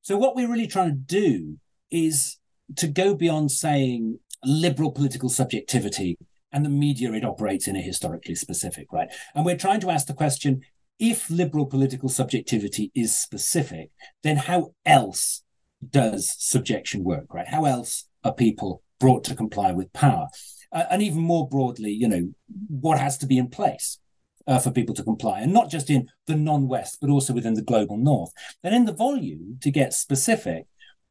So 0.02 0.18
what 0.18 0.36
we're 0.36 0.52
really 0.52 0.68
trying 0.68 0.90
to 0.90 0.96
do 0.96 1.58
is 1.92 2.38
to 2.78 2.88
go 2.88 3.16
beyond 3.16 3.52
saying 3.52 4.20
liberal 4.44 4.92
political 4.92 5.30
subjectivity 5.30 6.18
and 6.52 6.64
the 6.64 6.70
media 6.70 7.12
it 7.14 7.26
operates 7.26 7.68
in 7.68 7.76
a 7.76 7.82
historically 7.82 8.36
specific, 8.36 8.92
right? 8.94 9.10
And 9.34 9.46
we're 9.46 9.58
trying 9.58 9.80
to 9.82 9.90
ask 9.90 10.08
the 10.08 10.14
question 10.14 10.62
if 11.12 11.30
liberal 11.30 11.66
political 11.66 12.10
subjectivity 12.10 12.92
is 12.96 13.16
specific, 13.16 13.92
then 14.24 14.38
how 14.38 14.74
else 14.86 15.44
does 15.88 16.34
subjection 16.38 17.04
work, 17.04 17.34
right? 17.34 17.48
How 17.48 17.66
else 17.66 18.08
are 18.24 18.34
people 18.34 18.82
brought 19.00 19.24
to 19.26 19.36
comply 19.36 19.74
with 19.74 19.92
power? 19.92 20.28
uh, 20.74 20.86
and 20.90 21.02
even 21.02 21.22
more 21.22 21.48
broadly, 21.48 21.92
you 21.92 22.08
know, 22.08 22.34
what 22.68 23.00
has 23.00 23.18
to 23.20 23.28
be 23.28 23.38
in 23.38 23.48
place 23.48 24.00
uh, 24.48 24.60
for 24.60 24.72
people 24.72 24.96
to 24.96 25.04
comply, 25.04 25.40
and 25.40 25.54
not 25.54 25.70
just 25.70 25.90
in 25.90 26.10
the 26.26 26.36
non-West, 26.36 26.98
but 27.00 27.10
also 27.10 27.32
within 27.32 27.54
the 27.54 27.62
global 27.62 27.96
North. 27.96 28.32
And 28.64 28.76
in 28.76 28.86
the 28.86 28.94
volume, 28.94 29.60
to 29.62 29.72
get 29.72 29.94
specific, 29.94 30.66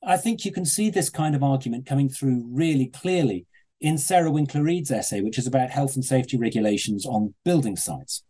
I 0.04 0.16
think 0.16 0.44
you 0.44 0.52
can 0.52 0.66
see 0.66 0.90
this 0.90 1.08
kind 1.08 1.34
of 1.34 1.44
argument 1.44 1.86
coming 1.86 2.08
through 2.08 2.44
really 2.50 2.86
clearly 2.88 3.46
in 3.80 3.98
Sarah 3.98 4.30
Winkler 4.30 4.64
Reid's 4.64 4.90
essay, 4.90 5.20
which 5.20 5.38
is 5.38 5.46
about 5.46 5.70
health 5.70 5.94
and 5.94 6.04
safety 6.04 6.36
regulations 6.36 7.06
on 7.06 7.34
building 7.44 7.76
sites. 7.76 8.24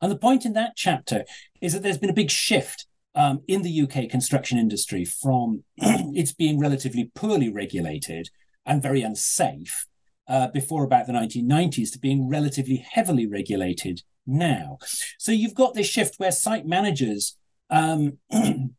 And 0.00 0.10
the 0.10 0.16
point 0.16 0.44
in 0.44 0.54
that 0.54 0.76
chapter 0.76 1.24
is 1.60 1.72
that 1.72 1.82
there's 1.82 1.98
been 1.98 2.10
a 2.10 2.14
big 2.14 2.30
shift 2.30 2.86
um, 3.14 3.42
in 3.48 3.62
the 3.62 3.82
UK 3.82 4.08
construction 4.08 4.58
industry 4.58 5.04
from 5.04 5.64
it's 5.76 6.32
being 6.32 6.58
relatively 6.58 7.10
poorly 7.14 7.50
regulated 7.50 8.30
and 8.64 8.82
very 8.82 9.02
unsafe 9.02 9.86
uh, 10.28 10.48
before 10.48 10.84
about 10.84 11.06
the 11.06 11.12
1990s 11.12 11.92
to 11.92 11.98
being 11.98 12.28
relatively 12.28 12.84
heavily 12.88 13.26
regulated 13.26 14.02
now. 14.26 14.78
So 15.18 15.32
you've 15.32 15.54
got 15.54 15.74
this 15.74 15.88
shift 15.88 16.14
where 16.18 16.30
site 16.30 16.66
managers 16.66 17.36
um, 17.68 18.18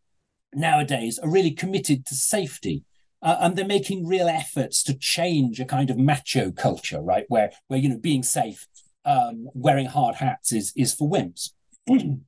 nowadays 0.54 1.20
are 1.20 1.30
really 1.30 1.52
committed 1.52 2.06
to 2.06 2.16
safety. 2.16 2.84
Uh, 3.24 3.38
and 3.42 3.56
they're 3.56 3.66
making 3.66 4.08
real 4.08 4.28
efforts 4.28 4.82
to 4.82 4.98
change 4.98 5.60
a 5.60 5.66
kind 5.66 5.92
of 5.92 5.98
macho 5.98 6.52
culture, 6.52 7.00
right? 7.00 7.26
Where, 7.28 7.52
where 7.68 7.80
you 7.80 7.88
know, 7.88 8.00
being 8.00 8.24
safe, 8.24 8.68
um, 9.06 9.50
wearing 9.54 9.88
hard 9.88 10.16
hats 10.16 10.52
is 10.52 10.74
is 10.76 10.94
for 10.94 11.10
wimps. 11.10 11.52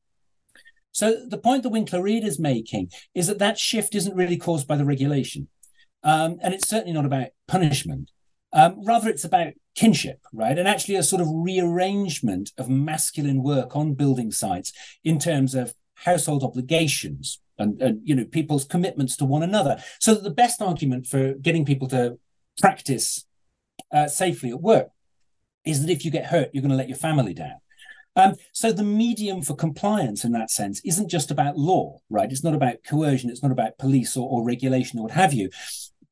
so 0.92 1.26
the 1.28 1.38
point 1.38 1.64
that 1.64 1.70
Winkler 1.70 2.02
Reid 2.02 2.24
is 2.24 2.40
making 2.40 2.92
is 3.14 3.28
that 3.28 3.40
that 3.40 3.58
shift 3.58 3.96
isn't 3.96 4.16
really 4.16 4.38
caused 4.38 4.68
by 4.68 4.76
the 4.76 4.86
regulation, 4.86 5.48
um, 6.04 6.38
and 6.42 6.54
it's 6.54 6.68
certainly 6.68 6.94
not 6.94 7.06
about 7.06 7.30
punishment. 7.48 8.12
Um, 8.52 8.86
rather, 8.86 9.10
it's 9.10 9.24
about 9.24 9.54
kinship, 9.76 10.20
right? 10.32 10.58
And 10.58 10.68
actually, 10.68 10.96
a 10.96 11.04
sort 11.04 11.22
of 11.22 11.28
rearrangement 11.32 12.52
of 12.58 12.70
masculine 12.70 13.42
work 13.42 13.76
on 13.76 13.96
building 13.96 14.32
sites 14.32 14.72
in 15.04 15.20
terms 15.20 15.56
of 15.56 15.74
household 15.96 16.44
obligations 16.44 17.40
and, 17.58 17.82
and 17.82 18.02
you 18.04 18.16
know 18.16 18.26
people's 18.26 18.66
commitments 18.66 19.16
to 19.18 19.26
one 19.26 19.44
another. 19.44 19.82
So 20.00 20.14
that 20.14 20.24
the 20.24 20.30
best 20.30 20.62
argument 20.62 21.08
for 21.08 21.34
getting 21.34 21.66
people 21.66 21.88
to 21.90 22.20
practice 22.60 23.26
uh, 23.92 24.08
safely 24.08 24.52
at 24.52 24.62
work 24.62 24.90
is 25.66 25.82
that 25.82 25.92
if 25.92 26.06
you 26.06 26.12
get 26.12 26.28
hurt, 26.28 26.50
you're 26.54 26.62
going 26.62 26.72
to 26.72 26.78
let 26.78 26.90
your 26.90 26.98
family 26.98 27.34
down. 27.34 27.56
Um, 28.16 28.36
so 28.52 28.72
the 28.72 28.84
medium 28.84 29.42
for 29.42 29.56
compliance 29.56 30.24
in 30.24 30.34
that 30.34 30.52
sense 30.52 30.82
isn't 30.86 31.10
just 31.10 31.32
about 31.32 31.58
law, 31.58 32.00
right? 32.10 32.32
It's 32.32 32.44
not 32.44 32.54
about 32.54 32.84
coercion, 32.88 33.32
it's 33.32 33.42
not 33.42 33.52
about 33.52 33.80
police 33.80 34.16
or, 34.16 34.30
or 34.30 34.46
regulation 34.46 35.00
or 35.00 35.04
what 35.04 35.12
have 35.12 35.34
you 35.34 35.50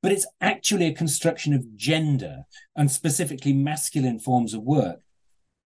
but 0.02 0.12
it's 0.12 0.26
actually 0.42 0.88
a 0.88 0.94
construction 0.94 1.54
of 1.54 1.76
gender 1.76 2.44
and 2.76 2.90
specifically 2.90 3.54
masculine 3.54 4.20
forms 4.20 4.54
of 4.54 4.64
work 4.64 5.00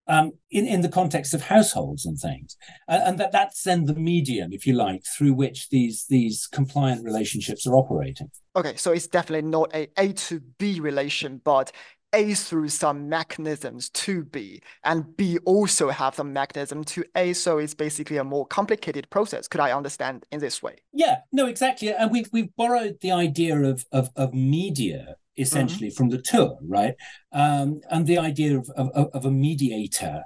um, 0.08 0.34
in, 0.52 0.66
in 0.68 0.82
the 0.82 0.90
context 0.90 1.34
of 1.34 1.44
households 1.44 2.06
and 2.06 2.20
things. 2.20 2.58
And 2.88 3.18
that, 3.18 3.32
that's 3.32 3.64
then 3.64 3.86
the 3.86 3.96
medium, 3.96 4.54
if 4.54 4.68
you 4.68 4.74
like, 4.74 5.04
through 5.06 5.34
which 5.34 5.70
these, 5.70 6.06
these 6.10 6.48
compliant 6.48 7.04
relationships 7.04 7.66
are 7.66 7.76
operating. 7.76 8.30
Okay, 8.56 8.76
so 8.76 8.92
it's 8.92 9.08
definitely 9.08 9.50
not 9.50 9.74
a 9.74 9.88
A 9.98 10.14
to 10.14 10.42
B 10.60 10.80
relation, 10.80 11.42
but 11.44 11.72
a 12.14 12.34
through 12.34 12.70
some 12.70 13.10
mechanisms 13.10 13.90
to 13.90 14.24
B, 14.24 14.62
and 14.84 15.16
B 15.18 15.38
also 15.46 15.90
have 15.90 16.16
some 16.16 16.34
mechanism 16.34 16.84
to 16.86 17.04
A. 17.16 17.34
So 17.34 17.58
it's 17.58 17.74
basically 17.74 18.18
a 18.18 18.24
more 18.24 18.46
complicated 18.46 19.10
process. 19.10 19.48
Could 19.48 19.62
I 19.62 19.72
understand 19.72 20.26
in 20.32 20.40
this 20.40 20.64
way? 20.64 20.78
Yeah, 20.94 21.18
no, 21.32 21.48
exactly. 21.48 21.94
And 21.94 22.12
we've 22.12 22.30
we've 22.32 22.56
borrowed 22.56 22.98
the 23.02 23.12
idea 23.12 23.58
of 23.58 23.86
of, 23.92 24.10
of 24.16 24.34
media 24.34 25.16
essentially 25.38 25.90
mm-hmm. 25.90 25.98
from 25.98 26.10
Latour, 26.10 26.58
right? 26.66 26.96
Um, 27.34 27.82
and 27.90 28.08
the 28.08 28.18
idea 28.18 28.58
of 28.58 28.70
of, 28.78 28.90
of 29.14 29.26
a 29.26 29.32
mediator 29.32 30.24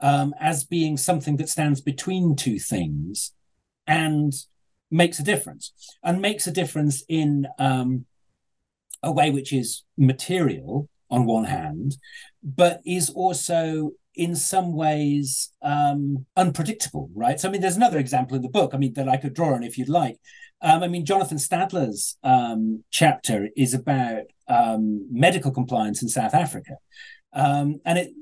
um, 0.00 0.34
as 0.40 0.64
being 0.64 0.96
something 0.96 1.36
that 1.36 1.48
stands 1.48 1.80
between 1.80 2.36
two 2.36 2.58
things 2.58 3.32
and 3.86 4.32
makes 4.90 5.18
a 5.18 5.24
difference, 5.24 5.72
and 6.02 6.20
makes 6.20 6.46
a 6.46 6.52
difference 6.52 7.02
in 7.08 7.48
um, 7.58 8.04
a 9.02 9.10
way 9.10 9.30
which 9.30 9.52
is 9.52 9.82
material 9.96 10.88
on 11.12 11.26
one 11.26 11.44
hand, 11.44 11.96
but 12.42 12.80
is 12.84 13.10
also 13.10 13.92
in 14.14 14.34
some 14.34 14.72
ways 14.74 15.52
um, 15.62 16.26
unpredictable, 16.36 17.10
right? 17.14 17.38
So, 17.38 17.48
I 17.48 17.52
mean, 17.52 17.60
there's 17.60 17.76
another 17.76 17.98
example 17.98 18.34
in 18.34 18.42
the 18.42 18.48
book, 18.48 18.72
I 18.74 18.78
mean, 18.78 18.94
that 18.94 19.08
I 19.08 19.18
could 19.18 19.34
draw 19.34 19.54
on 19.54 19.62
if 19.62 19.78
you'd 19.78 19.88
like. 19.88 20.16
Um, 20.62 20.82
I 20.82 20.88
mean, 20.88 21.04
Jonathan 21.04 21.38
Stadler's 21.38 22.16
um, 22.24 22.82
chapter 22.90 23.48
is 23.56 23.74
about 23.74 24.22
um, 24.48 25.06
medical 25.10 25.50
compliance 25.50 26.02
in 26.02 26.08
South 26.08 26.34
Africa. 26.34 26.76
Um, 27.32 27.80
and 27.84 27.98
it, 27.98 28.12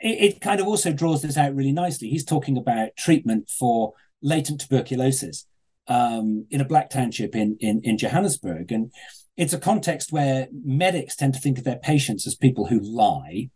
it, 0.00 0.34
it 0.34 0.40
kind 0.40 0.60
of 0.60 0.66
also 0.66 0.92
draws 0.92 1.22
this 1.22 1.36
out 1.36 1.54
really 1.54 1.72
nicely. 1.72 2.08
He's 2.08 2.24
talking 2.24 2.56
about 2.56 2.96
treatment 2.96 3.50
for 3.50 3.92
latent 4.22 4.62
tuberculosis 4.62 5.46
um, 5.86 6.46
in 6.50 6.60
a 6.60 6.64
black 6.64 6.90
township 6.90 7.36
in, 7.36 7.56
in, 7.60 7.80
in 7.84 7.98
Johannesburg. 7.98 8.72
And 8.72 8.90
it's 9.36 9.52
a 9.52 9.58
context 9.58 10.12
where 10.12 10.48
medics 10.64 11.16
tend 11.16 11.34
to 11.34 11.40
think 11.40 11.58
of 11.58 11.64
their 11.64 11.78
patients 11.78 12.26
as 12.26 12.34
people 12.34 12.66
who 12.66 12.78
lie 12.80 13.50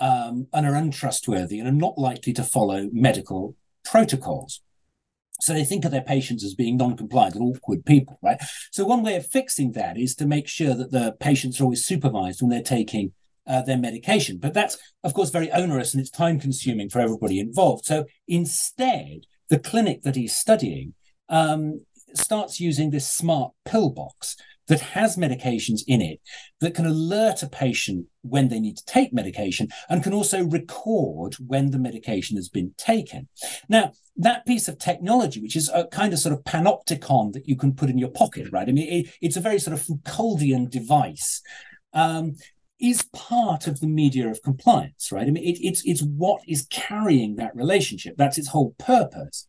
um, 0.00 0.48
and 0.52 0.66
are 0.66 0.74
untrustworthy 0.74 1.58
and 1.58 1.68
are 1.68 1.72
not 1.72 1.98
likely 1.98 2.32
to 2.32 2.42
follow 2.42 2.88
medical 2.92 3.54
protocols. 3.84 4.60
So 5.40 5.54
they 5.54 5.64
think 5.64 5.84
of 5.84 5.90
their 5.90 6.02
patients 6.02 6.44
as 6.44 6.54
being 6.54 6.76
non-compliant 6.76 7.34
and 7.34 7.44
awkward 7.44 7.86
people, 7.86 8.18
right? 8.22 8.38
So 8.72 8.84
one 8.84 9.02
way 9.02 9.16
of 9.16 9.26
fixing 9.26 9.72
that 9.72 9.96
is 9.96 10.14
to 10.16 10.26
make 10.26 10.48
sure 10.48 10.74
that 10.74 10.90
the 10.90 11.16
patients 11.18 11.60
are 11.60 11.64
always 11.64 11.84
supervised 11.84 12.42
when 12.42 12.50
they're 12.50 12.62
taking 12.62 13.12
uh, 13.46 13.62
their 13.62 13.78
medication. 13.78 14.38
But 14.38 14.52
that's, 14.52 14.76
of 15.02 15.14
course, 15.14 15.30
very 15.30 15.50
onerous 15.50 15.94
and 15.94 16.00
it's 16.00 16.10
time 16.10 16.40
consuming 16.40 16.90
for 16.90 17.00
everybody 17.00 17.40
involved. 17.40 17.86
So 17.86 18.04
instead, 18.28 19.20
the 19.48 19.58
clinic 19.58 20.02
that 20.02 20.16
he's 20.16 20.36
studying 20.36 20.94
um, 21.28 21.84
starts 22.14 22.60
using 22.60 22.90
this 22.90 23.10
smart 23.10 23.52
pill 23.64 23.90
box 23.90 24.36
that 24.70 24.80
has 24.80 25.16
medications 25.16 25.80
in 25.88 26.00
it 26.00 26.20
that 26.60 26.74
can 26.74 26.86
alert 26.86 27.42
a 27.42 27.48
patient 27.48 28.06
when 28.22 28.48
they 28.48 28.60
need 28.60 28.76
to 28.76 28.84
take 28.84 29.12
medication 29.12 29.66
and 29.88 30.04
can 30.04 30.14
also 30.14 30.44
record 30.44 31.34
when 31.44 31.72
the 31.72 31.78
medication 31.78 32.36
has 32.36 32.48
been 32.48 32.72
taken. 32.78 33.26
Now, 33.68 33.92
that 34.16 34.46
piece 34.46 34.68
of 34.68 34.78
technology, 34.78 35.40
which 35.42 35.56
is 35.56 35.68
a 35.74 35.88
kind 35.88 36.12
of 36.12 36.20
sort 36.20 36.34
of 36.34 36.44
panopticon 36.44 37.32
that 37.32 37.48
you 37.48 37.56
can 37.56 37.74
put 37.74 37.90
in 37.90 37.98
your 37.98 38.10
pocket, 38.10 38.46
right? 38.52 38.68
I 38.68 38.70
mean, 38.70 38.88
it, 38.88 39.12
it's 39.20 39.36
a 39.36 39.40
very 39.40 39.58
sort 39.58 39.76
of 39.76 39.84
Foucauldian 39.84 40.70
device. 40.70 41.42
Um, 41.92 42.36
is 42.80 43.02
part 43.12 43.66
of 43.66 43.80
the 43.80 43.86
media 43.86 44.26
of 44.30 44.42
compliance, 44.42 45.12
right? 45.12 45.26
I 45.26 45.30
mean, 45.30 45.44
it, 45.44 45.58
it's 45.60 45.82
it's 45.84 46.00
what 46.00 46.40
is 46.48 46.66
carrying 46.70 47.36
that 47.36 47.54
relationship. 47.54 48.16
That's 48.16 48.38
its 48.38 48.48
whole 48.48 48.74
purpose. 48.78 49.46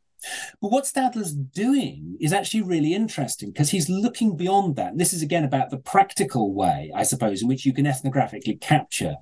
But 0.62 0.72
what 0.72 0.86
Stadler's 0.86 1.34
doing 1.34 2.18
is 2.20 2.34
actually 2.34 2.62
really 2.62 2.94
interesting 2.94 3.52
because 3.52 3.72
he's 3.72 3.90
looking 3.90 4.36
beyond 4.36 4.76
that. 4.76 4.92
And 4.92 5.00
this 5.00 5.14
is 5.14 5.22
again 5.22 5.44
about 5.44 5.70
the 5.70 5.78
practical 5.78 6.54
way, 6.54 6.92
I 6.96 7.04
suppose, 7.04 7.42
in 7.42 7.48
which 7.48 7.66
you 7.66 7.74
can 7.74 7.86
ethnographically 7.86 8.60
capture 8.60 9.16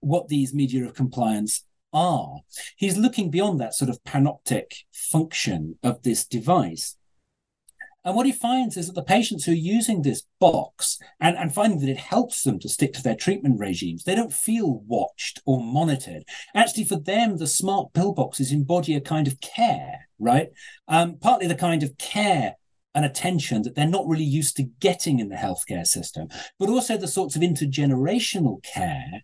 what 0.00 0.28
these 0.28 0.54
media 0.54 0.84
of 0.84 0.94
compliance 0.94 1.64
are. 1.92 2.40
He's 2.76 2.96
looking 2.96 3.30
beyond 3.30 3.60
that 3.60 3.74
sort 3.74 3.88
of 3.88 4.02
panoptic 4.04 4.84
function 4.92 5.78
of 5.82 6.02
this 6.02 6.26
device 6.26 6.96
and 8.04 8.14
what 8.14 8.26
he 8.26 8.32
finds 8.32 8.76
is 8.76 8.86
that 8.86 8.94
the 8.94 9.02
patients 9.02 9.44
who 9.44 9.52
are 9.52 9.54
using 9.54 10.02
this 10.02 10.24
box 10.38 10.98
and, 11.20 11.36
and 11.36 11.54
finding 11.54 11.80
that 11.80 11.88
it 11.88 11.96
helps 11.96 12.42
them 12.42 12.58
to 12.58 12.68
stick 12.68 12.92
to 12.94 13.02
their 13.02 13.16
treatment 13.16 13.58
regimes, 13.58 14.04
they 14.04 14.14
don't 14.14 14.32
feel 14.32 14.82
watched 14.86 15.40
or 15.46 15.62
monitored. 15.62 16.24
Actually, 16.54 16.84
for 16.84 16.98
them, 16.98 17.38
the 17.38 17.46
smart 17.46 17.92
pill 17.94 18.12
boxes 18.12 18.52
embody 18.52 18.94
a 18.94 19.00
kind 19.00 19.26
of 19.26 19.40
care, 19.40 20.08
right? 20.18 20.50
Um, 20.86 21.16
partly 21.18 21.46
the 21.46 21.54
kind 21.54 21.82
of 21.82 21.96
care 21.96 22.56
and 22.94 23.04
attention 23.04 23.62
that 23.62 23.74
they're 23.74 23.86
not 23.86 24.06
really 24.06 24.22
used 24.22 24.56
to 24.56 24.64
getting 24.80 25.18
in 25.18 25.30
the 25.30 25.36
healthcare 25.36 25.86
system, 25.86 26.28
but 26.58 26.68
also 26.68 26.96
the 26.96 27.08
sorts 27.08 27.34
of 27.36 27.42
intergenerational 27.42 28.62
care 28.62 29.22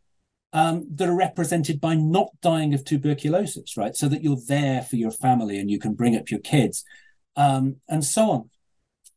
um, 0.53 0.87
that 0.95 1.09
are 1.09 1.15
represented 1.15 1.81
by 1.81 1.95
not 1.95 2.31
dying 2.41 2.75
of 2.75 2.85
tuberculosis, 2.85 3.77
right? 3.77 3.95
So 3.95 4.09
that 4.09 4.23
you're 4.23 4.41
there 4.49 4.83
for 4.83 4.97
your 4.97 5.13
family 5.13 5.59
and 5.59 5.71
you 5.71 5.79
can 5.79 5.95
bring 5.95 6.17
up 6.17 6.31
your 6.31 6.41
kids 6.41 6.83
um, 7.37 7.77
and 7.89 8.05
so 8.05 8.31
on. 8.31 8.51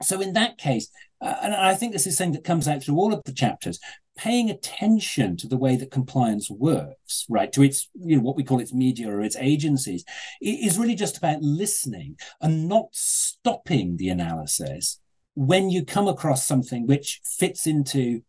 So 0.02 0.22
in 0.22 0.34
that 0.34 0.58
case, 0.58 0.90
uh, 1.22 1.36
and 1.42 1.54
I 1.56 1.76
think 1.76 1.94
this 1.94 2.08
is 2.08 2.18
something 2.18 2.34
that 2.34 2.44
comes 2.44 2.68
out 2.68 2.84
through 2.84 2.98
all 2.98 3.14
of 3.14 3.24
the 3.26 3.34
chapters, 3.34 3.80
paying 4.18 4.50
attention 4.50 5.38
to 5.38 5.48
the 5.48 5.58
way 5.58 5.76
that 5.76 5.92
compliance 5.92 6.50
works, 6.50 7.26
right, 7.30 7.52
to 7.54 7.64
its, 7.64 7.90
you 7.96 8.18
know, 8.18 8.22
what 8.22 8.36
we 8.36 8.44
call 8.44 8.60
its 8.60 8.74
media 8.74 9.10
or 9.10 9.22
its 9.22 9.38
agencies, 9.38 10.04
is 10.42 10.78
really 10.78 10.96
just 10.96 11.18
about 11.18 11.42
listening 11.42 12.18
and 12.42 12.68
not 12.68 12.88
stopping 12.92 13.98
the 13.98 14.10
analysis 14.10 15.00
when 15.36 15.70
you 15.70 15.84
come 15.84 16.08
across 16.08 16.46
something 16.46 16.86
which 16.86 17.22
fits 17.24 17.66
into 17.66 18.22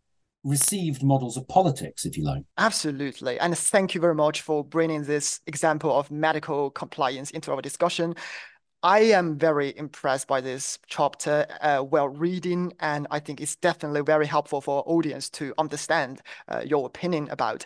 received 0.43 1.03
models 1.03 1.37
of 1.37 1.49
politics, 1.49 2.05
if 2.05 2.17
you 2.17 2.25
like. 2.25 2.43
Absolutely. 2.59 3.39
And 3.41 3.57
thank 3.57 3.95
you 3.95 4.01
very 4.01 4.15
much 4.15 4.43
for 4.43 4.63
bringing 4.63 5.05
this 5.05 5.41
example 5.47 5.99
of 5.99 6.11
medical 6.11 6.71
compliance 6.71 7.31
into 7.31 7.51
our 7.51 7.63
discussion. 7.63 8.15
I 8.85 8.99
am 8.99 9.39
very 9.39 9.75
impressed 9.79 10.29
by 10.29 10.43
this 10.43 10.79
chapter 10.87 11.47
uh, 11.63 11.79
while 11.79 12.11
reading, 12.11 12.75
and 12.81 13.07
I 13.11 13.19
think 13.19 13.41
it's 13.41 13.57
definitely 13.57 14.03
very 14.03 14.27
helpful 14.27 14.61
for 14.61 14.85
audience 14.87 15.31
to 15.31 15.55
understand 15.57 16.21
uh, 16.49 16.61
your 16.67 16.85
opinion 16.85 17.29
about 17.31 17.65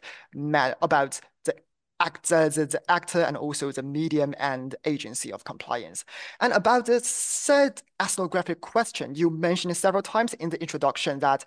about 0.81 1.21
the 1.45 1.57
actor, 1.99 2.49
the, 2.51 2.67
the 2.67 2.83
actor, 2.89 3.23
and 3.23 3.37
also 3.37 3.73
the 3.73 3.83
medium 3.83 4.33
and 4.39 4.77
agency 4.85 5.33
of 5.33 5.43
compliance. 5.43 6.05
And 6.39 6.53
about 6.53 6.87
the 6.87 7.01
third 7.01 7.83
ethnographic 8.01 8.61
question, 8.61 9.17
you 9.17 9.29
mentioned 9.29 9.77
several 9.77 10.05
times 10.05 10.35
in 10.35 10.51
the 10.51 10.61
introduction 10.61 11.19
that 11.19 11.45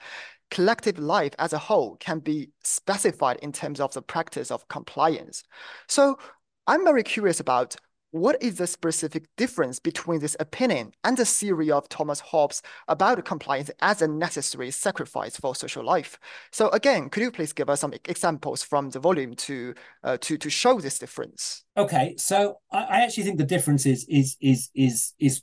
collective 0.50 1.00
life 1.00 1.34
as 1.40 1.54
a 1.54 1.58
whole 1.58 1.96
can 2.02 2.20
be 2.20 2.50
specified 2.62 3.38
in 3.38 3.54
terms 3.54 3.80
of 3.80 3.94
the 3.94 4.02
practice 4.02 4.52
of 4.52 4.68
compliance. 4.68 5.44
So 5.88 6.20
I'm 6.68 6.84
very 6.84 7.04
curious 7.04 7.40
about 7.40 7.78
what 8.12 8.42
is 8.44 8.58
the 8.58 8.68
specific 8.68 9.26
difference 9.38 9.80
between 9.80 10.20
this 10.20 10.36
opinion 10.40 10.92
and 11.04 11.18
the 11.18 11.26
theory 11.26 11.72
of 11.72 11.88
Thomas 11.88 12.20
Hobbes 12.20 12.62
about 12.88 13.24
compliance 13.26 13.72
as 13.80 14.02
a 14.02 14.08
necessary 14.08 14.70
sacrifice 14.72 15.38
for 15.38 15.56
social 15.56 15.84
life? 15.84 16.20
So 16.52 16.70
again, 16.70 17.10
could 17.10 17.24
you 17.24 17.32
please 17.32 17.54
give 17.54 17.70
us 17.70 17.80
some 17.80 17.94
examples 18.06 18.64
from 18.64 18.90
the 18.90 19.00
volume 19.00 19.36
to 19.36 19.74
uh, 20.04 20.18
to 20.22 20.38
to 20.38 20.50
show 20.50 20.80
this 20.80 21.00
difference? 21.00 21.64
Okay, 21.78 22.16
so 22.18 22.60
I, 22.72 23.02
actually 23.02 23.24
think 23.24 23.38
the 23.38 23.46
difference 23.46 23.86
is 23.86 24.06
is 24.10 24.36
is 24.42 24.70
is 24.76 25.14
is 25.18 25.42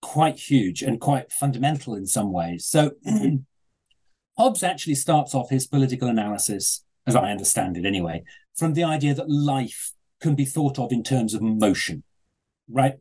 quite 0.00 0.38
huge 0.38 0.82
and 0.82 1.00
quite 1.00 1.32
fundamental 1.32 1.94
in 1.94 2.06
some 2.06 2.32
ways. 2.32 2.66
So 2.66 2.92
Hobbes 4.38 4.62
actually 4.62 4.94
starts 4.94 5.34
off 5.34 5.50
his 5.50 5.66
political 5.66 6.08
analysis, 6.08 6.84
as 7.06 7.16
I 7.16 7.30
understand 7.30 7.76
it 7.76 7.84
anyway, 7.84 8.22
from 8.54 8.74
the 8.74 8.84
idea 8.84 9.14
that 9.14 9.28
life 9.28 9.92
can 10.26 10.34
be 10.34 10.44
thought 10.44 10.76
of 10.76 10.90
in 10.90 11.04
terms 11.04 11.34
of 11.34 11.40
motion, 11.40 12.02
right? 12.68 12.94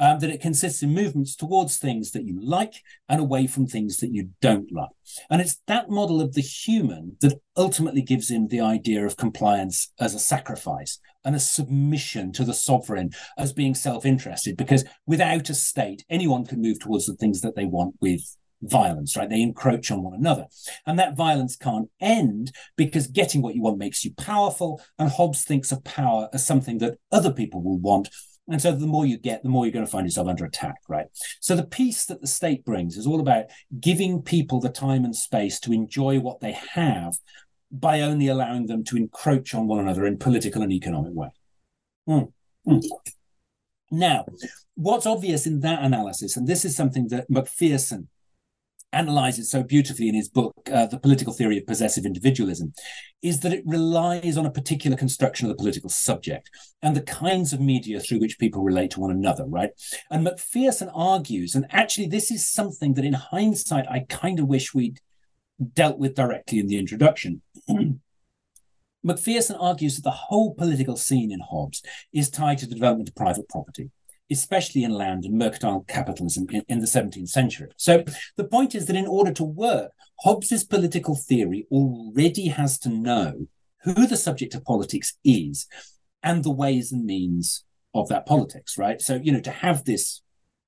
Um, 0.00 0.18
that 0.18 0.30
it 0.30 0.40
consists 0.40 0.82
in 0.82 0.92
movements 0.92 1.36
towards 1.36 1.76
things 1.76 2.10
that 2.10 2.24
you 2.24 2.36
like 2.44 2.82
and 3.08 3.20
away 3.20 3.46
from 3.46 3.68
things 3.68 3.98
that 3.98 4.12
you 4.12 4.30
don't 4.40 4.72
like. 4.72 4.88
And 5.30 5.40
it's 5.40 5.60
that 5.68 5.88
model 5.88 6.20
of 6.20 6.34
the 6.34 6.40
human 6.40 7.16
that 7.20 7.38
ultimately 7.56 8.02
gives 8.02 8.28
him 8.28 8.48
the 8.48 8.60
idea 8.60 9.06
of 9.06 9.16
compliance 9.16 9.92
as 10.00 10.14
a 10.14 10.18
sacrifice 10.18 10.98
and 11.24 11.36
a 11.36 11.40
submission 11.40 12.32
to 12.32 12.44
the 12.44 12.52
sovereign 12.52 13.10
as 13.38 13.52
being 13.52 13.76
self 13.76 14.04
interested, 14.04 14.56
because 14.56 14.84
without 15.06 15.48
a 15.50 15.54
state, 15.54 16.04
anyone 16.10 16.44
can 16.44 16.60
move 16.60 16.80
towards 16.80 17.06
the 17.06 17.14
things 17.14 17.40
that 17.42 17.54
they 17.54 17.66
want 17.66 17.94
with 18.00 18.36
violence, 18.68 19.16
right? 19.16 19.28
They 19.28 19.42
encroach 19.42 19.90
on 19.90 20.02
one 20.02 20.14
another. 20.14 20.46
And 20.86 20.98
that 20.98 21.16
violence 21.16 21.56
can't 21.56 21.90
end 22.00 22.52
because 22.76 23.06
getting 23.06 23.42
what 23.42 23.54
you 23.54 23.62
want 23.62 23.78
makes 23.78 24.04
you 24.04 24.12
powerful. 24.14 24.80
And 24.98 25.10
Hobbes 25.10 25.44
thinks 25.44 25.72
of 25.72 25.84
power 25.84 26.28
as 26.32 26.46
something 26.46 26.78
that 26.78 26.98
other 27.12 27.32
people 27.32 27.62
will 27.62 27.78
want. 27.78 28.08
And 28.48 28.60
so 28.60 28.72
the 28.72 28.86
more 28.86 29.06
you 29.06 29.16
get, 29.16 29.42
the 29.42 29.48
more 29.48 29.64
you're 29.64 29.72
going 29.72 29.86
to 29.86 29.90
find 29.90 30.06
yourself 30.06 30.28
under 30.28 30.44
attack, 30.44 30.76
right? 30.88 31.06
So 31.40 31.56
the 31.56 31.64
peace 31.64 32.04
that 32.06 32.20
the 32.20 32.26
state 32.26 32.64
brings 32.64 32.96
is 32.96 33.06
all 33.06 33.20
about 33.20 33.46
giving 33.80 34.20
people 34.20 34.60
the 34.60 34.68
time 34.68 35.04
and 35.04 35.16
space 35.16 35.58
to 35.60 35.72
enjoy 35.72 36.20
what 36.20 36.40
they 36.40 36.52
have 36.52 37.16
by 37.70 38.02
only 38.02 38.28
allowing 38.28 38.66
them 38.66 38.84
to 38.84 38.96
encroach 38.96 39.54
on 39.54 39.66
one 39.66 39.80
another 39.80 40.06
in 40.06 40.18
political 40.18 40.62
and 40.62 40.72
economic 40.72 41.14
way. 41.14 41.30
Mm. 42.08 42.32
Mm. 42.66 42.82
Now, 43.90 44.26
what's 44.74 45.06
obvious 45.06 45.46
in 45.46 45.60
that 45.60 45.82
analysis, 45.82 46.36
and 46.36 46.46
this 46.46 46.64
is 46.64 46.76
something 46.76 47.08
that 47.08 47.30
Macpherson 47.30 48.08
analyzes 48.94 49.50
so 49.50 49.62
beautifully 49.62 50.08
in 50.08 50.14
his 50.14 50.28
book, 50.28 50.54
uh, 50.72 50.86
The 50.86 50.98
Political 50.98 51.32
Theory 51.32 51.58
of 51.58 51.66
Possessive 51.66 52.06
Individualism, 52.06 52.72
is 53.22 53.40
that 53.40 53.52
it 53.52 53.62
relies 53.66 54.36
on 54.36 54.46
a 54.46 54.50
particular 54.50 54.96
construction 54.96 55.46
of 55.46 55.50
the 55.50 55.60
political 55.60 55.90
subject 55.90 56.50
and 56.82 56.96
the 56.96 57.02
kinds 57.02 57.52
of 57.52 57.60
media 57.60 58.00
through 58.00 58.20
which 58.20 58.38
people 58.38 58.62
relate 58.62 58.90
to 58.92 59.00
one 59.00 59.10
another, 59.10 59.44
right? 59.46 59.70
And 60.10 60.24
Macpherson 60.24 60.90
argues, 60.94 61.54
and 61.54 61.66
actually, 61.70 62.06
this 62.06 62.30
is 62.30 62.46
something 62.46 62.94
that 62.94 63.04
in 63.04 63.14
hindsight, 63.14 63.86
I 63.90 64.06
kind 64.08 64.40
of 64.40 64.46
wish 64.46 64.74
we'd 64.74 65.00
dealt 65.72 65.98
with 65.98 66.14
directly 66.14 66.58
in 66.58 66.66
the 66.66 66.78
introduction. 66.78 67.42
Macpherson 69.02 69.56
argues 69.56 69.96
that 69.96 70.02
the 70.02 70.10
whole 70.10 70.54
political 70.54 70.96
scene 70.96 71.30
in 71.30 71.40
Hobbes 71.40 71.82
is 72.12 72.30
tied 72.30 72.58
to 72.58 72.66
the 72.66 72.74
development 72.74 73.10
of 73.10 73.14
private 73.14 73.48
property 73.48 73.90
especially 74.34 74.84
in 74.84 74.90
land 74.90 75.24
and 75.24 75.38
mercantile 75.38 75.84
capitalism 75.88 76.46
in, 76.50 76.62
in, 76.68 76.80
the 76.80 76.86
17th 76.86 77.28
century. 77.28 77.68
So 77.76 78.04
the 78.36 78.44
point 78.44 78.74
is 78.74 78.86
that 78.86 78.96
in 78.96 79.06
order 79.06 79.32
to 79.32 79.44
work, 79.44 79.92
Hobbes's 80.20 80.64
political 80.64 81.14
theory 81.14 81.66
already 81.70 82.48
has 82.48 82.78
to 82.80 82.88
know 82.88 83.46
who 83.82 84.06
the 84.06 84.16
subject 84.16 84.54
of 84.54 84.64
politics 84.64 85.16
is 85.24 85.66
and 86.22 86.42
the 86.42 86.50
ways 86.50 86.92
and 86.92 87.04
means 87.04 87.64
of 87.94 88.08
that 88.08 88.26
politics, 88.26 88.76
right? 88.76 89.00
So, 89.00 89.20
you 89.22 89.32
know, 89.32 89.40
to 89.40 89.50
have 89.50 89.84
this 89.84 90.22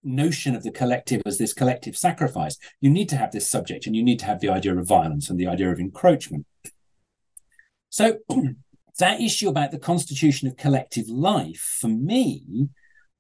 notion 0.05 0.55
of 0.55 0.63
the 0.63 0.71
collective 0.71 1.23
as 1.27 1.39
this 1.39 1.53
collective 1.53 1.97
sacrifice, 1.97 2.57
you 2.81 2.91
need 2.91 3.09
to 3.09 3.17
have 3.17 3.33
this 3.33 3.51
subject 3.51 3.87
and 3.87 3.97
you 3.97 4.05
need 4.05 4.21
to 4.21 4.27
have 4.27 4.41
the 4.41 4.51
idea 4.51 4.77
of 4.77 4.87
violence 4.87 5.29
and 5.29 5.39
the 5.39 5.49
idea 5.49 5.71
of 5.73 5.81
encroachment. 5.81 6.47
So, 7.91 8.19
that 8.99 9.21
issue 9.21 9.49
about 9.49 9.73
the 9.73 9.79
constitution 9.79 10.49
of 10.49 10.57
collective 10.57 11.09
life, 11.09 11.79
for 11.81 11.89
me, 11.89 12.69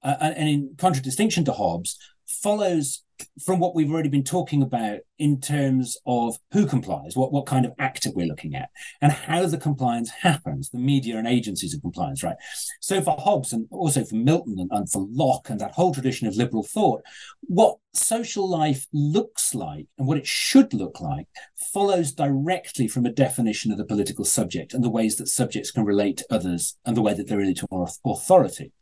uh, 0.07 0.33
and 0.37 0.49
in 0.49 0.75
contradistinction 0.79 1.45
to 1.45 1.53
Hobbes, 1.53 1.99
follows 2.27 3.03
from 3.45 3.59
what 3.61 3.75
we've 3.75 3.91
already 3.91 4.09
been 4.09 4.25
talking 4.25 4.63
about 4.63 4.99
in 5.19 5.41
terms 5.41 5.97
of 6.07 6.37
who 6.53 6.67
complies, 6.67 7.17
what, 7.17 7.33
what 7.33 7.47
kind 7.47 7.65
of 7.65 7.73
actor 7.79 8.11
we're 8.15 8.27
looking 8.27 8.55
at, 8.55 8.69
and 9.01 9.13
how 9.13 9.47
the 9.47 9.59
compliance 9.59 10.11
happens, 10.11 10.71
the 10.71 10.79
media 10.79 11.17
and 11.17 11.27
agencies 11.27 11.75
of 11.75 11.81
compliance, 11.81 12.23
right? 12.23 12.37
So 12.81 13.01
for 13.01 13.17
Hobbes 13.19 13.53
and 13.53 13.67
also 13.71 14.05
for 14.05 14.17
Milton 14.17 14.57
and, 14.59 14.71
and 14.73 14.91
for 14.91 15.07
Locke 15.11 15.49
and 15.51 15.61
that 15.61 15.73
whole 15.73 15.95
tradition 15.95 16.27
of 16.27 16.37
liberal 16.37 16.63
thought, 16.63 17.03
what 17.43 17.79
social 17.95 18.49
life 18.49 18.87
looks 18.93 19.55
like 19.55 19.87
and 19.99 20.07
what 20.07 20.19
it 20.19 20.27
should 20.27 20.75
look 20.75 21.01
like 21.01 21.27
follows 21.73 22.13
directly 22.13 22.87
from 22.89 23.07
a 23.07 23.13
definition 23.13 23.73
of 23.73 23.79
the 23.79 23.85
political 23.85 24.25
subject 24.25 24.75
and 24.75 24.85
the 24.85 24.91
ways 24.91 25.17
that 25.17 25.29
subjects 25.29 25.71
can 25.71 25.85
relate 25.85 26.19
to 26.19 26.27
others 26.31 26.77
and 26.85 26.97
the 26.97 27.03
way 27.03 27.15
that 27.15 27.29
they 27.29 27.37
relate 27.37 27.59
to 27.59 27.87
authority. 28.05 28.73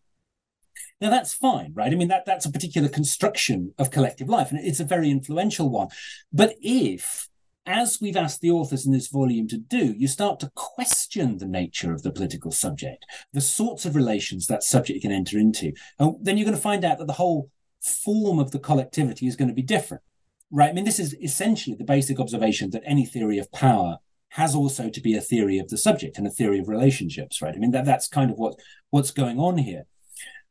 Now 1.01 1.11
that's 1.11 1.35
fine, 1.35 1.73
right? 1.75 1.93
I 1.93 1.97
mean, 1.97 2.09
that, 2.09 2.25
that's 2.25 2.47
a 2.47 2.53
particular 2.53 2.89
construction 2.89 3.75
of 3.79 3.91
collective 3.91 4.29
life, 4.29 4.51
and 4.51 4.61
it's 4.61 4.81
a 4.81 4.85
very 4.85 5.11
influential 5.11 5.69
one. 5.69 5.89
But 6.33 6.55
if, 6.61 7.29
as 7.67 7.99
we've 8.01 8.17
asked 8.17 8.41
the 8.41 8.51
authors 8.51 8.87
in 8.87 8.93
this 8.93 9.09
volume 9.09 9.49
to 9.49 9.59
do, 9.59 9.95
you 9.97 10.07
start 10.07 10.41
to 10.41 10.53
question 10.55 11.39
the 11.39 11.47
nature 11.47 11.93
of 11.93 12.03
the 12.03 12.13
political 12.13 12.53
subject, 12.53 13.05
the 13.33 13.41
sorts 13.41 13.85
of 13.85 13.97
relations 13.97 14.47
that 14.47 14.63
subject 14.63 15.03
can 15.03 15.13
enter 15.13 15.39
into, 15.39 15.73
then 15.99 16.37
you're 16.39 16.47
going 16.47 16.57
to 16.57 16.63
find 16.63 16.85
out 16.85 16.99
that 16.99 17.07
the 17.07 17.15
whole 17.15 17.51
form 17.83 18.39
of 18.39 18.51
the 18.51 18.59
collectivity 18.59 19.27
is 19.27 19.37
going 19.37 19.49
to 19.49 19.55
be 19.55 19.63
different, 19.63 20.03
right? 20.51 20.71
I 20.71 20.73
mean, 20.73 20.85
this 20.85 21.01
is 21.01 21.15
essentially 21.23 21.77
the 21.77 21.85
basic 21.85 22.19
observation 22.21 22.71
that 22.71 22.83
any 22.87 23.05
theory 23.05 23.39
of 23.39 23.51
power 23.53 23.99
has 24.31 24.55
also 24.55 24.91
to 24.91 25.01
be 25.01 25.17
a 25.17 25.21
theory 25.21 25.59
of 25.59 25.69
the 25.69 25.79
subject 25.79 26.19
and 26.19 26.27
a 26.27 26.31
theory 26.31 26.59
of 26.59 26.69
relationships, 26.69 27.41
right? 27.41 27.55
I 27.55 27.59
mean, 27.59 27.71
that, 27.71 27.85
that's 27.85 28.09
kind 28.09 28.31
of 28.31 28.37
what 28.37 28.55
what's 28.91 29.11
going 29.11 29.39
on 29.39 29.59
here. 29.59 29.85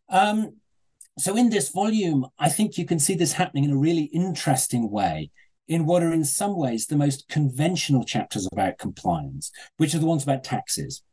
Um, 0.10 0.58
so 1.18 1.36
in 1.38 1.49
this 1.49 1.70
volume, 1.70 2.26
I 2.39 2.49
think 2.49 2.78
you 2.78 2.86
can 2.86 2.99
see 2.99 3.14
this 3.14 3.34
happening 3.34 3.64
in 3.66 3.72
a 3.72 3.78
really 3.78 4.06
interesting 4.06 4.89
way 4.89 5.30
in 5.68 5.86
what 5.86 6.04
are 6.04 6.12
in 6.12 6.26
some 6.26 6.58
ways 6.58 6.88
the 6.88 6.95
most 6.95 7.28
conventional 7.30 8.04
chapters 8.04 8.47
about 8.51 8.78
compliance, 8.78 9.51
which 9.78 9.93
are 9.93 9.99
the 9.99 10.06
ones 10.06 10.24
about 10.24 10.43
taxes. 10.43 11.04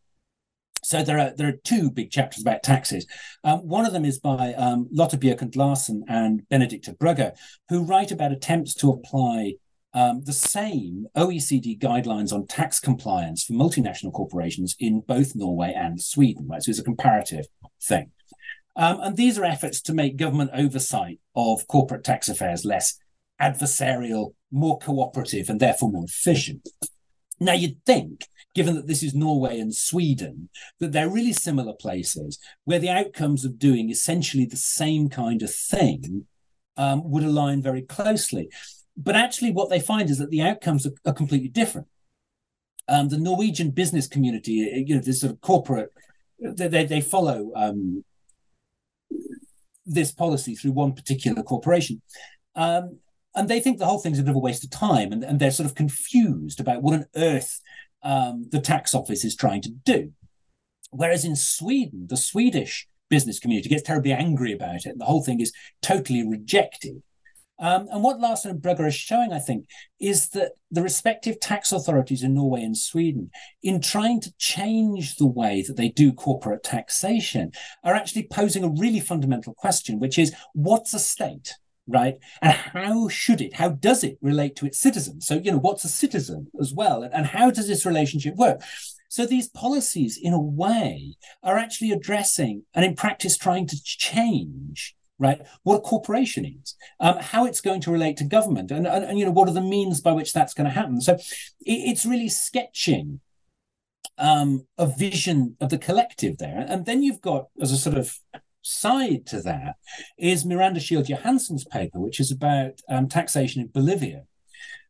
So 0.83 1.03
there 1.03 1.19
are 1.19 1.33
there 1.37 1.49
are 1.49 1.61
two 1.65 1.91
big 1.91 2.11
chapters 2.11 2.43
about 2.43 2.63
taxes. 2.63 3.07
Um, 3.45 3.59
one 3.61 3.85
of 3.85 3.93
them 3.93 4.05
is 4.05 4.19
by 4.19 4.55
um, 4.55 4.89
Lotte 4.91 5.21
Bjørkent 5.21 5.55
Larsen 5.55 6.05
and 6.09 6.49
Benedicta 6.49 6.95
Brugger, 6.95 7.37
who 7.69 7.85
write 7.85 8.11
about 8.11 8.33
attempts 8.33 8.75
to 8.77 8.91
apply 8.91 9.55
um, 9.93 10.23
the 10.25 10.33
same 10.33 11.07
OECD 11.17 11.79
guidelines 11.79 12.33
on 12.33 12.47
tax 12.47 12.81
compliance 12.81 13.45
for 13.45 13.53
multinational 13.53 14.13
corporations 14.13 14.75
in 14.79 15.01
both 15.01 15.35
Norway 15.35 15.75
and 15.77 16.01
Sweden. 16.01 16.49
Right, 16.49 16.63
so 16.63 16.71
it's 16.71 16.79
a 16.79 16.85
comparative 16.85 17.47
thing. 17.83 18.11
Um, 18.77 19.01
and 19.01 19.17
these 19.17 19.39
are 19.39 19.45
efforts 19.45 19.81
to 19.83 19.95
make 19.95 20.17
government 20.17 20.51
oversight 20.55 21.19
of 21.35 21.67
corporate 21.67 22.05
tax 22.05 22.29
affairs 22.29 22.65
less 22.65 22.99
adversarial, 23.41 24.35
more 24.51 24.79
cooperative, 24.79 25.49
and 25.49 25.61
therefore 25.61 25.91
more 25.91 26.05
efficient. 26.05 26.69
Now, 27.41 27.55
you'd 27.55 27.85
think, 27.87 28.27
given 28.55 28.75
that 28.75 28.87
this 28.87 29.03
is 29.03 29.15
Norway 29.15 29.59
and 29.59 29.75
Sweden, 29.75 30.51
that 30.79 30.93
they're 30.93 31.09
really 31.09 31.33
similar 31.33 31.73
places 31.73 32.39
where 32.65 32.79
the 32.79 32.91
outcomes 32.91 33.45
of 33.45 33.59
doing 33.59 33.91
essentially 33.91 34.45
the 34.45 34.57
same 34.57 35.09
kind 35.09 35.43
of 35.43 35.53
thing 35.53 36.27
um, 36.77 37.11
would 37.11 37.25
align 37.25 37.63
very 37.63 37.83
closely. 37.83 38.51
But 38.97 39.17
actually, 39.17 39.53
what 39.53 39.71
they 39.71 39.81
find 39.81 40.11
is 40.11 40.19
that 40.19 40.31
the 40.31 40.43
outcomes 40.43 40.87
are, 40.87 40.93
are 41.07 41.15
completely 41.15 41.49
different. 41.49 41.89
Um, 42.89 43.09
the 43.09 43.19
Norwegian 43.19 43.71
business 43.71 44.07
community, 44.07 44.85
you 44.87 44.97
know, 44.97 45.01
this 45.01 45.21
sort 45.21 45.33
of 45.33 45.41
corporate, 45.41 45.93
they, 46.41 46.69
they, 46.69 46.85
they 46.85 47.01
follow 47.01 47.53
um, 47.55 48.05
this 49.91 50.13
policy 50.13 50.55
through 50.55 50.73
one 50.73 50.93
particular 50.93 51.43
corporation. 51.43 52.01
Um, 52.55 52.99
and 53.35 53.49
they 53.49 53.61
think 53.61 53.79
the 53.79 53.87
whole 53.87 53.99
thing's 53.99 54.19
a 54.19 54.23
bit 54.23 54.31
of 54.31 54.37
a 54.37 54.41
waste 54.41 54.65
of 54.65 54.71
time, 54.71 55.13
and, 55.13 55.23
and 55.23 55.39
they're 55.39 55.51
sort 55.51 55.69
of 55.69 55.75
confused 55.75 56.61
about 56.61 56.83
what 56.83 56.95
on 56.95 57.07
earth 57.17 57.61
um, 58.03 58.49
the 58.51 58.61
tax 58.61 58.95
office 58.95 59.25
is 59.25 59.37
trying 59.37 59.63
to 59.63 59.71
do. 59.71 60.13
Whereas 60.91 61.25
in 61.25 61.37
Sweden, 61.37 62.07
the 62.09 62.17
Swedish 62.17 62.89
business 63.09 63.39
community 63.39 63.69
gets 63.69 63.83
terribly 63.83 64.13
angry 64.13 64.53
about 64.53 64.87
it, 64.87 64.87
and 64.87 65.01
the 65.01 65.05
whole 65.05 65.23
thing 65.23 65.41
is 65.41 65.53
totally 65.83 66.27
rejected. 66.27 67.03
Um, 67.61 67.89
and 67.93 68.03
what 68.03 68.19
Larsen 68.19 68.51
and 68.51 68.61
Brugger 68.61 68.89
is 68.89 68.95
showing, 68.95 69.33
I 69.33 69.39
think, 69.39 69.67
is 70.01 70.31
that 70.31 70.53
the 70.71 70.83
respective 70.83 71.39
tax 71.39 71.73
authorities 71.73 72.23
in 72.23 72.35
Norway 72.35 72.63
and 72.63 72.77
Sweden, 72.77 73.31
in 73.63 73.81
trying 73.81 74.21
to 74.23 74.33
change 74.39 75.17
the 75.17 75.27
way 75.27 75.63
that 75.67 75.77
they 75.77 75.91
do 75.91 76.13
corporate 76.13 76.63
taxation, 76.63 77.53
are 77.85 77.95
actually 77.95 78.27
posing 78.31 78.65
a 78.65 78.71
really 78.71 79.01
fundamental 79.01 79.53
question, 79.53 80.01
which 80.01 80.19
is 80.19 80.35
what's 80.55 80.95
a 80.95 80.99
state? 80.99 81.55
Right. 81.87 82.19
And 82.41 82.53
how 82.53 83.09
should 83.09 83.41
it, 83.41 83.55
how 83.55 83.71
does 83.71 84.05
it 84.05 84.17
relate 84.23 84.55
to 84.57 84.67
its 84.67 84.79
citizens? 84.79 85.27
So, 85.27 85.35
you 85.35 85.51
know, 85.51 85.59
what's 85.59 85.85
a 85.85 85.89
citizen 85.89 86.47
as 86.61 86.73
well? 86.73 87.03
And, 87.03 87.13
and 87.13 87.27
how 87.27 87.51
does 87.51 87.67
this 87.67 87.85
relationship 87.85 88.37
work? 88.37 88.63
So 89.09 89.27
these 89.27 89.49
policies, 89.49 90.17
in 90.17 90.33
a 90.33 90.41
way, 90.41 91.17
are 91.43 91.59
actually 91.59 91.91
addressing 91.91 92.63
and 92.75 92.85
in 92.85 92.95
practice 92.95 93.37
trying 93.37 93.67
to 93.67 93.83
change 93.83 94.95
right? 95.21 95.41
What 95.63 95.77
a 95.77 95.81
corporation 95.81 96.45
is, 96.45 96.75
um, 96.99 97.19
how 97.19 97.45
it's 97.45 97.61
going 97.61 97.83
to 97.83 97.93
relate 97.93 98.17
to 98.17 98.25
government, 98.25 98.71
and, 98.73 98.87
and, 98.87 99.05
and, 99.05 99.19
you 99.19 99.25
know 99.25 99.31
what 99.31 99.49
are 99.49 99.55
the 99.55 99.61
means 99.61 100.01
by 100.01 100.13
which 100.13 100.33
that's 100.33 100.55
going 100.55 100.65
to 100.65 100.75
happen. 100.75 101.01
So 101.01 101.15
it, 101.15 101.21
it's 101.61 102.07
really 102.07 102.29
sketching 102.29 103.21
um, 104.19 104.67
a 104.79 104.87
vision 104.87 105.57
of 105.61 105.69
the 105.69 105.79
collective 105.79 106.39
there, 106.39 106.65
and 106.67 106.87
then 106.87 107.03
you've 107.03 107.21
got 107.21 107.49
as 107.61 107.71
a 107.71 107.77
sort 107.77 107.99
of 107.99 108.19
side 108.63 109.27
to 109.27 109.41
that 109.41 109.77
is 110.19 110.45
Miranda 110.45 110.81
Sheild 110.81 111.07
Johansson's 111.07 111.65
paper, 111.65 112.01
which 112.01 112.19
is 112.19 112.31
about 112.31 112.81
um, 112.89 113.09
taxation 113.09 113.61
in 113.61 113.69
Bolivia, 113.69 114.25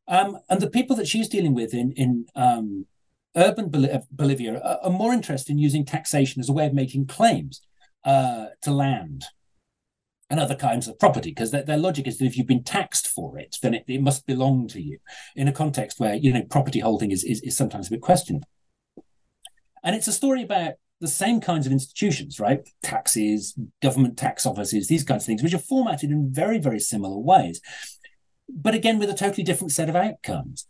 um, 0.06 0.38
and 0.48 0.60
the 0.60 0.70
people 0.70 0.96
that 0.96 1.08
she's 1.08 1.28
dealing 1.28 1.54
with 1.54 1.74
in 1.74 1.92
in 1.92 2.26
um, 2.36 2.86
urban 3.36 3.68
Bolivia 4.12 4.60
are, 4.60 4.78
are 4.84 4.90
more 4.90 5.12
interested 5.12 5.52
in 5.52 5.58
using 5.58 5.84
taxation 5.84 6.40
as 6.40 6.48
a 6.48 6.52
way 6.52 6.66
of 6.66 6.72
making 6.72 7.06
claims 7.06 7.62
uh, 8.04 8.46
to 8.62 8.70
land 8.70 9.24
and 10.30 10.38
other 10.38 10.54
kinds 10.54 10.86
of 10.86 10.98
property 10.98 11.30
because 11.30 11.50
their, 11.50 11.64
their, 11.64 11.76
logic 11.76 12.06
is 12.06 12.18
that 12.18 12.24
if 12.24 12.36
you've 12.36 12.46
been 12.46 12.62
taxed 12.62 13.08
for 13.08 13.36
it 13.38 13.56
then 13.62 13.74
it, 13.74 13.84
it, 13.88 14.00
must 14.00 14.26
belong 14.26 14.68
to 14.68 14.80
you 14.80 14.98
in 15.34 15.48
a 15.48 15.52
context 15.52 15.98
where 15.98 16.14
you 16.14 16.32
know 16.32 16.42
property 16.42 16.78
holding 16.78 17.10
is, 17.10 17.24
is, 17.24 17.40
is 17.42 17.56
sometimes 17.56 17.88
a 17.88 17.90
bit 17.90 18.00
questionable 18.00 18.48
and 19.82 19.96
it's 19.96 20.06
a 20.06 20.12
story 20.12 20.42
about 20.42 20.74
the 21.00 21.08
same 21.08 21.40
kinds 21.40 21.66
of 21.66 21.72
institutions 21.72 22.38
right? 22.38 22.68
Taxes 22.82 23.58
government 23.82 24.16
tax 24.16 24.46
offices 24.46 24.86
these 24.86 25.04
kinds 25.04 25.24
of 25.24 25.26
things 25.26 25.42
which 25.42 25.54
are 25.54 25.58
formatted 25.58 26.10
in 26.10 26.32
very 26.32 26.58
very 26.58 26.80
similar 26.80 27.18
ways 27.18 27.60
but 28.48 28.74
again 28.74 28.98
with 28.98 29.10
a 29.10 29.14
totally 29.14 29.42
different 29.42 29.72
set 29.72 29.88
of 29.88 29.96
outcomes 29.96 30.66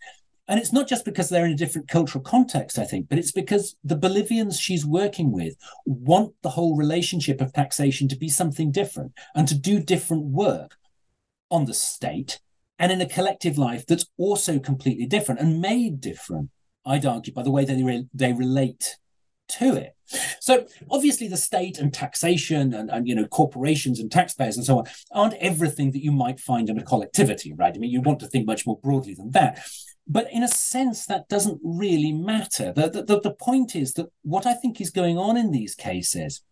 and 0.50 0.58
it's 0.58 0.72
not 0.72 0.88
just 0.88 1.04
because 1.04 1.28
they're 1.28 1.46
in 1.46 1.52
a 1.52 1.56
different 1.56 1.86
cultural 1.86 2.22
context, 2.22 2.76
I 2.76 2.84
think, 2.84 3.08
but 3.08 3.18
it's 3.18 3.30
because 3.30 3.76
the 3.84 3.94
Bolivians 3.94 4.58
she's 4.58 4.84
working 4.84 5.30
with 5.30 5.54
want 5.86 6.34
the 6.42 6.50
whole 6.50 6.76
relationship 6.76 7.40
of 7.40 7.52
taxation 7.52 8.08
to 8.08 8.16
be 8.16 8.28
something 8.28 8.72
different 8.72 9.12
and 9.36 9.46
to 9.46 9.54
do 9.54 9.78
different 9.80 10.24
work 10.24 10.76
on 11.52 11.66
the 11.66 11.72
state 11.72 12.40
and 12.80 12.90
in 12.90 13.00
a 13.00 13.08
collective 13.08 13.58
life 13.58 13.86
that's 13.86 14.06
also 14.18 14.58
completely 14.58 15.06
different 15.06 15.40
and 15.40 15.60
made 15.60 16.00
different, 16.00 16.50
I'd 16.84 17.06
argue, 17.06 17.32
by 17.32 17.44
the 17.44 17.52
way 17.52 17.64
they, 17.64 17.82
re- 17.84 18.08
they 18.12 18.32
relate 18.32 18.96
to 19.50 19.76
it. 19.76 19.94
So 20.40 20.66
obviously 20.90 21.28
the 21.28 21.36
state 21.36 21.78
and 21.78 21.94
taxation 21.94 22.74
and, 22.74 22.90
and 22.90 23.06
you 23.06 23.14
know 23.14 23.26
corporations 23.26 24.00
and 24.00 24.10
taxpayers 24.10 24.56
and 24.56 24.66
so 24.66 24.78
on 24.78 24.86
aren't 25.12 25.34
everything 25.34 25.92
that 25.92 26.02
you 26.02 26.10
might 26.10 26.40
find 26.40 26.68
in 26.68 26.78
a 26.78 26.82
collectivity, 26.82 27.52
right? 27.52 27.72
I 27.72 27.78
mean, 27.78 27.92
you 27.92 28.00
want 28.00 28.18
to 28.20 28.26
think 28.26 28.46
much 28.46 28.66
more 28.66 28.80
broadly 28.82 29.14
than 29.14 29.30
that. 29.30 29.62
But 30.12 30.26
in 30.32 30.42
a 30.42 30.48
sense, 30.48 31.06
that 31.06 31.28
doesn't 31.28 31.60
really 31.62 32.10
matter. 32.10 32.72
The, 32.72 33.04
the, 33.06 33.20
the 33.20 33.32
point 33.32 33.76
is 33.76 33.94
that 33.94 34.08
what 34.22 34.44
I 34.44 34.54
think 34.54 34.80
is 34.80 34.90
going 34.90 35.16
on 35.16 35.36
in 35.36 35.52
these 35.52 35.76
cases 35.76 36.42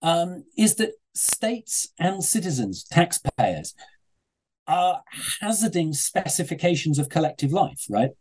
um, 0.00 0.44
is 0.56 0.76
that 0.76 0.92
states 1.14 1.92
and 1.98 2.24
citizens, 2.24 2.84
taxpayers, 2.84 3.74
are 4.66 5.02
hazarding 5.40 5.92
specifications 5.92 6.98
of 6.98 7.10
collective 7.10 7.52
life, 7.52 7.84
right? 7.90 8.12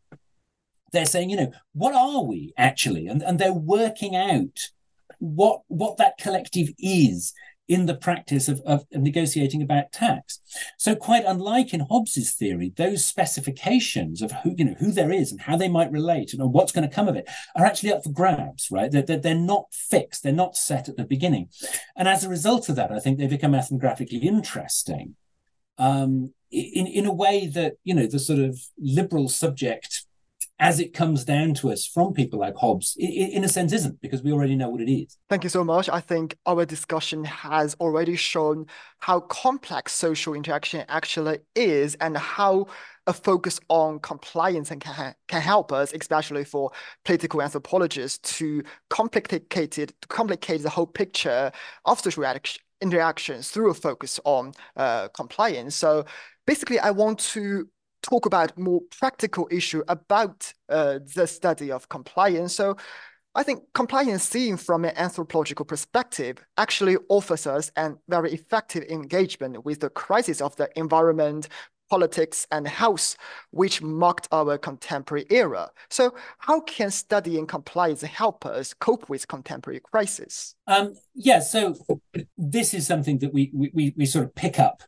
They're 0.91 1.05
saying, 1.05 1.29
you 1.29 1.37
know, 1.37 1.53
what 1.71 1.95
are 1.95 2.25
we 2.25 2.51
actually? 2.57 3.07
And, 3.07 3.21
and 3.21 3.39
they're 3.39 3.53
working 3.53 4.13
out 4.13 4.71
what 5.19 5.61
what 5.67 5.97
that 5.97 6.17
collective 6.17 6.69
is 6.79 7.31
in 7.67 7.85
the 7.85 7.95
practice 7.95 8.47
of, 8.47 8.59
of, 8.65 8.85
negotiating 8.91 9.61
about 9.61 9.91
tax. 9.91 10.41
So 10.77 10.95
quite 10.95 11.23
unlike 11.25 11.73
in 11.73 11.81
Hobbes's 11.81 12.33
theory, 12.33 12.73
those 12.75 13.05
specifications 13.05 14.21
of 14.21 14.31
who, 14.43 14.55
you 14.57 14.65
know, 14.65 14.75
who 14.79 14.91
there 14.91 15.11
is 15.11 15.31
and 15.31 15.41
how 15.41 15.55
they 15.55 15.69
might 15.69 15.91
relate 15.91 16.33
and 16.33 16.51
what's 16.51 16.73
going 16.73 16.87
to 16.87 16.93
come 16.93 17.07
of 17.07 17.15
it 17.15 17.29
are 17.55 17.65
actually 17.65 17.93
up 17.93 18.03
for 18.03 18.11
grabs, 18.11 18.69
right? 18.71 18.91
They're, 18.91 19.03
they're, 19.03 19.19
they're 19.19 19.35
not 19.35 19.67
fixed. 19.71 20.23
They're 20.23 20.33
not 20.33 20.57
set 20.57 20.89
at 20.89 20.97
the 20.97 21.05
beginning. 21.05 21.49
And 21.95 22.07
as 22.07 22.23
a 22.23 22.29
result 22.29 22.67
of 22.67 22.75
that, 22.75 22.91
I 22.91 22.99
think 22.99 23.17
they 23.17 23.27
become 23.27 23.53
ethnographically 23.53 24.23
interesting 24.23 25.15
um, 25.77 26.33
in, 26.51 26.87
in 26.87 27.05
a 27.05 27.13
way 27.13 27.47
that, 27.47 27.75
you 27.83 27.93
know, 27.93 28.07
the 28.07 28.19
sort 28.19 28.39
of 28.39 28.59
liberal 28.77 29.29
subject 29.29 30.00
as 30.61 30.79
it 30.79 30.93
comes 30.93 31.25
down 31.25 31.55
to 31.55 31.71
us 31.71 31.87
from 31.87 32.13
people 32.13 32.39
like 32.39 32.55
Hobbes, 32.55 32.95
in 32.99 33.43
a 33.43 33.49
sense, 33.49 33.73
isn't 33.73 33.99
because 33.99 34.21
we 34.21 34.31
already 34.31 34.55
know 34.55 34.69
what 34.69 34.79
it 34.79 34.91
is. 34.91 35.17
Thank 35.27 35.43
you 35.43 35.49
so 35.49 35.63
much. 35.63 35.89
I 35.89 35.99
think 35.99 36.37
our 36.45 36.65
discussion 36.67 37.23
has 37.23 37.73
already 37.79 38.15
shown 38.15 38.67
how 38.99 39.21
complex 39.21 39.91
social 39.91 40.35
interaction 40.35 40.85
actually 40.87 41.39
is 41.55 41.95
and 41.95 42.15
how 42.15 42.67
a 43.07 43.13
focus 43.13 43.59
on 43.69 43.99
compliance 44.01 44.69
and 44.69 44.79
can, 44.79 45.15
can 45.27 45.41
help 45.41 45.71
us, 45.71 45.93
especially 45.93 46.45
for 46.45 46.69
political 47.05 47.41
anthropologists, 47.41 48.37
to 48.37 48.61
complicate 48.91 49.79
it, 49.79 49.93
complicate 50.09 50.61
the 50.61 50.69
whole 50.69 50.85
picture 50.85 51.51
of 51.85 51.99
social 51.99 52.23
interactions 52.81 53.49
through 53.49 53.71
a 53.71 53.73
focus 53.73 54.19
on 54.25 54.53
uh, 54.77 55.07
compliance. 55.07 55.75
So 55.75 56.05
basically, 56.45 56.77
I 56.77 56.91
want 56.91 57.17
to 57.33 57.67
talk 58.01 58.25
about 58.25 58.57
more 58.57 58.81
practical 58.99 59.47
issue 59.51 59.83
about 59.87 60.53
uh, 60.69 60.99
the 61.15 61.27
study 61.27 61.71
of 61.71 61.89
compliance. 61.89 62.55
So 62.55 62.77
I 63.33 63.43
think 63.43 63.63
compliance 63.73 64.23
seen 64.23 64.57
from 64.57 64.83
an 64.83 64.93
anthropological 64.97 65.65
perspective 65.65 66.37
actually 66.57 66.97
offers 67.07 67.47
us 67.47 67.71
a 67.77 67.93
very 68.09 68.33
effective 68.33 68.83
engagement 68.89 69.63
with 69.63 69.79
the 69.79 69.89
crisis 69.89 70.41
of 70.41 70.55
the 70.57 70.69
environment, 70.75 71.47
politics, 71.89 72.45
and 72.51 72.67
health, 72.67 73.15
which 73.51 73.81
marked 73.81 74.27
our 74.33 74.57
contemporary 74.57 75.25
era. 75.29 75.69
So 75.89 76.13
how 76.39 76.59
can 76.61 76.91
studying 76.91 77.47
compliance 77.47 78.01
help 78.01 78.45
us 78.45 78.73
cope 78.73 79.09
with 79.09 79.27
contemporary 79.29 79.79
crisis? 79.79 80.55
Um, 80.67 80.95
yeah, 81.15 81.39
so 81.39 81.75
this 82.37 82.73
is 82.73 82.85
something 82.85 83.19
that 83.19 83.33
we, 83.33 83.51
we, 83.53 83.93
we 83.95 84.05
sort 84.05 84.25
of 84.25 84.35
pick 84.35 84.59
up 84.59 84.83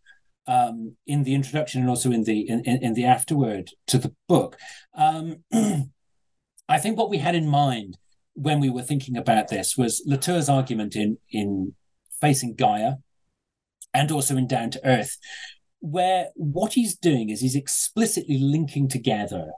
um, 0.48 0.96
in 1.08 1.24
the 1.24 1.34
introduction 1.34 1.82
and 1.82 1.90
also 1.90 2.12
in 2.12 2.24
the 2.24 2.48
in, 2.48 2.62
in 2.66 2.94
the 2.94 3.06
afterword 3.06 3.72
to 3.88 3.98
the 3.98 4.14
book. 4.28 4.58
Um, 4.96 5.44
I 6.70 6.80
think 6.80 6.98
what 6.98 7.10
we 7.10 7.18
had 7.18 7.36
in 7.36 7.48
mind 7.48 7.98
when 8.36 8.60
we 8.60 8.70
were 8.70 8.82
thinking 8.82 9.16
about 9.16 9.50
this 9.50 9.78
was 9.78 10.04
Latour's 10.06 10.50
argument 10.50 10.96
in 10.96 11.18
in 11.32 11.76
facing 12.20 12.56
Gaia 12.56 12.94
and 13.94 14.12
also 14.12 14.36
in 14.36 14.48
Down 14.48 14.72
to 14.72 14.86
Earth, 14.86 15.18
where 15.80 16.30
what 16.36 16.74
he's 16.74 16.96
doing 16.96 17.30
is 17.30 17.42
he's 17.42 17.56
explicitly 17.56 18.40
linking 18.40 18.88
together 18.88 19.52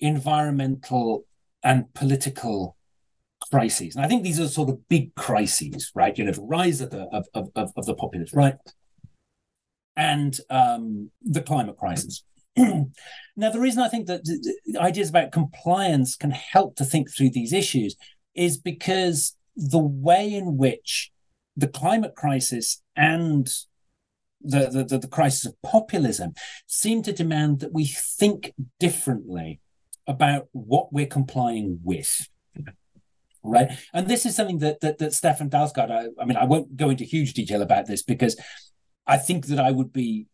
environmental 0.00 1.24
and 1.62 1.92
political 1.94 2.76
crises. 3.50 3.96
And 3.96 4.04
I 4.04 4.08
think 4.08 4.22
these 4.22 4.40
are 4.40 4.48
sort 4.48 4.68
of 4.68 4.88
big 4.88 5.14
crises, 5.14 5.90
right? 5.94 6.16
You 6.16 6.24
know, 6.24 6.32
the 6.32 6.42
rise 6.42 6.80
of 6.80 6.90
the 6.90 7.08
of, 7.12 7.26
of, 7.34 7.72
of 7.76 7.86
the 7.86 7.94
populace, 7.94 8.34
right? 8.34 8.56
And 9.98 10.38
um, 10.48 11.10
the 11.22 11.42
climate 11.42 11.76
crisis. 11.76 12.22
now, 12.56 13.50
the 13.50 13.60
reason 13.60 13.82
I 13.82 13.88
think 13.88 14.06
that 14.06 14.22
ideas 14.78 15.10
about 15.10 15.32
compliance 15.32 16.14
can 16.16 16.30
help 16.30 16.76
to 16.76 16.84
think 16.84 17.10
through 17.10 17.30
these 17.30 17.52
issues 17.52 17.96
is 18.34 18.56
because 18.56 19.36
the 19.56 19.78
way 19.78 20.32
in 20.32 20.56
which 20.56 21.10
the 21.56 21.66
climate 21.66 22.14
crisis 22.14 22.80
and 22.96 23.48
the, 24.40 24.86
the, 24.88 24.98
the, 24.98 25.08
crisis 25.08 25.44
of 25.46 25.60
populism 25.62 26.32
seem 26.68 27.02
to 27.02 27.12
demand 27.12 27.58
that 27.58 27.72
we 27.72 27.84
think 27.86 28.52
differently 28.78 29.58
about 30.06 30.46
what 30.52 30.92
we're 30.92 31.06
complying 31.06 31.80
with 31.82 32.28
right 33.42 33.70
and 33.92 34.08
this 34.08 34.24
is 34.24 34.36
something 34.36 34.58
that 34.58 34.80
that, 34.80 34.98
that 34.98 35.10
steffen 35.10 35.50
dalsgaard 35.50 35.90
I, 35.90 36.06
I 36.20 36.24
mean 36.24 36.36
i 36.36 36.44
won't 36.44 36.76
go 36.76 36.90
into 36.90 37.04
huge 37.04 37.34
detail 37.34 37.62
about 37.62 37.86
this 37.86 38.02
because 38.02 38.36
I 39.08 39.16
think 39.16 39.46
that 39.46 39.58
I 39.58 39.72
would 39.72 39.92
be 39.92 40.26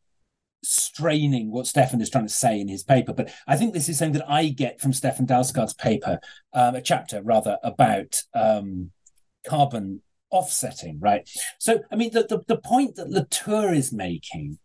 straining 0.64 1.50
what 1.50 1.66
Steffen 1.66 2.00
is 2.00 2.10
trying 2.10 2.26
to 2.26 2.32
say 2.32 2.60
in 2.60 2.68
his 2.68 2.82
paper. 2.82 3.12
But 3.12 3.32
I 3.46 3.56
think 3.56 3.72
this 3.72 3.88
is 3.88 3.98
something 3.98 4.18
that 4.18 4.30
I 4.30 4.48
get 4.48 4.80
from 4.80 4.92
Steffen 4.92 5.26
Dalsgaard's 5.26 5.74
paper, 5.74 6.18
um, 6.52 6.74
a 6.74 6.82
chapter 6.82 7.22
rather 7.22 7.58
about 7.62 8.22
um, 8.34 8.90
carbon 9.46 10.02
offsetting, 10.30 10.98
right? 11.00 11.28
So, 11.58 11.80
I 11.92 11.96
mean, 11.96 12.12
the, 12.12 12.26
the, 12.26 12.42
the 12.48 12.58
point 12.58 12.96
that 12.96 13.10
Latour 13.10 13.72
is 13.72 13.92
making, 13.92 14.58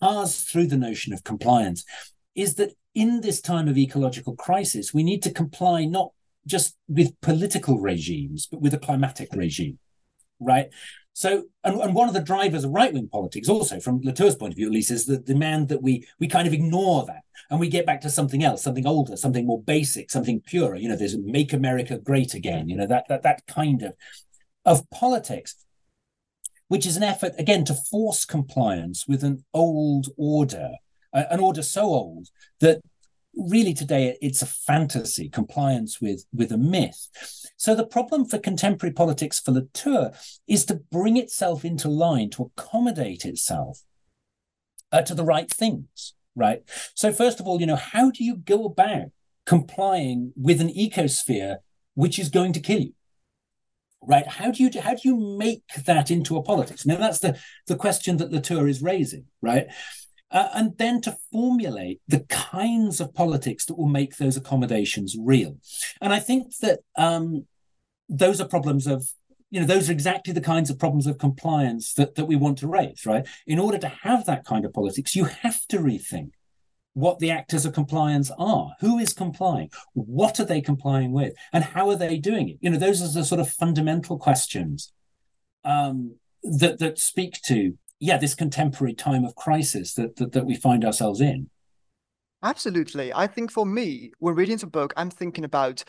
paths 0.00 0.44
through 0.44 0.68
the 0.68 0.78
notion 0.78 1.12
of 1.12 1.24
compliance, 1.24 1.84
is 2.34 2.54
that 2.54 2.72
in 2.94 3.20
this 3.20 3.40
time 3.40 3.68
of 3.68 3.76
ecological 3.76 4.34
crisis, 4.34 4.94
we 4.94 5.02
need 5.02 5.22
to 5.24 5.30
comply 5.30 5.84
not 5.84 6.12
just 6.46 6.76
with 6.88 7.20
political 7.20 7.78
regimes, 7.78 8.46
but 8.46 8.60
with 8.60 8.72
a 8.72 8.78
climatic 8.78 9.28
regime, 9.34 9.78
right? 10.40 10.68
So, 11.20 11.44
and, 11.64 11.78
and 11.78 11.94
one 11.94 12.08
of 12.08 12.14
the 12.14 12.22
drivers 12.22 12.64
of 12.64 12.70
right 12.70 12.94
wing 12.94 13.06
politics, 13.06 13.50
also 13.50 13.78
from 13.78 14.00
Latour's 14.00 14.36
point 14.36 14.54
of 14.54 14.56
view, 14.56 14.68
at 14.68 14.72
least, 14.72 14.90
is 14.90 15.04
the 15.04 15.18
demand 15.18 15.68
that 15.68 15.82
we 15.82 16.08
we 16.18 16.26
kind 16.26 16.48
of 16.48 16.54
ignore 16.54 17.04
that 17.04 17.24
and 17.50 17.60
we 17.60 17.68
get 17.68 17.84
back 17.84 18.00
to 18.00 18.08
something 18.08 18.42
else, 18.42 18.62
something 18.62 18.86
older, 18.86 19.18
something 19.18 19.46
more 19.46 19.62
basic, 19.62 20.10
something 20.10 20.40
purer. 20.40 20.76
You 20.76 20.88
know, 20.88 20.96
there's 20.96 21.18
"Make 21.18 21.52
America 21.52 21.98
Great 21.98 22.32
Again." 22.32 22.70
You 22.70 22.76
know, 22.78 22.86
that 22.86 23.04
that 23.10 23.22
that 23.22 23.46
kind 23.46 23.82
of 23.82 23.94
of 24.64 24.88
politics, 24.88 25.56
which 26.68 26.86
is 26.86 26.96
an 26.96 27.02
effort 27.02 27.34
again 27.36 27.66
to 27.66 27.74
force 27.74 28.24
compliance 28.24 29.06
with 29.06 29.22
an 29.22 29.44
old 29.52 30.06
order, 30.16 30.70
an 31.12 31.38
order 31.38 31.62
so 31.62 31.82
old 31.82 32.28
that 32.60 32.80
really 33.36 33.74
today 33.74 34.16
it's 34.20 34.42
a 34.42 34.46
fantasy 34.46 35.28
compliance 35.28 36.00
with 36.00 36.24
with 36.32 36.52
a 36.52 36.58
myth. 36.58 37.08
So 37.56 37.74
the 37.74 37.86
problem 37.86 38.24
for 38.24 38.38
contemporary 38.38 38.92
politics 38.92 39.38
for 39.38 39.52
latour 39.52 40.12
is 40.48 40.64
to 40.66 40.74
bring 40.74 41.16
itself 41.16 41.64
into 41.64 41.88
line 41.88 42.30
to 42.30 42.50
accommodate 42.56 43.24
itself 43.24 43.80
uh, 44.92 45.02
to 45.02 45.14
the 45.14 45.24
right 45.24 45.50
things 45.50 46.14
right? 46.36 46.62
So 46.94 47.12
first 47.12 47.40
of 47.40 47.46
all 47.46 47.60
you 47.60 47.66
know 47.66 47.76
how 47.76 48.10
do 48.10 48.24
you 48.24 48.36
go 48.36 48.64
about 48.64 49.06
complying 49.46 50.32
with 50.36 50.60
an 50.60 50.68
ecosphere 50.68 51.56
which 51.94 52.18
is 52.18 52.28
going 52.28 52.52
to 52.54 52.60
kill 52.60 52.80
you 52.80 52.92
right? 54.02 54.26
How 54.26 54.50
do 54.50 54.62
you 54.62 54.70
how 54.80 54.94
do 54.94 55.02
you 55.04 55.36
make 55.38 55.64
that 55.84 56.10
into 56.10 56.36
a 56.36 56.42
politics? 56.42 56.86
Now 56.86 56.96
that's 56.96 57.20
the 57.20 57.38
the 57.66 57.76
question 57.76 58.16
that 58.18 58.32
latour 58.32 58.68
is 58.68 58.82
raising 58.82 59.26
right 59.42 59.66
uh, 60.30 60.48
and 60.54 60.76
then 60.78 61.00
to 61.02 61.16
formulate 61.32 62.00
the 62.06 62.20
kinds 62.28 63.00
of 63.00 63.14
politics 63.14 63.64
that 63.66 63.78
will 63.78 63.88
make 63.88 64.16
those 64.16 64.36
accommodations 64.36 65.16
real. 65.18 65.58
And 66.00 66.12
I 66.12 66.20
think 66.20 66.56
that 66.58 66.80
um, 66.96 67.46
those 68.08 68.40
are 68.40 68.48
problems 68.48 68.86
of 68.86 69.08
you 69.52 69.60
know 69.60 69.66
those 69.66 69.88
are 69.88 69.92
exactly 69.92 70.32
the 70.32 70.40
kinds 70.40 70.70
of 70.70 70.78
problems 70.78 71.08
of 71.08 71.18
compliance 71.18 71.92
that, 71.94 72.14
that 72.14 72.26
we 72.26 72.36
want 72.36 72.58
to 72.58 72.68
raise 72.68 73.04
right? 73.04 73.26
In 73.46 73.58
order 73.58 73.78
to 73.78 73.88
have 73.88 74.24
that 74.26 74.44
kind 74.44 74.64
of 74.64 74.72
politics 74.72 75.16
you 75.16 75.24
have 75.24 75.66
to 75.68 75.78
rethink 75.78 76.30
what 76.94 77.18
the 77.20 77.30
actors 77.30 77.64
of 77.64 77.72
compliance 77.72 78.32
are. 78.36 78.74
Who 78.80 78.98
is 78.98 79.12
complying? 79.12 79.70
What 79.94 80.40
are 80.40 80.44
they 80.44 80.60
complying 80.60 81.12
with? 81.12 81.34
And 81.52 81.62
how 81.62 81.88
are 81.88 81.96
they 81.96 82.18
doing 82.18 82.48
it? 82.48 82.58
You 82.60 82.70
know 82.70 82.78
those 82.78 83.02
are 83.02 83.12
the 83.12 83.24
sort 83.24 83.40
of 83.40 83.50
fundamental 83.50 84.18
questions 84.18 84.92
um, 85.64 86.16
that 86.42 86.78
that 86.78 86.98
speak 86.98 87.40
to 87.46 87.76
yeah 88.00 88.16
this 88.16 88.34
contemporary 88.34 88.94
time 88.94 89.24
of 89.24 89.34
crisis 89.36 89.94
that, 89.94 90.16
that 90.16 90.32
that 90.32 90.46
we 90.46 90.56
find 90.56 90.84
ourselves 90.84 91.20
in. 91.20 91.48
Absolutely. 92.42 93.12
I 93.12 93.26
think 93.26 93.52
for 93.52 93.66
me 93.66 94.12
when 94.18 94.34
reading 94.34 94.56
the 94.56 94.66
book 94.66 94.92
i'm 94.96 95.10
thinking 95.10 95.44
about 95.44 95.84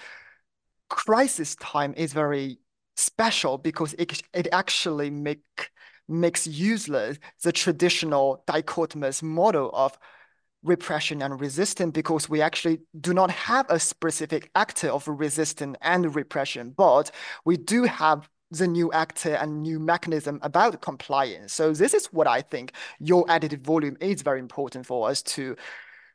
crisis 0.90 1.56
time 1.56 1.94
is 1.96 2.14
very 2.14 2.60
special 2.98 3.58
because 3.58 3.94
it, 3.98 4.22
it 4.34 4.48
actually 4.52 5.10
make 5.10 5.72
makes 6.08 6.46
useless 6.46 7.18
the 7.44 7.52
traditional 7.52 8.44
dichotomous 8.48 9.24
model 9.24 9.72
of 9.74 9.98
repression 10.64 11.22
and 11.22 11.40
resistance 11.40 11.92
because 11.92 12.30
we 12.30 12.42
actually 12.42 12.80
do 13.00 13.14
not 13.14 13.32
have 13.32 13.66
a 13.70 13.80
specific 13.80 14.52
actor 14.54 14.90
of 14.90 15.08
resistance 15.08 15.76
and 15.82 16.16
repression, 16.16 16.72
but 16.76 17.10
we 17.46 17.58
do 17.58 17.84
have 17.84 18.30
the 18.52 18.68
new 18.68 18.92
actor 18.92 19.36
and 19.36 19.62
new 19.62 19.80
mechanism 19.80 20.40
about 20.44 20.82
compliance. 20.82 21.54
So 21.54 21.74
this 21.74 21.94
is 21.94 22.08
what 22.08 22.28
I 22.28 22.42
think 22.42 22.74
your 23.00 23.26
edited 23.30 23.66
volume 23.66 23.98
is 24.00 24.22
very 24.22 24.40
important 24.40 24.86
for 24.86 25.10
us 25.10 25.22
to 25.24 25.56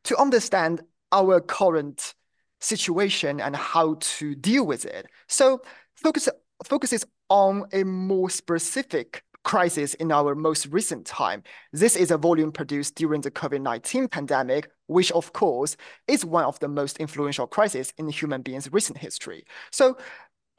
to 0.05 0.17
understand 0.19 0.83
our 1.11 1.41
current 1.41 2.15
situation 2.61 3.41
and 3.41 3.57
how 3.57 3.97
to 4.01 4.35
deal 4.35 4.67
with 4.67 4.85
it. 4.85 5.07
So 5.29 5.63
focus 5.95 6.29
focuses 6.65 7.05
on 7.29 7.65
a 7.73 7.85
more 7.85 8.31
specific 8.31 9.23
crisis 9.47 9.95
in 9.95 10.11
our 10.11 10.35
most 10.35 10.67
recent 10.67 11.07
time. 11.07 11.41
This 11.73 11.95
is 11.95 12.11
a 12.11 12.19
volume 12.19 12.51
produced 12.51 12.97
during 12.97 13.21
the 13.21 13.31
COVID-19 13.31 14.11
pandemic, 14.11 14.69
which 14.89 15.13
of 15.13 15.33
course 15.33 15.77
is 16.09 16.25
one 16.25 16.45
of 16.45 16.59
the 16.59 16.67
most 16.67 16.99
influential 16.99 17.47
crises 17.47 17.93
in 17.97 18.09
human 18.09 18.43
beings' 18.43 18.73
recent 18.73 18.99
history. 18.99 19.45
So 19.71 19.97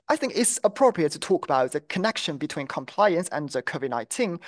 I 0.10 0.16
think 0.16 0.34
it's 0.36 0.60
appropriate 0.64 1.12
to 1.14 1.20
talk 1.20 1.46
about 1.46 1.74
the 1.74 1.82
connection 1.82 2.38
between 2.38 2.68
compliance 2.68 3.28
and 3.30 3.50
the 3.50 3.62
COVID-19. 3.62 4.40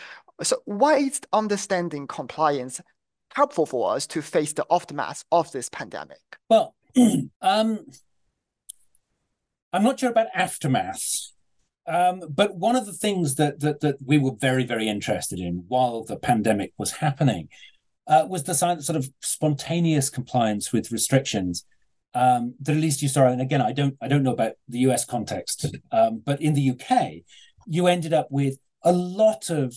So 0.42 0.62
why 0.66 0.98
is 0.98 1.22
understanding 1.34 2.08
compliance 2.08 2.82
helpful 3.34 3.66
for 3.66 3.94
us 3.94 4.08
to 4.08 4.22
face 4.22 4.54
the 4.54 4.66
aftermath 4.72 5.26
of 5.32 5.52
this 5.52 5.70
pandemic? 5.70 6.20
Well, 6.50 6.76
um, 7.42 7.86
I'm 9.74 9.84
not 9.84 10.00
sure 10.00 10.10
about 10.10 10.28
aftermath. 10.34 11.32
Um, 11.88 12.22
but 12.30 12.56
one 12.56 12.76
of 12.76 12.86
the 12.86 12.94
things 12.94 13.36
that, 13.36 13.62
that 13.62 13.80
that 13.80 13.96
we 14.06 14.20
were 14.20 14.36
very 14.40 14.64
very 14.64 14.88
interested 14.88 15.40
in 15.40 15.66
while 15.68 16.04
the 16.04 16.18
pandemic 16.18 16.72
was 16.78 16.92
happening 16.92 17.50
uh, 18.06 18.28
was 18.30 18.44
the 18.44 18.54
sort 18.54 18.96
of 18.96 19.10
spontaneous 19.22 20.10
compliance 20.12 20.72
with 20.72 20.92
restrictions 20.92 21.66
um, 22.14 22.56
that 22.62 22.76
at 22.76 22.82
least 22.82 23.02
you 23.02 23.08
saw, 23.08 23.28
and 23.28 23.42
again, 23.42 23.62
I 23.62 23.72
don't 23.72 23.96
I 24.02 24.08
don't 24.08 24.24
know 24.24 24.34
about 24.34 24.54
the 24.68 24.80
US 24.80 25.06
context, 25.06 25.66
um, 25.92 26.22
but 26.26 26.42
in 26.42 26.54
the 26.54 26.72
UK, 26.72 27.24
you 27.68 27.88
ended 27.88 28.14
up 28.14 28.28
with 28.32 28.58
a 28.84 28.92
lot 28.92 29.50
of 29.50 29.76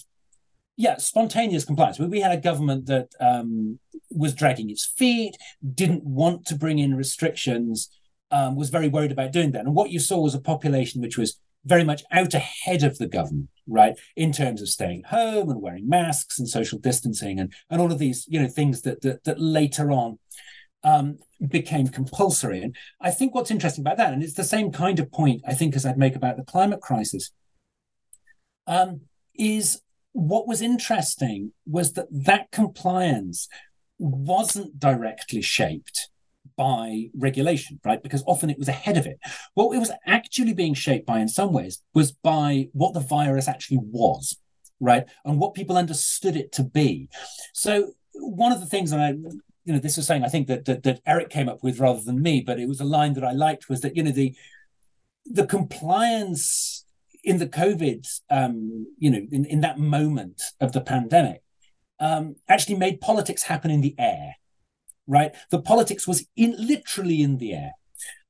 yeah 0.76 0.97
spontaneous 0.97 1.64
compliance. 1.64 1.99
We 1.99 2.20
had 2.20 2.37
a 2.37 2.41
government 2.41 2.87
that 2.87 3.09
um, 3.20 3.78
was 4.11 4.35
dragging 4.35 4.70
its 4.70 4.87
feet, 4.87 5.37
didn't 5.74 6.05
want 6.05 6.47
to 6.47 6.55
bring 6.55 6.78
in 6.78 6.97
restrictions, 6.97 7.91
um, 8.30 8.57
was 8.57 8.70
very 8.70 8.89
worried 8.89 9.12
about 9.12 9.33
doing 9.33 9.53
that, 9.53 9.64
and 9.64 9.74
what 9.74 9.91
you 9.91 10.01
saw 10.01 10.20
was 10.20 10.35
a 10.35 10.41
population 10.41 11.03
which 11.03 11.18
was 11.18 11.39
very 11.64 11.85
much 11.85 12.03
out 12.11 12.35
ahead 12.35 12.83
of 12.83 12.99
the 12.99 13.07
government, 13.07 13.49
right, 13.68 13.97
in 14.16 14.33
terms 14.33 14.61
of 14.61 14.68
staying 14.68 15.05
home 15.05 15.49
and 15.49 15.62
wearing 15.62 15.89
masks 15.89 16.39
and 16.39 16.49
social 16.49 16.78
distancing 16.78 17.39
and 17.39 17.53
and 17.70 17.80
all 17.80 17.93
of 17.93 17.99
these 17.99 18.24
you 18.28 18.41
know 18.41 18.49
things 18.49 18.83
that 18.83 19.03
that, 19.03 19.22
that 19.24 19.39
later 19.39 19.93
on 19.93 20.18
um, 20.85 21.18
became 21.49 21.89
compulsory. 21.89 22.62
And 22.62 22.76
I 23.01 23.11
think 23.11 23.35
what's 23.35 23.51
interesting 23.51 23.83
about 23.83 23.97
that, 23.99 24.12
and 24.12 24.22
it's 24.22 24.35
the 24.35 24.45
same 24.45 24.72
kind 24.72 24.99
of 24.99 25.11
point 25.11 25.43
I 25.47 25.55
think 25.55 25.76
as 25.76 25.87
I'd 25.87 25.99
make 25.99 26.16
about 26.16 26.37
the 26.37 26.45
climate 26.45 26.80
crisis, 26.80 27.30
um, 28.66 29.03
is 29.35 29.80
what 30.12 30.47
was 30.47 30.61
interesting 30.61 31.53
was 31.66 31.95
that 31.95 32.07
that 32.11 32.51
compliance 32.51 33.49
wasn't 33.99 34.78
directly 34.78 35.43
shaped 35.43 36.09
by 36.57 37.07
regulation, 37.16 37.80
right? 37.85 38.03
Because 38.03 38.22
often 38.26 38.51
it 38.51 38.59
was 38.59 38.68
ahead 38.68 38.97
of 38.97 39.07
it. 39.07 39.18
What 39.55 39.74
it 39.74 39.78
was 39.78 39.93
actually 40.07 40.53
being 40.53 40.74
shaped 40.74 41.07
by 41.07 41.20
in 41.20 41.28
some 41.28 41.53
ways 41.53 41.83
was 41.95 42.12
by 42.12 42.68
what 42.72 42.95
the 42.95 43.01
virus 43.01 43.49
actually 43.49 43.80
was, 43.83 44.37
right? 44.80 45.05
And 45.24 45.39
what 45.39 45.55
people 45.55 45.76
understood 45.76 46.37
it 46.37 46.53
to 46.53 46.64
be. 46.64 47.09
So 47.55 47.93
one 48.14 48.53
of 48.53 48.61
the 48.61 48.66
things 48.66 48.91
that 48.91 49.01
I 49.01 49.14
you 49.64 49.72
know, 49.72 49.78
this 49.78 49.98
is 49.98 50.06
saying 50.06 50.24
I 50.24 50.28
think 50.28 50.48
that, 50.48 50.64
that 50.64 50.82
that 50.82 51.00
Eric 51.06 51.30
came 51.30 51.48
up 51.48 51.62
with 51.62 51.78
rather 51.78 52.00
than 52.00 52.22
me, 52.22 52.40
but 52.40 52.58
it 52.58 52.68
was 52.68 52.80
a 52.80 52.84
line 52.84 53.14
that 53.14 53.24
I 53.24 53.32
liked 53.32 53.68
was 53.68 53.80
that 53.82 53.96
you 53.96 54.02
know 54.02 54.10
the 54.10 54.34
the 55.26 55.46
compliance 55.46 56.84
in 57.24 57.38
the 57.38 57.46
COVID, 57.46 58.06
um, 58.30 58.86
you 58.98 59.10
know, 59.10 59.20
in, 59.30 59.44
in 59.44 59.60
that 59.60 59.78
moment 59.78 60.42
of 60.60 60.72
the 60.72 60.80
pandemic, 60.80 61.42
um, 62.00 62.34
actually 62.48 62.74
made 62.74 63.00
politics 63.00 63.44
happen 63.44 63.70
in 63.70 63.80
the 63.80 63.94
air, 63.98 64.36
right? 65.06 65.32
The 65.50 65.62
politics 65.62 66.06
was 66.06 66.26
in 66.36 66.56
literally 66.58 67.22
in 67.22 67.38
the 67.38 67.52
air 67.54 67.72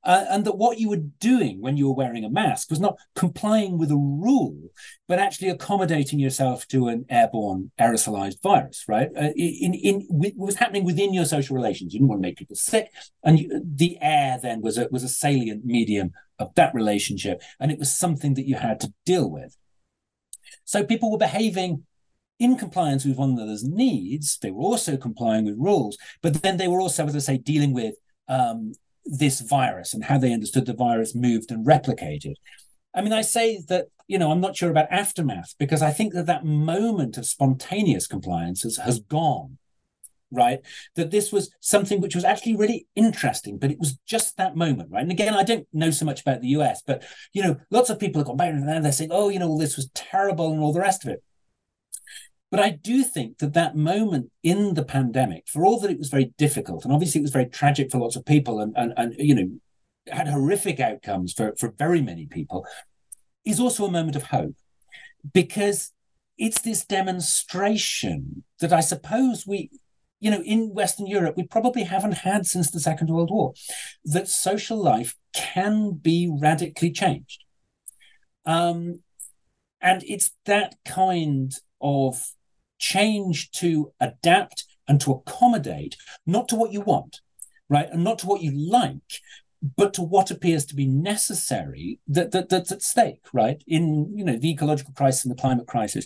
uh, 0.03 0.25
and 0.29 0.43
that 0.45 0.57
what 0.57 0.79
you 0.79 0.89
were 0.89 1.03
doing 1.19 1.61
when 1.61 1.77
you 1.77 1.87
were 1.87 1.95
wearing 1.95 2.25
a 2.25 2.29
mask 2.29 2.69
was 2.69 2.79
not 2.79 2.97
complying 3.15 3.77
with 3.77 3.91
a 3.91 3.95
rule, 3.95 4.69
but 5.07 5.19
actually 5.19 5.49
accommodating 5.49 6.19
yourself 6.19 6.67
to 6.67 6.87
an 6.87 7.05
airborne 7.09 7.71
aerosolized 7.79 8.41
virus, 8.41 8.83
right? 8.87 9.09
Uh, 9.15 9.29
in, 9.35 9.73
in, 9.73 10.07
was 10.35 10.55
happening 10.55 10.83
within 10.83 11.13
your 11.13 11.25
social 11.25 11.55
relations. 11.55 11.93
You 11.93 11.99
didn't 11.99 12.09
want 12.09 12.21
to 12.21 12.27
make 12.27 12.37
people 12.37 12.55
sick, 12.55 12.91
and 13.23 13.39
you, 13.39 13.61
the 13.63 13.97
air 14.01 14.37
then 14.41 14.61
was 14.61 14.77
a, 14.77 14.87
was 14.91 15.03
a 15.03 15.09
salient 15.09 15.65
medium 15.65 16.11
of 16.37 16.53
that 16.55 16.73
relationship, 16.75 17.41
and 17.59 17.71
it 17.71 17.79
was 17.79 17.97
something 17.97 18.33
that 18.33 18.47
you 18.47 18.55
had 18.55 18.79
to 18.81 18.93
deal 19.05 19.29
with. 19.29 19.55
So 20.65 20.83
people 20.83 21.11
were 21.11 21.17
behaving 21.17 21.85
in 22.39 22.57
compliance 22.57 23.05
with 23.05 23.17
one 23.17 23.31
another's 23.31 23.63
needs. 23.63 24.37
They 24.37 24.51
were 24.51 24.63
also 24.63 24.97
complying 24.97 25.45
with 25.45 25.55
rules, 25.57 25.97
but 26.21 26.41
then 26.41 26.57
they 26.57 26.67
were 26.67 26.81
also, 26.81 27.05
as 27.05 27.15
I 27.15 27.19
say, 27.19 27.37
dealing 27.37 27.73
with 27.73 27.95
um, 28.27 28.73
this 29.05 29.41
virus 29.41 29.93
and 29.93 30.05
how 30.05 30.17
they 30.17 30.33
understood 30.33 30.65
the 30.65 30.73
virus 30.73 31.15
moved 31.15 31.51
and 31.51 31.65
replicated. 31.65 32.35
I 32.95 33.01
mean, 33.01 33.13
I 33.13 33.21
say 33.21 33.61
that, 33.67 33.87
you 34.07 34.17
know, 34.17 34.31
I'm 34.31 34.41
not 34.41 34.55
sure 34.55 34.69
about 34.69 34.91
aftermath 34.91 35.55
because 35.57 35.81
I 35.81 35.91
think 35.91 36.13
that 36.13 36.27
that 36.27 36.45
moment 36.45 37.17
of 37.17 37.25
spontaneous 37.25 38.07
compliance 38.07 38.63
has, 38.63 38.77
has 38.77 38.99
gone, 38.99 39.57
right? 40.31 40.59
That 40.95 41.11
this 41.11 41.31
was 41.31 41.51
something 41.59 42.01
which 42.01 42.15
was 42.15 42.23
actually 42.23 42.55
really 42.55 42.87
interesting, 42.95 43.57
but 43.57 43.71
it 43.71 43.79
was 43.79 43.97
just 44.05 44.37
that 44.37 44.55
moment, 44.55 44.91
right? 44.91 45.01
And 45.01 45.11
again, 45.11 45.33
I 45.33 45.43
don't 45.43 45.67
know 45.73 45.91
so 45.91 46.05
much 46.05 46.21
about 46.21 46.41
the 46.41 46.49
US, 46.49 46.81
but, 46.85 47.03
you 47.33 47.41
know, 47.41 47.57
lots 47.71 47.89
of 47.89 47.99
people 47.99 48.19
have 48.19 48.27
gone 48.27 48.37
back 48.37 48.53
and 48.53 48.85
they're 48.85 48.91
saying, 48.91 49.11
oh, 49.11 49.29
you 49.29 49.39
know, 49.39 49.49
well, 49.49 49.57
this 49.57 49.75
was 49.75 49.89
terrible 49.93 50.51
and 50.51 50.61
all 50.61 50.73
the 50.73 50.79
rest 50.79 51.03
of 51.03 51.11
it. 51.11 51.23
But 52.53 52.59
I 52.59 52.69
do 52.69 53.03
think 53.03 53.39
that 53.39 53.53
that 53.53 53.75
moment 53.75 54.29
in 54.43 54.75
the 54.75 54.85
pandemic, 54.85 55.47
for 55.47 55.65
all 55.65 55.79
that 55.79 55.89
it 55.89 55.97
was 55.97 56.09
very 56.09 56.35
difficult, 56.37 56.85
and 56.85 56.93
obviously 56.93 57.17
it 57.17 57.23
was 57.23 57.31
very 57.31 57.47
tragic 57.47 57.89
for 57.89 57.97
lots 57.97 58.15
of 58.15 58.27
people 58.27 58.59
and, 58.59 58.75
and, 58.77 58.93
and 58.95 59.15
you 59.17 59.33
know, 59.33 59.49
had 60.11 60.27
horrific 60.27 60.79
outcomes 60.79 61.33
for, 61.33 61.55
for 61.57 61.73
very 61.79 61.99
many 61.99 62.27
people, 62.27 62.63
is 63.43 63.59
also 63.59 63.85
a 63.85 63.91
moment 63.91 64.15
of 64.15 64.25
hope 64.25 64.53
because 65.33 65.93
it's 66.37 66.61
this 66.61 66.85
demonstration 66.85 68.43
that 68.59 68.71
I 68.71 68.81
suppose 68.81 69.47
we, 69.47 69.71
you 70.19 70.29
know, 70.29 70.43
in 70.43 70.75
Western 70.75 71.07
Europe, 71.07 71.35
we 71.35 71.47
probably 71.47 71.85
haven't 71.85 72.19
had 72.19 72.45
since 72.45 72.69
the 72.69 72.79
Second 72.79 73.09
World 73.09 73.31
War, 73.31 73.53
that 74.05 74.27
social 74.27 74.77
life 74.77 75.15
can 75.33 75.93
be 75.93 76.31
radically 76.31 76.91
changed. 76.91 77.45
Um, 78.45 78.99
and 79.81 80.03
it's 80.03 80.35
that 80.45 80.75
kind 80.85 81.51
of 81.81 82.23
change 82.83 83.49
to 83.51 83.93
adapt 84.01 84.65
and 84.89 84.99
to 84.99 85.13
accommodate, 85.13 85.95
not 86.27 86.49
to 86.49 86.55
what 86.55 86.73
you 86.73 86.81
want, 86.81 87.21
right? 87.69 87.87
And 87.89 88.03
not 88.03 88.19
to 88.19 88.27
what 88.27 88.41
you 88.41 88.51
like, 88.51 89.21
but 89.77 89.93
to 89.93 90.01
what 90.01 90.29
appears 90.29 90.65
to 90.65 90.75
be 90.75 90.85
necessary 90.85 91.99
that, 92.07 92.31
that 92.31 92.49
that's 92.49 92.73
at 92.73 92.81
stake, 92.81 93.21
right? 93.31 93.63
In 93.65 94.11
you 94.17 94.25
know 94.25 94.37
the 94.37 94.51
ecological 94.51 94.93
crisis 94.93 95.23
and 95.23 95.31
the 95.31 95.41
climate 95.41 95.67
crisis, 95.67 96.05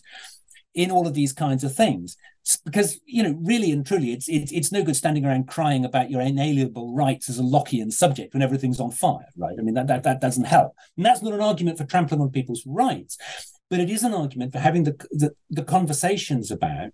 in 0.75 0.91
all 0.91 1.07
of 1.07 1.15
these 1.15 1.33
kinds 1.33 1.63
of 1.63 1.75
things. 1.75 2.15
Because 2.63 2.99
you 3.05 3.23
know, 3.23 3.35
really 3.41 3.71
and 3.71 3.83
truly, 3.83 4.13
it's 4.13 4.29
it's 4.29 4.51
it's 4.51 4.71
no 4.71 4.83
good 4.83 4.95
standing 4.95 5.25
around 5.25 5.47
crying 5.47 5.83
about 5.83 6.11
your 6.11 6.21
inalienable 6.21 6.93
rights 6.93 7.27
as 7.27 7.39
a 7.39 7.43
Lockean 7.43 7.91
subject 7.91 8.33
when 8.33 8.43
everything's 8.43 8.79
on 8.79 8.91
fire, 8.91 9.27
right? 9.35 9.55
I 9.59 9.63
mean 9.63 9.73
that 9.73 9.87
that, 9.87 10.03
that 10.03 10.21
doesn't 10.21 10.45
help. 10.45 10.73
And 10.95 11.05
that's 11.05 11.23
not 11.23 11.33
an 11.33 11.41
argument 11.41 11.79
for 11.79 11.85
trampling 11.85 12.21
on 12.21 12.29
people's 12.29 12.63
rights 12.67 13.17
but 13.69 13.79
it 13.79 13.89
is 13.89 14.03
an 14.03 14.13
argument 14.13 14.51
for 14.51 14.59
having 14.59 14.83
the, 14.83 14.95
the, 15.11 15.35
the 15.49 15.63
conversations 15.63 16.51
about, 16.51 16.91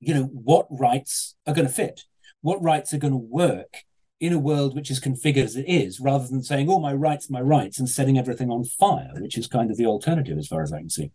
you 0.00 0.14
know, 0.14 0.24
what 0.24 0.66
rights 0.70 1.36
are 1.46 1.54
going 1.54 1.66
to 1.66 1.72
fit, 1.72 2.04
what 2.40 2.62
rights 2.62 2.92
are 2.92 2.98
going 2.98 3.12
to 3.12 3.16
work 3.16 3.84
in 4.20 4.32
a 4.32 4.38
world 4.38 4.74
which 4.74 4.90
is 4.90 5.00
configured 5.00 5.44
as 5.44 5.56
it 5.56 5.66
is, 5.68 6.00
rather 6.00 6.26
than 6.26 6.42
saying, 6.42 6.70
"Oh, 6.70 6.78
my 6.78 6.94
rights, 6.94 7.28
my 7.28 7.40
rights," 7.40 7.78
and 7.78 7.88
setting 7.88 8.16
everything 8.16 8.50
on 8.50 8.64
fire, 8.64 9.10
which 9.18 9.36
is 9.36 9.46
kind 9.46 9.70
of 9.70 9.76
the 9.76 9.86
alternative, 9.86 10.38
as 10.38 10.46
far 10.46 10.62
as 10.62 10.72
I 10.72 10.78
can 10.78 10.90
see. 10.90 11.10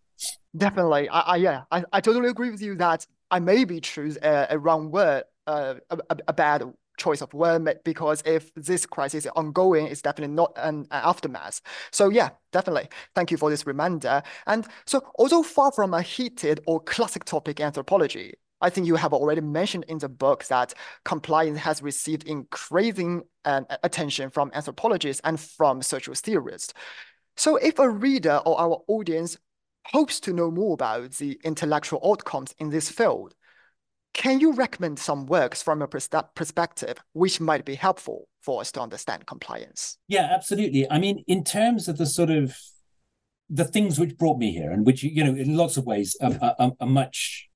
Definitely, 0.55 1.09
I, 1.09 1.19
I 1.21 1.35
yeah, 1.37 1.61
I, 1.71 1.83
I 1.93 2.01
totally 2.01 2.29
agree 2.29 2.51
with 2.51 2.61
you 2.61 2.75
that 2.75 3.07
I 3.31 3.39
maybe 3.39 3.79
choose 3.79 4.17
a, 4.21 4.47
a 4.51 4.59
wrong 4.59 4.91
word, 4.91 5.23
uh, 5.47 5.75
a, 5.89 6.17
a 6.27 6.33
bad 6.33 6.63
choice 6.99 7.21
of 7.21 7.33
word 7.33 7.79
because 7.83 8.21
if 8.25 8.53
this 8.55 8.85
crisis 8.85 9.25
is 9.25 9.31
ongoing, 9.35 9.87
it's 9.87 10.01
definitely 10.01 10.35
not 10.35 10.53
an, 10.57 10.85
an 10.91 11.01
aftermath. 11.03 11.61
So 11.91 12.09
yeah, 12.09 12.29
definitely. 12.51 12.89
Thank 13.15 13.31
you 13.31 13.37
for 13.37 13.49
this 13.49 13.65
reminder. 13.65 14.21
And 14.45 14.67
so 14.85 15.01
although 15.17 15.43
far 15.43 15.71
from 15.71 15.93
a 15.93 16.01
heated 16.01 16.59
or 16.67 16.79
classic 16.81 17.25
topic 17.25 17.59
anthropology, 17.59 18.35
I 18.61 18.69
think 18.69 18.87
you 18.87 18.95
have 18.95 19.13
already 19.13 19.41
mentioned 19.41 19.85
in 19.87 19.99
the 19.99 20.09
book 20.09 20.43
that 20.45 20.73
compliance 21.05 21.59
has 21.59 21.81
received 21.81 22.23
increasing 22.27 23.23
uh, 23.45 23.61
attention 23.83 24.29
from 24.29 24.51
anthropologists 24.53 25.21
and 25.23 25.39
from 25.39 25.81
social 25.81 26.13
theorists. 26.13 26.73
So 27.37 27.55
if 27.55 27.79
a 27.79 27.89
reader 27.89 28.41
or 28.45 28.59
our 28.59 28.81
audience 28.87 29.37
hopes 29.85 30.19
to 30.21 30.33
know 30.33 30.51
more 30.51 30.73
about 30.73 31.11
the 31.13 31.39
intellectual 31.43 32.01
outcomes 32.05 32.53
in 32.59 32.69
this 32.69 32.89
field, 32.89 33.33
can 34.13 34.39
you 34.39 34.53
recommend 34.53 34.99
some 34.99 35.25
works 35.25 35.61
from 35.61 35.81
a 35.81 35.87
perspective 35.87 36.97
which 37.13 37.39
might 37.39 37.65
be 37.65 37.75
helpful 37.75 38.27
for 38.41 38.61
us 38.61 38.71
to 38.73 38.81
understand 38.81 39.25
compliance? 39.25 39.97
Yeah, 40.07 40.29
absolutely. 40.31 40.89
I 40.89 40.99
mean, 40.99 41.23
in 41.27 41.43
terms 41.43 41.87
of 41.87 41.97
the 41.97 42.05
sort 42.05 42.29
of 42.29 42.57
the 43.49 43.65
things 43.65 43.99
which 43.99 44.17
brought 44.17 44.37
me 44.37 44.51
here, 44.51 44.71
and 44.71 44.85
which 44.85 45.03
you 45.03 45.23
know, 45.23 45.35
in 45.35 45.57
lots 45.57 45.77
of 45.77 45.85
ways, 45.85 46.15
are, 46.21 46.55
are, 46.59 46.71
are 46.79 46.87
much, 46.87 47.49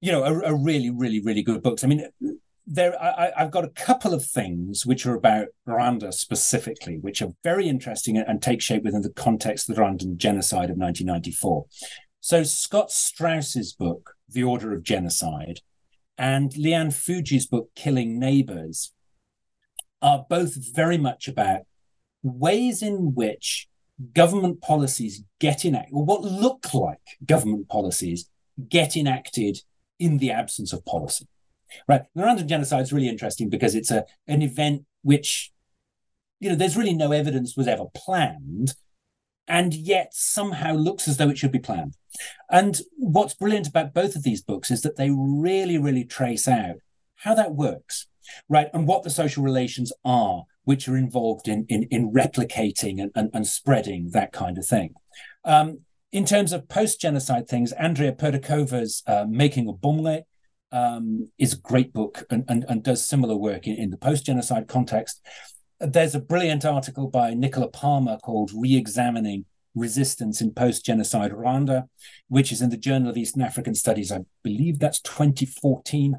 you 0.00 0.12
know, 0.12 0.22
are, 0.22 0.44
are, 0.44 0.56
really, 0.56 0.90
really, 0.90 1.20
really 1.20 1.42
good 1.42 1.62
books. 1.62 1.82
I 1.82 1.86
mean, 1.86 2.06
there, 2.66 3.02
I, 3.02 3.32
have 3.36 3.50
got 3.50 3.64
a 3.64 3.70
couple 3.70 4.12
of 4.12 4.24
things 4.24 4.84
which 4.84 5.06
are 5.06 5.14
about 5.14 5.48
Rwanda 5.66 6.12
specifically, 6.12 6.98
which 6.98 7.22
are 7.22 7.30
very 7.42 7.68
interesting 7.68 8.18
and 8.18 8.42
take 8.42 8.60
shape 8.60 8.84
within 8.84 9.00
the 9.00 9.10
context 9.10 9.68
of 9.68 9.76
the 9.76 9.80
Rwandan 9.80 10.18
genocide 10.18 10.70
of 10.70 10.76
1994. 10.76 11.64
So 12.20 12.42
Scott 12.42 12.90
Straus's 12.90 13.72
book, 13.72 14.14
The 14.28 14.44
Order 14.44 14.72
of 14.72 14.82
Genocide, 14.82 15.60
and 16.16 16.56
Lee 16.56 16.74
Ann 16.74 16.90
Fujii's 16.90 17.46
book, 17.46 17.70
Killing 17.76 18.18
Neighbors, 18.18 18.92
are 20.02 20.26
both 20.28 20.74
very 20.74 20.98
much 20.98 21.28
about 21.28 21.62
ways 22.22 22.82
in 22.82 23.14
which 23.14 23.68
government 24.14 24.60
policies 24.60 25.22
get 25.40 25.64
enacted, 25.64 25.94
or 25.94 26.04
what 26.04 26.22
look 26.22 26.72
like 26.74 27.00
government 27.24 27.68
policies 27.68 28.28
get 28.68 28.96
enacted 28.96 29.60
in 29.98 30.18
the 30.18 30.30
absence 30.30 30.72
of 30.72 30.84
policy. 30.84 31.26
Right. 31.86 32.02
The 32.14 32.22
Rwandan 32.22 32.46
genocide 32.46 32.82
is 32.82 32.92
really 32.92 33.08
interesting 33.08 33.48
because 33.48 33.74
it's 33.74 33.90
a 33.90 34.04
an 34.26 34.42
event 34.42 34.84
which, 35.02 35.52
you 36.40 36.48
know, 36.48 36.54
there's 36.54 36.76
really 36.76 36.94
no 36.94 37.12
evidence 37.12 37.56
was 37.56 37.68
ever 37.68 37.84
planned, 37.94 38.74
and 39.48 39.74
yet 39.74 40.12
somehow 40.12 40.74
looks 40.74 41.08
as 41.08 41.16
though 41.16 41.30
it 41.30 41.38
should 41.38 41.52
be 41.52 41.58
planned. 41.58 41.96
And 42.50 42.80
what's 42.96 43.34
brilliant 43.34 43.68
about 43.68 43.94
both 43.94 44.14
of 44.16 44.22
these 44.22 44.42
books 44.42 44.70
is 44.70 44.82
that 44.82 44.96
they 44.96 45.10
really, 45.10 45.78
really 45.78 46.04
trace 46.04 46.46
out 46.46 46.76
how 47.16 47.34
that 47.34 47.54
works. 47.54 48.06
right? 48.48 48.68
And 48.72 48.86
what 48.86 49.02
the 49.02 49.10
social 49.10 49.42
relations 49.42 49.92
are 50.04 50.44
which 50.64 50.88
are 50.88 50.96
involved 50.96 51.48
in 51.48 51.64
in, 51.68 51.84
in 51.84 52.12
replicating 52.12 53.00
and, 53.00 53.10
and, 53.14 53.30
and 53.32 53.46
spreading 53.46 54.10
that 54.12 54.32
kind 54.32 54.58
of 54.58 54.66
thing. 54.66 54.94
Um, 55.44 55.80
in 56.12 56.24
terms 56.24 56.52
of 56.52 56.68
post-genocide 56.68 57.48
things, 57.48 57.72
Andrea 57.72 58.12
Purdeková's 58.12 59.02
uh, 59.06 59.26
Making 59.28 59.66
Ubumwe 59.66 60.22
um, 60.72 61.30
is 61.38 61.52
a 61.52 61.58
great 61.58 61.92
book 61.92 62.24
and, 62.30 62.44
and, 62.48 62.64
and 62.68 62.82
does 62.82 63.06
similar 63.06 63.36
work 63.36 63.66
in, 63.66 63.76
in 63.76 63.90
the 63.90 63.98
post-genocide 63.98 64.68
context. 64.68 65.20
There's 65.80 66.14
a 66.14 66.20
brilliant 66.20 66.64
article 66.64 67.08
by 67.08 67.34
Nicola 67.34 67.68
Palmer 67.68 68.18
called 68.18 68.50
Re-examining 68.54 69.44
Resistance 69.74 70.40
in 70.40 70.52
Post-Genocide 70.52 71.30
Rwanda, 71.30 71.88
which 72.28 72.50
is 72.50 72.60
in 72.60 72.70
the 72.70 72.76
Journal 72.76 73.10
of 73.10 73.16
Eastern 73.16 73.42
African 73.42 73.74
Studies. 73.74 74.10
I 74.10 74.24
believe 74.42 74.78
that's 74.78 75.00
2014. 75.00 76.18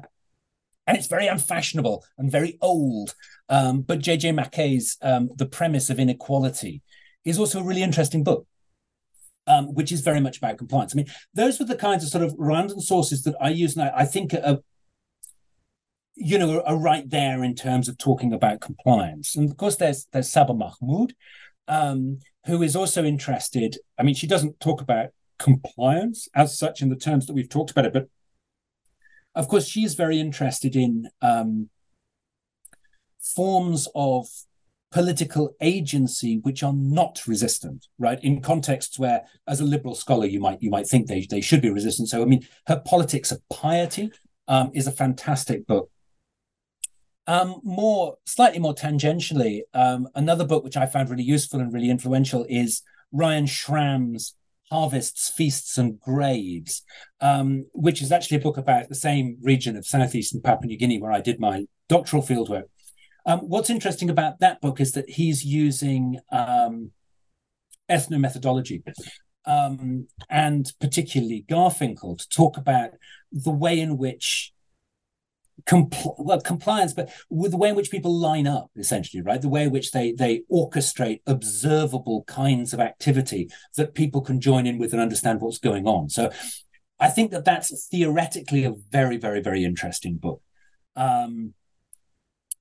And 0.86 0.96
it's 0.96 1.08
very 1.08 1.26
unfashionable 1.26 2.04
and 2.16 2.32
very 2.32 2.56
old. 2.62 3.14
Um, 3.48 3.82
but 3.82 3.98
J.J. 3.98 4.32
Maquet's 4.32 4.96
um, 5.02 5.28
The 5.36 5.46
Premise 5.46 5.90
of 5.90 6.00
Inequality 6.00 6.82
is 7.24 7.38
also 7.38 7.60
a 7.60 7.64
really 7.64 7.82
interesting 7.82 8.24
book 8.24 8.46
um, 9.50 9.74
which 9.74 9.92
is 9.92 10.00
very 10.00 10.20
much 10.20 10.38
about 10.38 10.58
compliance. 10.58 10.94
I 10.94 10.96
mean, 10.96 11.06
those 11.34 11.58
were 11.58 11.64
the 11.64 11.76
kinds 11.76 12.04
of 12.04 12.10
sort 12.10 12.24
of 12.24 12.34
random 12.38 12.80
sources 12.80 13.22
that 13.24 13.34
I 13.40 13.50
use, 13.50 13.76
and 13.76 13.84
I, 13.84 13.92
I 13.98 14.04
think 14.04 14.32
are, 14.34 14.58
you 16.20 16.38
know, 16.38 16.60
are 16.60 16.76
right 16.76 17.08
there 17.08 17.42
in 17.42 17.54
terms 17.54 17.88
of 17.88 17.96
talking 17.96 18.32
about 18.32 18.60
compliance. 18.60 19.34
And 19.34 19.50
of 19.50 19.56
course, 19.56 19.76
there's 19.76 20.06
there's 20.12 20.30
Saba 20.30 20.52
Mahmood, 20.52 21.14
um, 21.66 22.18
who 22.44 22.62
is 22.62 22.76
also 22.76 23.04
interested. 23.04 23.78
I 23.98 24.02
mean, 24.02 24.14
she 24.14 24.26
doesn't 24.26 24.60
talk 24.60 24.82
about 24.82 25.08
compliance 25.38 26.28
as 26.34 26.58
such 26.58 26.82
in 26.82 26.90
the 26.90 26.96
terms 26.96 27.26
that 27.26 27.32
we've 27.32 27.48
talked 27.48 27.70
about 27.70 27.86
it, 27.86 27.94
but 27.94 28.08
of 29.34 29.48
course, 29.48 29.66
she's 29.66 29.94
very 29.94 30.20
interested 30.20 30.76
in 30.76 31.08
um, 31.22 31.70
forms 33.18 33.88
of 33.94 34.26
political 34.92 35.54
agency 35.62 36.38
which 36.38 36.64
are 36.64 36.72
not 36.72 37.24
resistant 37.24 37.86
right 38.00 38.18
in 38.24 38.42
contexts 38.42 38.98
where 38.98 39.22
as 39.46 39.60
a 39.60 39.64
liberal 39.64 39.94
scholar 39.94 40.26
you 40.26 40.40
might 40.40 40.60
you 40.60 40.68
might 40.68 40.84
think 40.84 41.06
they, 41.06 41.24
they 41.30 41.40
should 41.40 41.62
be 41.62 41.70
resistant 41.70 42.08
so 42.08 42.20
i 42.20 42.24
mean 42.24 42.44
her 42.66 42.82
politics 42.84 43.30
of 43.30 43.40
piety 43.50 44.10
um, 44.48 44.68
is 44.74 44.88
a 44.88 44.92
fantastic 44.92 45.64
book 45.64 45.88
um, 47.30 47.60
more 47.62 48.16
slightly 48.26 48.58
more 48.58 48.74
tangentially 48.74 49.60
um, 49.72 50.08
another 50.16 50.44
book 50.44 50.64
which 50.64 50.76
i 50.76 50.84
found 50.84 51.08
really 51.08 51.22
useful 51.22 51.60
and 51.60 51.72
really 51.72 51.88
influential 51.88 52.44
is 52.48 52.82
ryan 53.12 53.46
schram's 53.46 54.34
harvests 54.70 55.30
feasts 55.30 55.78
and 55.78 56.00
graves 56.00 56.82
um, 57.20 57.66
which 57.72 58.02
is 58.02 58.10
actually 58.10 58.36
a 58.36 58.40
book 58.40 58.56
about 58.56 58.88
the 58.88 58.94
same 58.94 59.36
region 59.42 59.76
of 59.76 59.86
southeastern 59.86 60.40
papua 60.40 60.66
new 60.66 60.76
guinea 60.76 61.00
where 61.00 61.12
i 61.12 61.20
did 61.20 61.38
my 61.38 61.66
doctoral 61.88 62.22
fieldwork 62.22 62.64
um, 63.26 63.40
what's 63.40 63.70
interesting 63.70 64.10
about 64.10 64.40
that 64.40 64.60
book 64.60 64.80
is 64.80 64.92
that 64.92 65.08
he's 65.08 65.44
using 65.44 66.18
um, 66.32 66.90
ethnomethodology 67.88 68.82
um, 69.46 70.06
and 70.28 70.72
particularly 70.80 71.44
Garfinkel 71.48 72.18
to 72.18 72.28
talk 72.28 72.56
about 72.56 72.90
the 73.32 73.50
way 73.50 73.78
in 73.78 73.96
which 73.96 74.52
compl- 75.66 76.14
well, 76.18 76.40
compliance, 76.40 76.92
but 76.92 77.10
with 77.28 77.52
the 77.52 77.56
way 77.56 77.70
in 77.70 77.74
which 77.74 77.90
people 77.90 78.12
line 78.12 78.46
up, 78.46 78.70
essentially, 78.76 79.22
right? 79.22 79.40
The 79.40 79.48
way 79.48 79.64
in 79.64 79.70
which 79.70 79.92
they 79.92 80.12
they 80.12 80.42
orchestrate 80.50 81.20
observable 81.26 82.24
kinds 82.24 82.72
of 82.72 82.80
activity 82.80 83.48
that 83.76 83.94
people 83.94 84.20
can 84.20 84.40
join 84.40 84.66
in 84.66 84.78
with 84.78 84.92
and 84.92 85.02
understand 85.02 85.40
what's 85.40 85.58
going 85.58 85.86
on. 85.86 86.08
So, 86.08 86.30
I 86.98 87.08
think 87.08 87.30
that 87.30 87.44
that's 87.44 87.86
theoretically 87.88 88.64
a 88.64 88.74
very, 88.90 89.16
very, 89.16 89.40
very 89.40 89.64
interesting 89.64 90.16
book. 90.16 90.42
Um, 90.96 91.54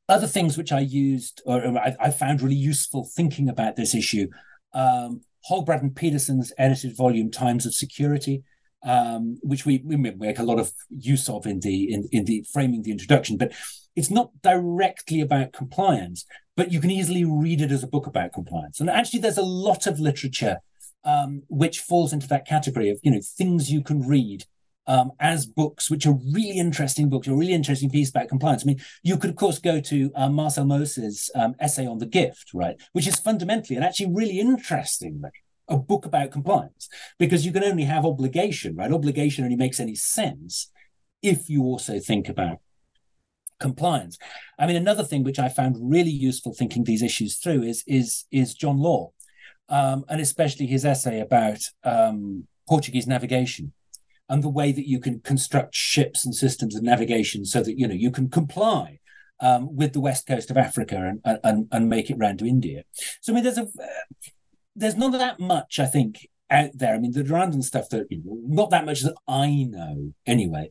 other 0.07 0.27
things 0.27 0.57
which 0.57 0.71
I 0.71 0.79
used 0.79 1.41
or, 1.45 1.77
I, 1.77 1.95
I, 1.99 2.09
found 2.09 2.41
really 2.41 2.55
useful 2.55 3.07
thinking 3.15 3.49
about 3.49 3.75
this 3.75 3.93
issue. 3.93 4.27
Um, 4.73 5.21
Holbraad 5.49 5.81
and 5.81 5.91
Pedersen's 5.91 6.51
edited 6.57 6.95
volume 6.95 7.29
Times 7.31 7.65
of 7.65 7.75
Security, 7.75 8.43
um, 8.83 9.37
which 9.41 9.65
we, 9.65 9.81
we 9.83 9.95
make 9.97 10.39
a 10.39 10.43
lot 10.43 10.59
of 10.59 10.71
use 10.89 11.27
of 11.29 11.45
in 11.45 11.59
the 11.59 11.93
in, 11.93 12.07
in 12.11 12.25
the 12.25 12.45
framing 12.51 12.83
the 12.83 12.91
introduction, 12.91 13.37
but 13.37 13.53
it's 13.95 14.09
not 14.09 14.31
directly 14.41 15.21
about 15.21 15.53
compliance, 15.53 16.25
but 16.55 16.71
you 16.71 16.79
can 16.79 16.91
easily 16.91 17.25
read 17.25 17.61
it 17.61 17.71
as 17.71 17.83
a 17.83 17.87
book 17.87 18.07
about 18.07 18.33
compliance. 18.33 18.79
And 18.79 18.89
actually, 18.89 19.19
there's 19.19 19.37
a 19.37 19.43
lot 19.43 19.87
of 19.87 19.99
literature 19.99 20.59
um, 21.03 21.43
which 21.49 21.79
falls 21.79 22.13
into 22.13 22.27
that 22.27 22.47
category 22.47 22.89
of 22.89 22.99
you 23.03 23.11
know 23.11 23.21
things 23.21 23.71
you 23.71 23.81
can 23.81 24.07
read 24.07 24.45
um, 24.87 25.11
as 25.19 25.45
books, 25.45 25.89
which 25.89 26.07
are 26.07 26.17
really 26.33 26.57
interesting 26.57 27.09
books, 27.09 27.27
a 27.27 27.33
really 27.33 27.53
interesting 27.53 27.91
piece 27.91 28.09
about 28.09 28.27
compliance. 28.27 28.63
I 28.63 28.67
mean, 28.67 28.81
you 29.03 29.17
could, 29.17 29.29
of 29.29 29.35
course, 29.35 29.59
go 29.59 29.79
to 29.79 30.11
uh, 30.15 30.29
Marcel 30.29 30.65
Mauss's 30.65 31.29
um, 31.35 31.55
essay 31.59 31.85
on 31.85 31.99
the 31.99 32.07
gift, 32.07 32.51
right, 32.55 32.75
which 32.93 33.07
is 33.07 33.19
fundamentally 33.19 33.75
and 33.75 33.85
actually 33.85 34.11
really 34.11 34.39
interesting, 34.39 35.21
a 35.69 35.77
book 35.77 36.05
about 36.05 36.31
compliance, 36.31 36.89
because 37.17 37.45
you 37.45 37.51
can 37.51 37.63
only 37.63 37.83
have 37.83 38.05
obligation, 38.05 38.75
right? 38.75 38.91
Obligation 38.91 39.43
only 39.43 39.55
makes 39.55 39.79
any 39.79 39.95
sense 39.95 40.71
if 41.21 41.49
you 41.49 41.63
also 41.63 41.99
think 41.99 42.27
about 42.27 42.59
compliance. 43.59 44.17
I 44.57 44.65
mean, 44.65 44.75
another 44.75 45.03
thing 45.03 45.23
which 45.23 45.39
I 45.39 45.49
found 45.49 45.75
really 45.79 46.11
useful 46.11 46.53
thinking 46.53 46.83
these 46.83 47.03
issues 47.03 47.37
through 47.37 47.63
is 47.63 47.83
is 47.87 48.25
is 48.31 48.53
John 48.53 48.77
Law, 48.79 49.11
um, 49.67 50.05
and 50.09 50.19
especially 50.21 50.65
his 50.65 50.85
essay 50.85 51.19
about 51.19 51.59
um, 51.83 52.47
Portuguese 52.67 53.07
navigation 53.07 53.73
and 54.27 54.43
the 54.43 54.49
way 54.49 54.71
that 54.71 54.87
you 54.87 54.99
can 54.99 55.19
construct 55.21 55.73
ships 55.75 56.25
and 56.25 56.35
systems 56.35 56.75
of 56.75 56.83
navigation 56.83 57.45
so 57.45 57.61
that 57.61 57.77
you 57.77 57.87
know 57.87 57.93
you 57.93 58.11
can 58.11 58.29
comply 58.29 58.99
um, 59.41 59.75
with 59.75 59.93
the 59.93 59.99
west 59.99 60.27
coast 60.27 60.51
of 60.51 60.57
Africa 60.57 61.13
and, 61.23 61.39
and 61.43 61.67
and 61.71 61.89
make 61.89 62.09
it 62.09 62.17
round 62.17 62.39
to 62.39 62.45
India. 62.45 62.83
So 63.21 63.33
I 63.33 63.35
mean, 63.35 63.43
there's 63.43 63.57
a 63.57 63.67
there's 64.75 64.95
not 64.95 65.11
that 65.13 65.39
much 65.39 65.79
I 65.79 65.85
think 65.85 66.27
out 66.49 66.71
there. 66.73 66.95
I 66.95 66.99
mean, 66.99 67.11
the 67.11 67.23
Rwandan 67.23 67.63
stuff 67.63 67.89
that 67.89 68.07
not 68.25 68.69
that 68.71 68.85
much 68.85 69.01
that 69.01 69.15
I 69.27 69.63
know 69.69 70.13
anyway, 70.25 70.69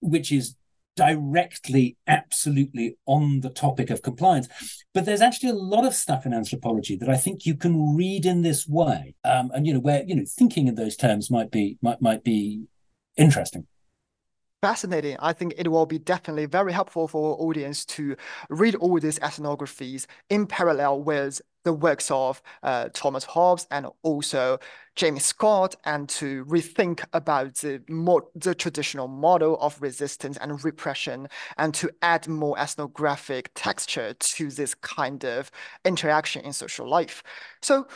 which 0.00 0.30
is 0.30 0.54
directly, 0.96 1.96
absolutely 2.08 2.96
on 3.06 3.40
the 3.40 3.50
topic 3.50 3.88
of 3.88 4.02
compliance. 4.02 4.48
But 4.92 5.04
there's 5.04 5.20
actually 5.20 5.50
a 5.50 5.54
lot 5.54 5.86
of 5.86 5.94
stuff 5.94 6.26
in 6.26 6.34
anthropology 6.34 6.96
that 6.96 7.08
I 7.08 7.16
think 7.16 7.46
you 7.46 7.54
can 7.54 7.94
read 7.94 8.26
in 8.26 8.42
this 8.42 8.66
way, 8.66 9.14
um, 9.24 9.50
and 9.54 9.66
you 9.66 9.72
know 9.72 9.80
where 9.80 10.02
you 10.04 10.14
know 10.14 10.24
thinking 10.28 10.66
in 10.66 10.74
those 10.74 10.96
terms 10.96 11.30
might 11.30 11.50
be 11.50 11.78
might 11.80 12.02
might 12.02 12.24
be 12.24 12.64
interesting 13.16 13.66
fascinating. 14.60 15.16
I 15.20 15.32
think 15.32 15.54
it 15.56 15.68
will 15.70 15.86
be 15.86 15.98
definitely 15.98 16.46
very 16.46 16.72
helpful 16.72 17.08
for 17.08 17.32
our 17.32 17.36
audience 17.40 17.84
to 17.86 18.16
read 18.50 18.74
all 18.76 18.98
these 18.98 19.18
ethnographies 19.20 20.06
in 20.30 20.46
parallel 20.46 21.02
with 21.02 21.40
the 21.64 21.72
works 21.72 22.10
of 22.10 22.40
uh, 22.62 22.88
Thomas 22.92 23.24
Hobbes 23.24 23.66
and 23.70 23.86
also 24.02 24.58
James 24.96 25.24
Scott, 25.24 25.76
and 25.84 26.08
to 26.08 26.44
rethink 26.46 27.04
about 27.12 27.54
the 27.56 27.82
more 27.88 28.24
the 28.34 28.54
traditional 28.54 29.06
model 29.06 29.56
of 29.60 29.80
resistance 29.80 30.36
and 30.38 30.64
repression, 30.64 31.28
and 31.56 31.74
to 31.74 31.90
add 32.02 32.26
more 32.26 32.58
ethnographic 32.58 33.50
texture 33.54 34.14
to 34.14 34.50
this 34.50 34.74
kind 34.74 35.24
of 35.24 35.50
interaction 35.84 36.42
in 36.44 36.52
social 36.52 36.88
life. 36.88 37.22
So 37.60 37.86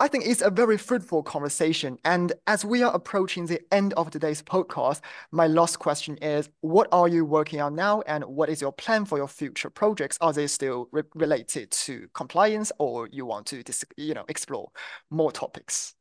I 0.00 0.06
think 0.06 0.26
it's 0.26 0.42
a 0.42 0.50
very 0.50 0.78
fruitful 0.78 1.24
conversation. 1.24 1.98
And 2.04 2.32
as 2.46 2.64
we 2.64 2.84
are 2.84 2.94
approaching 2.94 3.46
the 3.46 3.60
end 3.74 3.94
of 3.94 4.12
today's 4.12 4.40
podcast, 4.40 5.00
my 5.32 5.48
last 5.48 5.80
question 5.80 6.16
is 6.18 6.48
what 6.60 6.86
are 6.92 7.08
you 7.08 7.24
working 7.24 7.60
on 7.60 7.74
now 7.74 8.02
and 8.02 8.22
what 8.24 8.48
is 8.48 8.60
your 8.60 8.70
plan 8.70 9.06
for 9.06 9.18
your 9.18 9.26
future 9.26 9.70
projects? 9.70 10.16
Are 10.20 10.32
they 10.32 10.46
still 10.46 10.88
re 10.92 11.02
related 11.16 11.72
to 11.72 12.06
compliance 12.14 12.70
or 12.78 13.08
you 13.10 13.26
want 13.26 13.46
to 13.46 13.64
you 13.96 14.14
know 14.14 14.24
explore 14.28 14.70
more 15.10 15.32
topics? 15.32 15.96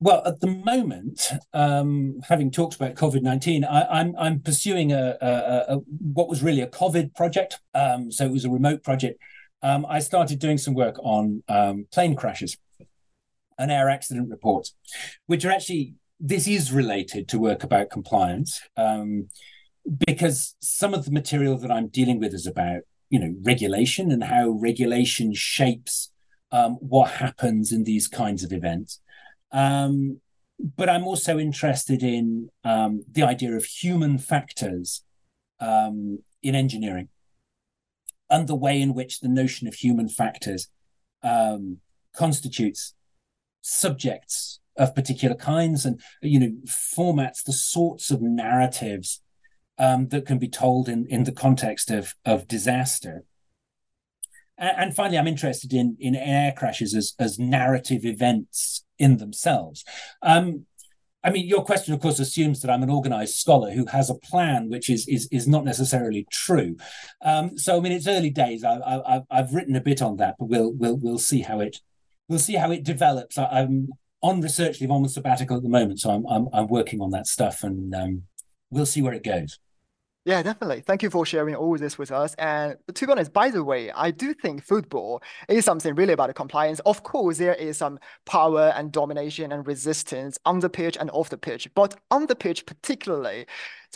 Well, 0.00 0.22
at 0.24 0.40
the 0.40 0.46
moment, 0.46 1.30
um, 1.52 2.20
having 2.26 2.50
talked 2.50 2.76
about 2.76 2.94
COVID 2.94 3.20
nineteen, 3.20 3.66
I'm 3.66 4.16
I'm 4.16 4.40
pursuing 4.40 4.92
a, 4.92 5.18
a, 5.20 5.74
a, 5.74 5.76
what 5.76 6.30
was 6.30 6.42
really 6.42 6.62
a 6.62 6.66
COVID 6.66 7.14
project. 7.14 7.60
Um, 7.74 8.10
so 8.10 8.24
it 8.24 8.32
was 8.32 8.46
a 8.46 8.50
remote 8.50 8.82
project. 8.82 9.20
Um, 9.60 9.84
I 9.86 9.98
started 9.98 10.38
doing 10.38 10.56
some 10.56 10.72
work 10.72 10.96
on 11.02 11.42
um, 11.48 11.86
plane 11.92 12.16
crashes 12.16 12.56
and 13.58 13.70
air 13.70 13.88
accident 13.88 14.30
reports, 14.30 14.74
which 15.26 15.44
are 15.44 15.50
actually 15.50 15.94
this 16.20 16.48
is 16.48 16.72
related 16.72 17.28
to 17.28 17.38
work 17.38 17.62
about 17.62 17.90
compliance 17.90 18.60
um, 18.76 19.28
because 20.06 20.56
some 20.60 20.92
of 20.92 21.04
the 21.04 21.12
material 21.12 21.56
that 21.58 21.70
I'm 21.70 21.88
dealing 21.88 22.18
with 22.18 22.34
is 22.34 22.46
about 22.46 22.80
you 23.10 23.18
know 23.18 23.34
regulation 23.42 24.10
and 24.10 24.24
how 24.24 24.50
regulation 24.50 25.32
shapes 25.34 26.10
um, 26.50 26.74
what 26.74 27.12
happens 27.12 27.72
in 27.72 27.84
these 27.84 28.08
kinds 28.08 28.42
of 28.42 28.52
events. 28.52 29.00
Um, 29.52 30.20
but 30.76 30.88
I'm 30.88 31.06
also 31.06 31.38
interested 31.38 32.02
in 32.02 32.50
um, 32.64 33.04
the 33.10 33.22
idea 33.22 33.52
of 33.52 33.64
human 33.64 34.18
factors 34.18 35.04
um, 35.60 36.20
in 36.42 36.54
engineering 36.54 37.08
and 38.30 38.48
the 38.48 38.56
way 38.56 38.80
in 38.80 38.94
which 38.94 39.20
the 39.20 39.28
notion 39.28 39.68
of 39.68 39.74
human 39.74 40.08
factors 40.08 40.68
um, 41.22 41.78
constitutes 42.14 42.94
subjects 43.60 44.60
of 44.76 44.94
particular 44.94 45.34
kinds 45.34 45.84
and 45.84 46.00
you 46.22 46.38
know 46.38 46.52
formats 46.66 47.42
the 47.44 47.52
sorts 47.52 48.10
of 48.10 48.22
narratives 48.22 49.20
um, 49.78 50.08
that 50.08 50.26
can 50.26 50.38
be 50.38 50.48
told 50.48 50.88
in, 50.88 51.06
in 51.06 51.24
the 51.24 51.32
context 51.32 51.90
of, 51.90 52.14
of 52.24 52.48
disaster. 52.48 53.24
And, 54.56 54.72
and 54.76 54.96
finally, 54.96 55.18
I'm 55.18 55.28
interested 55.28 55.72
in, 55.72 55.96
in 56.00 56.16
air 56.16 56.52
crashes 56.56 56.94
as, 56.94 57.14
as 57.18 57.38
narrative 57.38 58.04
events 58.04 58.84
in 58.98 59.18
themselves. 59.18 59.84
Um, 60.22 60.66
I 61.22 61.30
mean, 61.30 61.46
your 61.46 61.64
question, 61.64 61.94
of 61.94 62.00
course, 62.00 62.20
assumes 62.20 62.60
that 62.60 62.70
I'm 62.70 62.82
an 62.82 62.90
organized 62.90 63.34
scholar 63.34 63.70
who 63.70 63.86
has 63.86 64.08
a 64.08 64.14
plan, 64.14 64.68
which 64.70 64.88
is 64.88 65.06
is 65.08 65.28
is 65.32 65.48
not 65.48 65.64
necessarily 65.64 66.26
true. 66.30 66.76
Um, 67.22 67.58
so, 67.58 67.76
I 67.76 67.80
mean, 67.80 67.90
it's 67.90 68.06
early 68.06 68.30
days. 68.30 68.62
I, 68.62 68.76
I, 68.76 69.22
I've 69.28 69.52
written 69.52 69.74
a 69.74 69.80
bit 69.80 70.00
on 70.00 70.16
that, 70.18 70.36
but 70.38 70.46
we'll 70.46 70.72
we'll 70.72 70.96
we'll 70.96 71.18
see 71.18 71.40
how 71.40 71.58
it 71.58 71.80
we'll 72.28 72.38
see 72.38 72.54
how 72.54 72.70
it 72.70 72.84
develops. 72.84 73.38
I, 73.38 73.60
am 73.60 73.88
on 74.22 74.40
research 74.40 74.80
leave 74.80 74.90
on 74.90 75.02
the 75.02 75.08
sabbatical 75.08 75.56
at 75.56 75.62
the 75.62 75.68
moment, 75.68 76.00
so 76.00 76.10
I'm 76.10 76.26
I'm, 76.26 76.48
I'm 76.52 76.68
working 76.68 77.00
on 77.00 77.10
that 77.10 77.26
stuff, 77.26 77.62
and 77.62 77.94
um, 77.94 78.22
we'll 78.70 78.86
see 78.86 79.02
where 79.02 79.14
it 79.14 79.24
goes. 79.24 79.58
Yeah, 80.28 80.42
definitely. 80.42 80.82
Thank 80.82 81.02
you 81.02 81.08
for 81.08 81.24
sharing 81.24 81.54
all 81.54 81.78
this 81.78 81.96
with 81.96 82.12
us. 82.12 82.34
And 82.34 82.76
to 82.92 83.06
be 83.06 83.10
honest, 83.10 83.32
by 83.32 83.50
the 83.50 83.64
way, 83.64 83.90
I 83.90 84.10
do 84.10 84.34
think 84.34 84.62
football 84.62 85.22
is 85.48 85.64
something 85.64 85.94
really 85.94 86.12
about 86.12 86.34
compliance. 86.34 86.80
Of 86.80 87.02
course, 87.02 87.38
there 87.38 87.54
is 87.54 87.78
some 87.78 87.98
power 88.26 88.74
and 88.76 88.92
domination 88.92 89.52
and 89.52 89.66
resistance 89.66 90.36
on 90.44 90.60
the 90.60 90.68
pitch 90.68 90.98
and 91.00 91.10
off 91.12 91.30
the 91.30 91.38
pitch. 91.38 91.66
But 91.74 91.98
on 92.10 92.26
the 92.26 92.36
pitch, 92.36 92.66
particularly, 92.66 93.46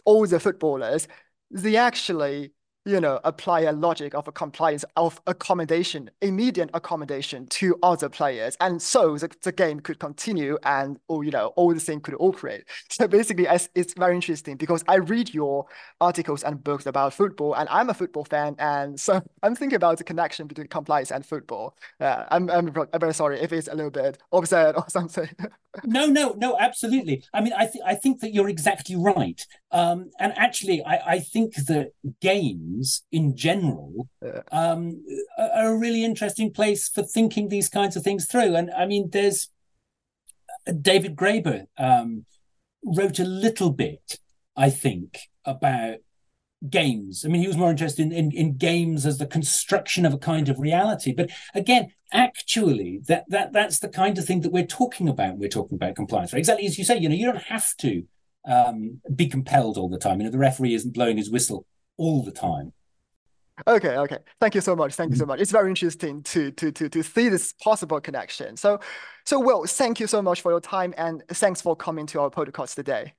all 0.07 0.26
the 0.26 0.41
footballers, 0.41 1.07
they 1.51 1.76
actually 1.76 2.53
you 2.85 3.01
know, 3.01 3.20
apply 3.22 3.61
a 3.61 3.72
logic 3.72 4.14
of 4.14 4.26
a 4.26 4.33
compliance 4.33 4.85
of 4.97 5.20
accommodation, 5.26 6.11
immediate 6.20 6.70
accommodation 6.74 7.47
to 7.47 7.78
other 7.83 8.09
players. 8.09 8.57
And 8.61 8.83
so 8.83 9.16
the, 9.16 9.30
the 9.43 9.53
game 9.53 9.78
could 9.80 10.01
continue 10.01 10.59
and, 10.64 10.99
or, 11.07 11.22
you 11.22 11.30
know, 11.30 11.49
all 11.57 11.72
the 11.72 11.80
thing 11.80 12.01
could 12.01 12.16
operate. 12.18 12.64
So 12.91 13.09
basically, 13.09 13.47
it's, 13.47 13.68
it's 13.74 13.95
very 13.95 14.14
interesting 14.14 14.57
because 14.57 14.85
I 14.87 14.97
read 14.97 15.33
your 15.33 15.66
articles 16.01 16.43
and 16.45 16.62
books 16.62 16.87
about 16.87 17.14
football 17.14 17.55
and 17.55 17.68
I'm 17.68 17.89
a 17.89 17.95
football 17.95 18.24
fan. 18.24 18.55
And 18.59 19.01
so 19.07 19.22
I'm 19.43 19.55
thinking 19.55 19.76
about 19.76 19.99
the 19.99 20.05
connection 20.05 20.47
between 20.47 20.66
compliance 20.66 21.11
and 21.11 21.24
football. 21.24 21.76
Uh, 22.01 22.24
I'm, 22.30 22.51
I'm, 22.51 22.72
I'm 22.93 23.01
very 23.01 23.14
sorry 23.14 23.41
if 23.41 23.53
it's 23.53 23.68
a 23.68 23.74
little 23.74 23.91
bit 23.91 24.18
absurd 24.33 24.76
or 24.76 24.85
something. 24.89 25.28
no, 25.85 26.07
no, 26.07 26.35
no, 26.37 26.57
absolutely. 26.59 27.24
I 27.33 27.41
mean, 27.41 27.53
I, 27.57 27.66
th- 27.66 27.85
I 27.85 27.95
think 27.95 28.20
that 28.20 28.35
you're 28.35 28.49
exactly 28.49 28.97
right. 28.97 29.41
Um, 29.70 30.11
and 30.18 30.33
actually, 30.37 30.85
I, 30.85 31.14
I 31.14 31.18
think 31.20 31.55
that 31.55 31.93
games 32.20 32.72
in 33.11 33.37
general 33.37 34.09
um, 34.51 35.05
are 35.39 35.75
a 35.75 35.79
really 35.79 36.05
interesting 36.05 36.53
place 36.53 36.89
for 36.89 37.03
thinking 37.03 37.49
these 37.49 37.68
kinds 37.68 37.97
of 37.97 38.03
things 38.03 38.27
through. 38.27 38.55
And 38.55 38.70
I 38.70 38.87
mean, 38.87 39.11
there's 39.11 39.49
uh, 40.66 40.73
David 40.73 41.16
Graeber 41.16 41.66
um, 41.79 42.25
wrote 42.85 43.18
a 43.18 43.25
little 43.25 43.70
bit, 43.70 44.18
I 44.57 44.70
think, 44.70 45.18
about 45.45 45.99
games. 46.68 47.25
I 47.25 47.29
mean, 47.29 47.41
he 47.41 47.49
was 47.49 47.57
more 47.57 47.70
interested 47.70 48.03
in, 48.03 48.12
in, 48.12 48.31
in, 48.31 48.57
games 48.57 49.05
as 49.05 49.18
the 49.18 49.27
construction 49.27 50.07
of 50.07 50.14
a 50.14 50.18
kind 50.18 50.49
of 50.49 50.61
reality. 50.61 51.12
But 51.12 51.31
again, 51.55 51.93
actually, 52.12 53.01
that 53.09 53.25
that 53.29 53.53
that's 53.53 53.81
the 53.81 53.89
kind 53.89 54.16
of 54.18 54.25
thing 54.25 54.43
that 54.43 54.53
we're 54.53 54.66
talking 54.66 55.09
about. 55.09 55.39
We're 55.39 55.49
talking 55.49 55.77
about 55.77 55.97
compliance, 55.97 56.33
right? 56.33 56.39
Exactly 56.39 56.66
as 56.66 56.79
you 56.79 56.85
say. 56.85 56.99
You 56.99 57.09
know, 57.09 57.14
you 57.14 57.27
don't 57.27 57.43
have 57.45 57.77
to 57.79 58.05
um, 58.47 59.01
be 59.14 59.29
compelled 59.29 59.77
all 59.77 59.89
the 59.89 59.99
time. 59.99 60.20
You 60.20 60.25
know, 60.25 60.31
the 60.31 60.39
referee 60.39 60.75
isn't 60.75 60.95
blowing 60.95 61.16
his 61.16 61.31
whistle 61.31 61.66
all 61.97 62.22
the 62.22 62.32
time. 62.32 62.72
Okay, 63.66 63.97
okay. 63.97 64.18
Thank 64.40 64.55
you 64.55 64.61
so 64.61 64.74
much. 64.74 64.95
Thank 64.95 65.11
you 65.11 65.16
so 65.16 65.26
much. 65.26 65.40
It's 65.40 65.53
very 65.53 65.68
interesting 65.68 66.22
to 66.24 66.51
to 66.53 66.72
to 66.72 66.88
to 66.88 67.03
see 67.03 67.28
this 67.28 67.53
possible 67.53 68.01
connection. 68.01 68.57
So, 68.57 68.80
so 69.24 69.38
Will, 69.38 69.66
thank 69.66 70.01
you 70.01 70.07
so 70.07 70.22
much 70.22 70.40
for 70.40 70.51
your 70.51 70.61
time 70.61 70.95
and 70.97 71.22
thanks 71.28 71.61
for 71.61 71.76
coming 71.76 72.07
to 72.07 72.20
our 72.20 72.30
podcast 72.30 72.74
today. 72.74 73.14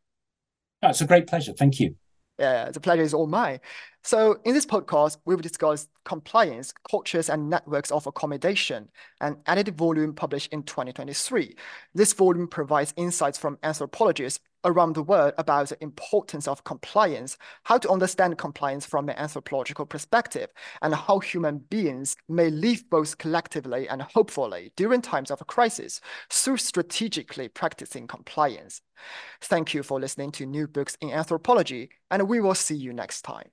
Oh, 0.81 0.89
it's 0.89 1.01
a 1.01 1.05
great 1.05 1.27
pleasure. 1.27 1.53
Thank 1.53 1.79
you. 1.79 1.95
Yeah, 2.39 2.71
the 2.71 2.79
pleasure 2.79 3.03
is 3.03 3.13
all 3.13 3.27
mine. 3.27 3.59
So 4.03 4.39
in 4.43 4.53
this 4.53 4.65
podcast, 4.65 5.17
we 5.23 5.35
will 5.35 5.41
discuss 5.41 5.87
compliance, 6.03 6.73
cultures, 6.89 7.29
and 7.29 7.49
networks 7.49 7.91
of 7.91 8.07
accommodation, 8.07 8.89
an 9.21 9.37
edited 9.45 9.77
volume 9.77 10.13
published 10.13 10.51
in 10.51 10.63
2023. 10.63 11.55
This 11.93 12.11
volume 12.11 12.47
provides 12.47 12.93
insights 12.97 13.37
from 13.37 13.59
anthropologists 13.63 14.39
around 14.65 14.93
the 14.93 15.03
world 15.03 15.33
about 15.37 15.69
the 15.69 15.83
importance 15.83 16.47
of 16.47 16.63
compliance, 16.63 17.37
how 17.63 17.77
to 17.77 17.89
understand 17.89 18.37
compliance 18.37 18.85
from 18.85 19.09
an 19.09 19.17
anthropological 19.17 19.85
perspective, 19.85 20.49
and 20.81 20.93
how 20.93 21.19
human 21.19 21.57
beings 21.57 22.15
may 22.29 22.49
live 22.49 22.89
both 22.89 23.17
collectively 23.17 23.87
and 23.87 24.01
hopefully 24.01 24.71
during 24.75 25.01
times 25.01 25.31
of 25.31 25.45
crisis 25.47 26.01
through 26.29 26.57
strategically 26.57 27.47
practicing 27.47 28.07
compliance. 28.07 28.81
Thank 29.41 29.73
you 29.73 29.83
for 29.83 29.99
listening 29.99 30.31
to 30.33 30.45
New 30.45 30.67
Books 30.67 30.97
in 31.01 31.11
Anthropology, 31.11 31.89
and 32.09 32.27
we 32.27 32.39
will 32.39 32.55
see 32.55 32.75
you 32.75 32.93
next 32.93 33.23
time. 33.23 33.49